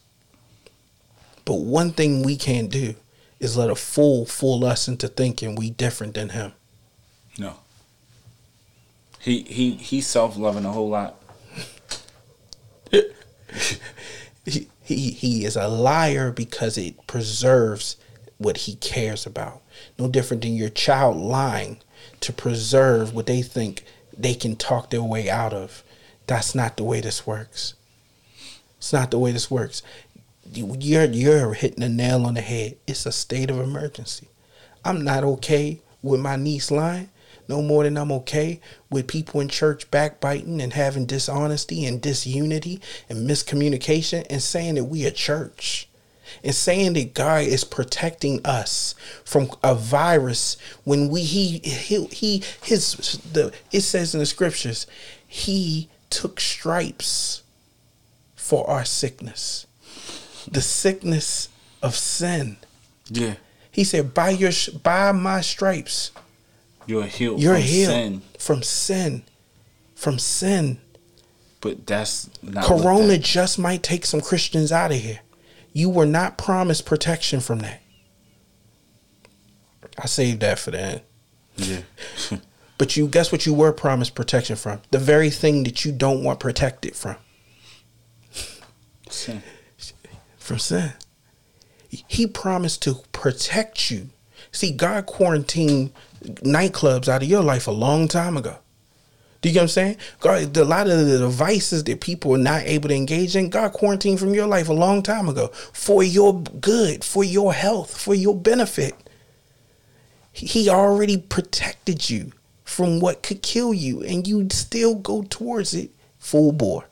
But 1.49 1.61
one 1.61 1.92
thing 1.92 2.22
we 2.22 2.36
can't 2.36 2.70
do 2.70 2.94
is 3.40 3.57
let 3.57 3.70
a 3.70 3.74
fool 3.74 4.26
fool 4.26 4.66
us 4.66 4.86
into 4.86 5.09
thinking 5.09 5.55
we 5.55 5.70
different 5.70 6.12
than 6.12 6.28
him. 6.28 6.53
no. 7.38 7.55
He 9.18 9.44
he 9.44 9.70
he's 9.76 10.07
self 10.07 10.36
loving 10.36 10.66
a 10.66 10.72
whole 10.72 10.90
lot. 10.90 11.18
He, 14.44 14.68
he 14.82 15.11
he 15.11 15.44
is 15.46 15.57
a 15.57 15.68
liar 15.68 16.32
because 16.32 16.76
it 16.76 17.07
preserves 17.07 17.96
what 18.36 18.59
he 18.59 18.74
cares 18.76 19.24
about. 19.24 19.62
No 19.99 20.07
different 20.09 20.42
than 20.42 20.55
your 20.55 20.68
child 20.68 21.16
lying 21.16 21.78
to 22.20 22.32
preserve 22.32 23.14
what 23.14 23.26
they 23.26 23.40
think 23.40 23.84
they 24.16 24.34
can 24.34 24.55
talk 24.55 24.90
their 24.90 25.03
way 25.03 25.30
out 25.30 25.55
of. 25.55 25.82
That's 26.26 26.55
not 26.55 26.76
the 26.76 26.84
way 26.84 27.01
this 27.01 27.26
works. 27.26 27.74
It's 28.78 28.92
not 28.92 29.11
the 29.11 29.18
way 29.18 29.32
this 29.32 29.51
works. 29.51 29.82
You- 30.53 30.76
You're 30.80 31.05
you're 31.05 31.55
hitting 31.55 31.80
the 31.80 31.88
nail 31.88 32.26
on 32.26 32.34
the 32.34 32.40
head. 32.40 32.76
It's 32.86 33.07
a 33.07 33.12
state 33.12 33.51
of 33.51 33.59
emergency. 33.61 34.28
I'm 34.84 35.03
not 35.05 35.24
okay 35.24 35.80
with 36.03 36.20
my 36.20 36.36
niece 36.36 36.70
lying, 36.70 37.11
no 37.49 37.61
more 37.61 37.84
than 37.84 37.96
I'm 37.99 38.12
okay 38.12 38.61
with 38.90 39.07
people 39.09 39.40
in 39.40 39.49
church 39.49 39.90
backbiting 39.90 40.61
and 40.61 40.72
having 40.72 41.07
dishonesty 41.07 41.84
and 41.84 42.01
disunity 42.01 42.80
and 43.09 43.28
miscommunication 43.28 44.24
and 44.30 44.42
saying 44.42 44.76
that 44.76 44.84
we 44.84 45.05
a 45.05 45.11
church 45.11 45.88
and 46.44 46.55
saying 46.55 46.92
that 46.94 47.14
God 47.14 47.42
is 47.44 47.64
protecting 47.64 48.40
us 48.44 48.94
from 49.24 49.51
a 49.64 49.74
virus 49.74 50.57
when 50.84 51.09
we 51.09 51.22
he 51.22 51.59
he, 51.59 52.05
he 52.07 52.42
his 52.62 53.18
the 53.32 53.53
it 53.72 53.80
says 53.80 54.14
in 54.14 54.20
the 54.20 54.26
scriptures 54.26 54.86
he 55.26 55.88
took 56.11 56.38
stripes 56.40 57.42
for 58.36 58.68
our 58.70 58.84
sickness 58.84 59.66
the 60.53 60.61
sickness 60.62 61.49
of 61.82 61.94
sin 61.94 62.57
Yeah. 63.11 63.34
he 63.70 63.84
said 63.84 64.14
by 64.14 64.30
your 64.30 64.51
by 64.82 65.12
my 65.12 65.40
stripes 65.40 66.11
You're 66.86 67.05
healed 67.05 67.40
you're 67.40 67.55
from 67.55 67.62
healed 67.62 67.90
sin. 67.90 68.22
from 68.38 68.62
sin 68.62 69.22
from 69.94 70.18
sin 70.18 70.80
But 71.61 71.86
that's 71.86 72.28
not 72.42 72.64
corona 72.64 73.09
that- 73.09 73.22
just 73.22 73.59
might 73.59 73.82
take 73.82 74.07
some 74.07 74.20
christians 74.20 74.72
out 74.72 74.90
of 74.92 74.99
here 74.99 75.20
you 75.72 75.88
were 75.90 76.07
not 76.07 76.38
promised 76.38 76.84
protection 76.86 77.40
from 77.40 77.61
that 77.61 77.80
i 79.99 80.07
saved 80.07 80.40
that 80.40 80.59
for 80.59 80.70
the 80.72 80.80
end 80.80 81.01
yeah. 81.57 81.80
But 82.78 82.96
you 82.96 83.09
guess 83.09 83.32
what 83.32 83.44
you 83.44 83.53
were 83.55 83.72
promised 83.72 84.14
protection 84.14 84.55
from? 84.55 84.80
The 84.92 85.01
very 85.01 85.30
thing 85.30 85.64
that 85.64 85.84
you 85.84 85.90
don't 85.90 86.22
want 86.22 86.38
protected 86.38 86.94
from. 86.94 87.16
sin. 89.11 89.42
From 90.49 90.59
sin. 90.59 90.94
He 91.90 92.26
promised 92.26 92.80
to 92.84 93.03
protect 93.12 93.90
you. 93.90 94.09
See, 94.51 94.70
God 94.70 95.05
quarantined 95.05 95.92
nightclubs 96.24 97.07
out 97.07 97.22
of 97.22 97.28
your 97.28 97.42
life 97.42 97.66
a 97.66 97.70
long 97.70 98.09
time 98.09 98.38
ago. 98.38 98.57
Do 99.42 99.51
you 99.51 99.53
get 99.53 99.59
what 99.59 99.64
I'm 99.64 99.68
saying? 99.68 99.96
God, 100.20 100.57
a 100.57 100.64
lot 100.64 100.88
of 100.88 101.07
the 101.07 101.18
devices 101.18 101.84
that 101.84 102.01
people 102.01 102.34
are 102.34 102.38
not 102.38 102.62
able 102.62 102.88
to 102.88 102.94
engage 102.94 103.36
in, 103.36 103.51
God 103.51 103.74
quarantined 103.74 104.20
from 104.20 104.32
your 104.32 104.46
life 104.46 104.70
a 104.70 104.72
long 104.72 105.03
time 105.03 105.28
ago 105.28 105.49
for 105.74 106.03
your 106.03 106.40
good, 106.40 107.05
for 107.05 107.22
your 107.22 107.53
health, 107.53 108.01
for 108.01 108.14
your 108.14 108.34
benefit. 108.34 108.94
He 110.32 110.70
already 110.70 111.18
protected 111.18 112.09
you 112.09 112.32
from 112.64 113.01
what 113.01 113.22
could 113.22 113.42
kill 113.42 113.74
you, 113.74 114.03
and 114.03 114.26
you 114.26 114.49
still 114.51 114.94
go 114.94 115.26
towards 115.28 115.74
it 115.74 115.90
full 116.18 116.53
bore. 116.53 116.86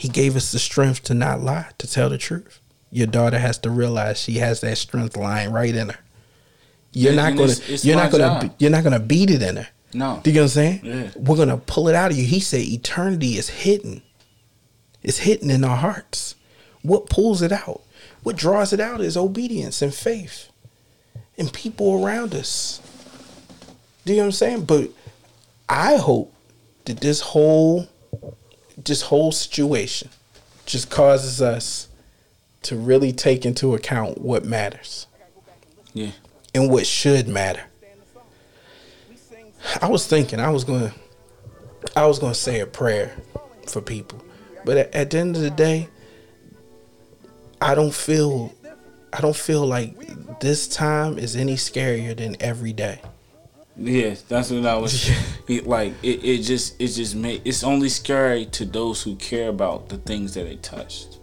He 0.00 0.08
gave 0.08 0.34
us 0.34 0.50
the 0.50 0.58
strength 0.58 1.02
to 1.04 1.14
not 1.14 1.42
lie, 1.42 1.68
to 1.76 1.86
tell 1.86 2.08
the 2.08 2.16
truth. 2.16 2.58
Your 2.90 3.06
daughter 3.06 3.38
has 3.38 3.58
to 3.58 3.68
realize 3.70 4.18
she 4.18 4.38
has 4.38 4.62
that 4.62 4.78
strength 4.78 5.14
lying 5.14 5.52
right 5.52 5.74
in 5.74 5.90
her. 5.90 5.98
You're 6.92 7.12
Yeah, 7.12 7.22
not 7.22 7.36
gonna. 7.36 7.52
it's- 7.52 7.68
it's 7.68 7.84
you're 7.84 7.96
not 7.96 8.10
gonna. 8.10 8.40
job. 8.40 8.54
You're 8.58 8.70
not 8.70 8.82
gonna 8.82 8.98
beat 8.98 9.30
it 9.30 9.42
in 9.42 9.56
her. 9.56 9.68
No. 9.92 10.20
Do 10.22 10.30
you 10.30 10.34
get 10.34 10.40
what 10.40 10.44
I'm 10.44 10.48
saying? 10.48 10.80
Yeah. 10.84 11.10
We're 11.16 11.36
gonna 11.36 11.58
pull 11.58 11.88
it 11.90 11.94
out 11.94 12.10
of 12.12 12.16
you. 12.16 12.24
He 12.24 12.40
said 12.40 12.60
eternity 12.62 13.36
is 13.36 13.50
hidden. 13.50 14.00
It's 15.02 15.18
hidden 15.18 15.50
in 15.50 15.64
our 15.64 15.76
hearts. 15.76 16.34
What 16.80 17.10
pulls 17.10 17.42
it 17.42 17.52
out? 17.52 17.82
What 18.22 18.36
draws 18.36 18.72
it 18.72 18.80
out 18.80 19.02
is 19.02 19.18
obedience 19.18 19.82
and 19.82 19.94
faith. 19.94 20.48
And 21.36 21.52
people 21.52 22.02
around 22.02 22.34
us. 22.34 22.80
Do 24.06 24.12
you 24.12 24.16
know 24.16 24.22
what 24.22 24.26
I'm 24.28 24.32
saying? 24.32 24.64
But 24.64 24.88
I 25.68 25.96
hope 25.96 26.32
that 26.86 27.00
this 27.02 27.20
whole 27.20 27.86
this 28.76 29.02
whole 29.02 29.32
situation 29.32 30.08
just 30.66 30.90
causes 30.90 31.40
us 31.42 31.88
to 32.62 32.76
really 32.76 33.12
take 33.12 33.44
into 33.46 33.74
account 33.74 34.18
what 34.20 34.44
matters 34.44 35.06
Yeah. 35.94 36.10
and 36.54 36.70
what 36.70 36.86
should 36.86 37.26
matter. 37.28 37.62
I 39.80 39.88
was 39.88 40.06
thinking 40.06 40.40
I 40.40 40.50
was 40.50 40.64
gonna 40.64 40.92
I 41.96 42.06
was 42.06 42.18
gonna 42.18 42.34
say 42.34 42.60
a 42.60 42.66
prayer 42.66 43.14
for 43.66 43.80
people. 43.80 44.22
But 44.64 44.76
at, 44.76 44.94
at 44.94 45.10
the 45.10 45.18
end 45.18 45.36
of 45.36 45.42
the 45.42 45.50
day, 45.50 45.88
I 47.60 47.74
don't 47.74 47.94
feel 47.94 48.52
I 49.12 49.20
don't 49.20 49.36
feel 49.36 49.66
like 49.66 49.94
this 50.40 50.68
time 50.68 51.18
is 51.18 51.36
any 51.36 51.56
scarier 51.56 52.16
than 52.16 52.36
every 52.40 52.72
day. 52.72 53.00
Yeah, 53.82 54.14
that's 54.28 54.50
what 54.50 54.66
I 54.66 54.76
was 54.76 55.10
it, 55.48 55.66
like. 55.66 55.94
It, 56.02 56.22
it 56.22 56.42
just 56.42 56.78
it 56.80 56.88
just 56.88 57.14
made 57.16 57.40
it's 57.46 57.64
only 57.64 57.88
scary 57.88 58.44
to 58.46 58.66
those 58.66 59.02
who 59.02 59.16
care 59.16 59.48
about 59.48 59.88
the 59.88 59.96
things 59.96 60.34
that 60.34 60.46
it 60.46 60.62
touched. 60.62 61.18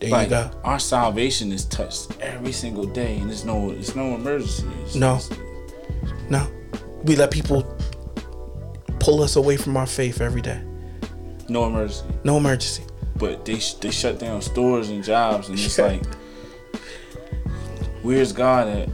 There 0.00 0.08
like 0.10 0.28
you 0.28 0.30
go. 0.30 0.50
our 0.64 0.78
salvation 0.78 1.52
is 1.52 1.66
touched 1.66 2.18
every 2.22 2.52
single 2.52 2.86
day, 2.86 3.18
and 3.18 3.28
there's 3.28 3.44
no 3.44 3.70
there's 3.70 3.94
no 3.94 4.14
emergency. 4.14 4.66
It's 4.82 4.94
No. 4.94 5.16
just- 5.16 5.34
No. 6.30 6.46
We 7.04 7.16
let 7.16 7.30
people 7.30 7.64
pull 8.98 9.22
us 9.22 9.36
away 9.36 9.58
from 9.58 9.76
our 9.76 9.86
faith 9.86 10.20
every 10.22 10.40
day. 10.40 10.62
no 11.50 11.66
emergency. 11.66 12.04
No 12.24 12.38
emergency. 12.38 12.84
But 13.16 13.44
they 13.44 13.58
sh- 13.58 13.74
they 13.74 13.90
shut 13.90 14.18
down 14.18 14.40
stores 14.40 14.88
and 14.88 15.04
jobs, 15.04 15.48
and 15.50 15.58
it's 15.58 15.78
like, 15.86 16.02
where's 18.02 18.32
God 18.32 18.68
at? 18.68 18.88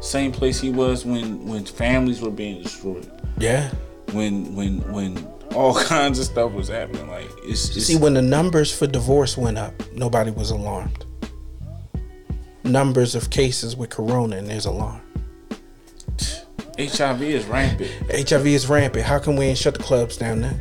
Same 0.00 0.32
place 0.32 0.60
he 0.60 0.70
was 0.70 1.04
when 1.04 1.46
when 1.46 1.64
families 1.64 2.20
were 2.22 2.30
being 2.30 2.62
destroyed. 2.62 3.10
Yeah. 3.38 3.70
When 4.12 4.54
when 4.54 4.80
when 4.92 5.26
all 5.54 5.74
kinds 5.84 6.18
of 6.18 6.24
stuff 6.24 6.52
was 6.52 6.68
happening. 6.68 7.08
Like 7.08 7.28
it's, 7.44 7.76
it's 7.76 7.86
See, 7.86 7.96
when 7.96 8.14
the 8.14 8.22
numbers 8.22 8.76
for 8.76 8.86
divorce 8.86 9.36
went 9.36 9.58
up, 9.58 9.74
nobody 9.92 10.30
was 10.30 10.50
alarmed. 10.50 11.04
Numbers 12.64 13.14
of 13.14 13.30
cases 13.30 13.76
with 13.76 13.90
corona, 13.90 14.36
and 14.36 14.48
there's 14.48 14.66
alarm. 14.66 15.00
HIV 16.78 17.22
is 17.22 17.44
rampant. 17.46 17.90
HIV 18.10 18.46
is 18.46 18.68
rampant. 18.68 19.04
How 19.04 19.18
come 19.18 19.36
we 19.36 19.46
ain't 19.46 19.58
shut 19.58 19.74
the 19.74 19.82
clubs 19.82 20.16
down 20.16 20.40
then? 20.40 20.60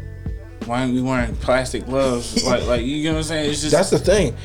Why 0.66 0.84
ain't 0.84 0.94
we 0.94 1.02
wearing 1.02 1.36
plastic 1.38 1.86
gloves? 1.86 2.44
like 2.48 2.66
like 2.66 2.82
you 2.84 3.06
know 3.06 3.12
what 3.14 3.18
I'm 3.20 3.24
saying? 3.24 3.50
It's 3.52 3.62
just 3.62 3.72
That's 3.72 3.90
the 3.90 4.00
thing, 4.00 4.36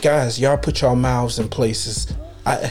guys. 0.00 0.38
Y'all 0.38 0.56
put 0.56 0.80
your 0.82 0.94
mouths 0.94 1.38
in 1.38 1.48
places. 1.48 2.12
I, 2.44 2.70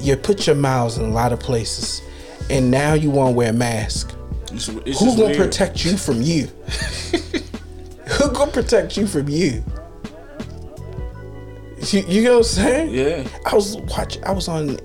you 0.00 0.16
put 0.16 0.46
your 0.46 0.56
mouths 0.56 0.98
in 0.98 1.04
a 1.04 1.10
lot 1.10 1.32
of 1.32 1.40
places, 1.40 2.02
and 2.48 2.70
now 2.70 2.94
you 2.94 3.10
want 3.10 3.32
to 3.32 3.36
wear 3.36 3.50
a 3.50 3.52
mask. 3.52 4.14
it's, 4.52 4.68
it's 4.68 4.98
Who 5.00 5.06
gonna 5.16 5.26
weird. 5.26 5.36
protect 5.36 5.84
you 5.84 5.96
from 5.96 6.22
you? 6.22 6.46
Who 8.06 8.30
gonna 8.32 8.50
protect 8.50 8.96
you 8.96 9.06
from 9.06 9.28
you? 9.28 9.62
You, 11.92 12.00
you 12.06 12.22
know 12.24 12.32
what 12.32 12.38
I'm 12.38 12.44
saying? 12.44 12.90
Yeah. 12.94 13.26
I 13.46 13.54
was 13.54 13.76
watching. 13.78 14.22
I 14.24 14.32
was 14.32 14.48
on 14.48 14.76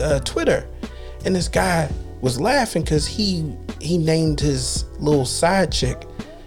uh, 0.00 0.20
Twitter, 0.20 0.66
and 1.24 1.34
this 1.34 1.48
guy 1.48 1.90
was 2.20 2.40
laughing 2.40 2.82
because 2.82 3.06
he 3.06 3.54
he 3.80 3.96
named 3.98 4.38
his 4.40 4.84
little 4.98 5.24
side 5.24 5.72
chick. 5.72 6.06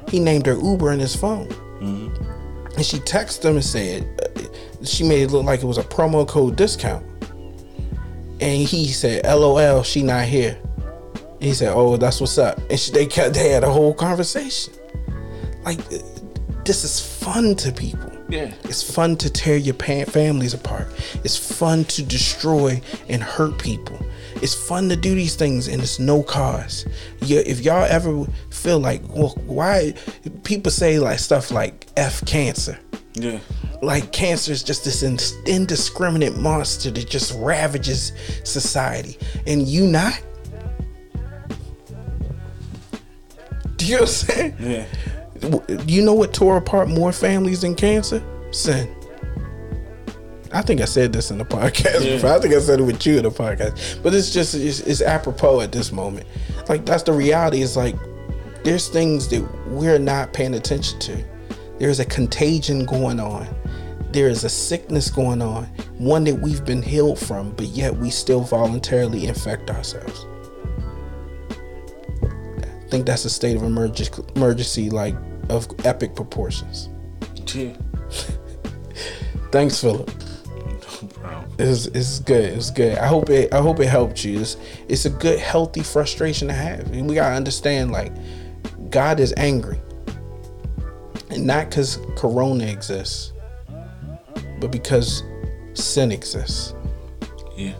He 0.09 0.19
named 0.19 0.45
her 0.45 0.53
Uber 0.53 0.91
in 0.91 0.99
his 0.99 1.15
phone, 1.15 1.47
and 1.81 2.85
she 2.85 2.97
texted 2.99 3.45
him 3.45 3.55
and 3.55 3.65
said 3.65 4.07
uh, 4.37 4.85
she 4.85 5.03
made 5.03 5.23
it 5.23 5.31
look 5.31 5.45
like 5.45 5.63
it 5.63 5.65
was 5.65 5.79
a 5.79 5.83
promo 5.83 6.27
code 6.27 6.55
discount. 6.55 7.03
And 8.41 8.67
he 8.67 8.87
said, 8.87 9.25
"LOL, 9.25 9.83
she 9.83 10.03
not 10.03 10.25
here." 10.25 10.57
And 11.15 11.43
he 11.43 11.53
said, 11.53 11.73
"Oh, 11.73 11.97
that's 11.97 12.19
what's 12.19 12.37
up." 12.37 12.59
And 12.69 12.79
she, 12.79 12.91
they 12.91 13.05
kept, 13.05 13.33
they 13.33 13.49
had 13.49 13.63
a 13.63 13.71
whole 13.71 13.93
conversation. 13.93 14.73
Like 15.63 15.79
this 16.65 16.83
is 16.83 16.99
fun 16.99 17.55
to 17.57 17.71
people. 17.71 18.11
Yeah. 18.27 18.53
It's 18.63 18.81
fun 18.81 19.17
to 19.17 19.29
tear 19.29 19.55
your 19.55 19.75
pa- 19.75 20.05
families 20.05 20.53
apart. 20.53 20.87
It's 21.23 21.37
fun 21.37 21.85
to 21.85 22.03
destroy 22.03 22.81
and 23.07 23.21
hurt 23.21 23.59
people. 23.59 23.99
It's 24.41 24.55
fun 24.55 24.89
to 24.89 24.95
do 24.95 25.13
these 25.13 25.35
things 25.35 25.67
and 25.67 25.81
it's 25.81 25.99
no 25.99 26.23
cause. 26.23 26.85
Yeah, 27.21 27.41
if 27.45 27.61
y'all 27.61 27.85
ever 27.85 28.25
feel 28.49 28.79
like, 28.79 29.01
well, 29.09 29.37
why 29.45 29.93
people 30.43 30.71
say 30.71 30.99
like 30.99 31.19
stuff 31.19 31.51
like 31.51 31.87
F 31.97 32.25
cancer. 32.25 32.77
Yeah. 33.13 33.39
Like 33.81 34.11
cancer 34.11 34.51
is 34.51 34.63
just 34.63 34.83
this 34.85 35.03
indiscriminate 35.45 36.37
monster 36.37 36.91
that 36.91 37.09
just 37.09 37.33
ravages 37.39 38.11
society. 38.43 39.17
And 39.47 39.67
you 39.67 39.85
not? 39.87 40.19
Do 43.77 43.85
you 43.85 43.95
know 43.95 44.01
what 44.01 44.09
I'm 44.09 44.15
saying? 44.35 44.55
Yeah. 44.59 44.85
You 45.85 46.03
know 46.03 46.13
what 46.13 46.33
tore 46.33 46.57
apart 46.57 46.87
more 46.89 47.11
families 47.11 47.61
than 47.61 47.75
cancer? 47.75 48.23
Sin. 48.51 48.89
I 50.53 50.61
think 50.61 50.79
I 50.79 50.85
said 50.85 51.11
this 51.11 51.31
in 51.31 51.37
the 51.37 51.43
podcast 51.45 52.05
Yeah. 52.05 52.15
before. 52.15 52.31
I 52.31 52.39
think 52.39 52.53
I 52.53 52.59
said 52.59 52.79
it 52.79 52.83
with 52.83 53.05
you 53.05 53.17
in 53.17 53.23
the 53.23 53.29
podcast. 53.31 54.01
But 54.01 54.13
it's 54.13 54.31
just 54.31 54.55
it's, 54.55 54.79
it's 54.81 55.01
apropos 55.01 55.61
at 55.61 55.71
this 55.71 55.91
moment. 55.91 56.25
Like 56.69 56.85
that's 56.85 57.03
the 57.03 57.11
reality. 57.13 57.61
Is 57.61 57.75
like 57.75 57.95
there's 58.63 58.87
things 58.87 59.27
that 59.29 59.41
we're 59.67 59.99
not 59.99 60.33
paying 60.33 60.53
attention 60.55 60.97
to. 60.99 61.23
There's 61.77 61.99
a 61.99 62.05
contagion 62.05 62.85
going 62.85 63.19
on. 63.19 63.45
There 64.15 64.29
is 64.29 64.45
a 64.45 64.49
sickness 64.49 65.09
going 65.09 65.41
on, 65.41 65.65
one 65.97 66.23
that 66.23 66.35
we've 66.35 66.63
been 66.63 66.81
healed 66.81 67.19
from, 67.19 67.51
but 67.51 67.65
yet 67.65 67.93
we 67.97 68.09
still 68.09 68.39
voluntarily 68.39 69.27
infect 69.27 69.69
ourselves. 69.69 70.25
I 72.23 72.87
think 72.87 73.05
that's 73.07 73.25
a 73.25 73.29
state 73.29 73.57
of 73.57 73.63
emergency, 73.63 74.23
emergency 74.37 74.89
like 74.89 75.17
of 75.49 75.67
epic 75.85 76.15
proportions. 76.15 76.87
Yeah. 77.53 77.73
Thanks, 79.51 79.81
Philip. 79.81 80.07
No 80.07 81.07
problem. 81.09 81.51
It's, 81.59 81.87
it's 81.87 82.19
good. 82.19 82.53
It's 82.53 82.71
good. 82.71 82.97
I 82.97 83.07
hope 83.07 83.29
it. 83.29 83.53
I 83.53 83.59
hope 83.59 83.81
it 83.81 83.87
helped 83.87 84.23
you. 84.23 84.39
It's, 84.39 84.55
it's 84.87 85.03
a 85.03 85.09
good, 85.09 85.39
healthy 85.39 85.83
frustration 85.83 86.47
to 86.47 86.53
have. 86.53 86.89
And 86.93 87.09
we 87.09 87.15
gotta 87.15 87.35
understand, 87.35 87.91
like, 87.91 88.13
God 88.89 89.19
is 89.19 89.33
angry, 89.35 89.81
and 91.29 91.45
not 91.45 91.69
because 91.69 91.99
Corona 92.15 92.63
exists, 92.63 93.33
but 94.59 94.71
because 94.71 95.23
sin 95.73 96.11
exists. 96.11 96.73
Yeah. 97.55 97.75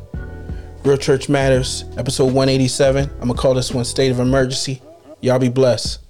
Real 0.84 0.98
Church 0.98 1.30
Matters, 1.30 1.86
episode 1.98 2.26
187. 2.26 3.10
I'm 3.10 3.20
gonna 3.20 3.34
call 3.34 3.54
this 3.54 3.74
one 3.74 3.86
State 3.86 4.12
of 4.12 4.20
Emergency. 4.20 4.82
Y'all 5.22 5.40
be 5.40 5.50
blessed. 5.50 6.05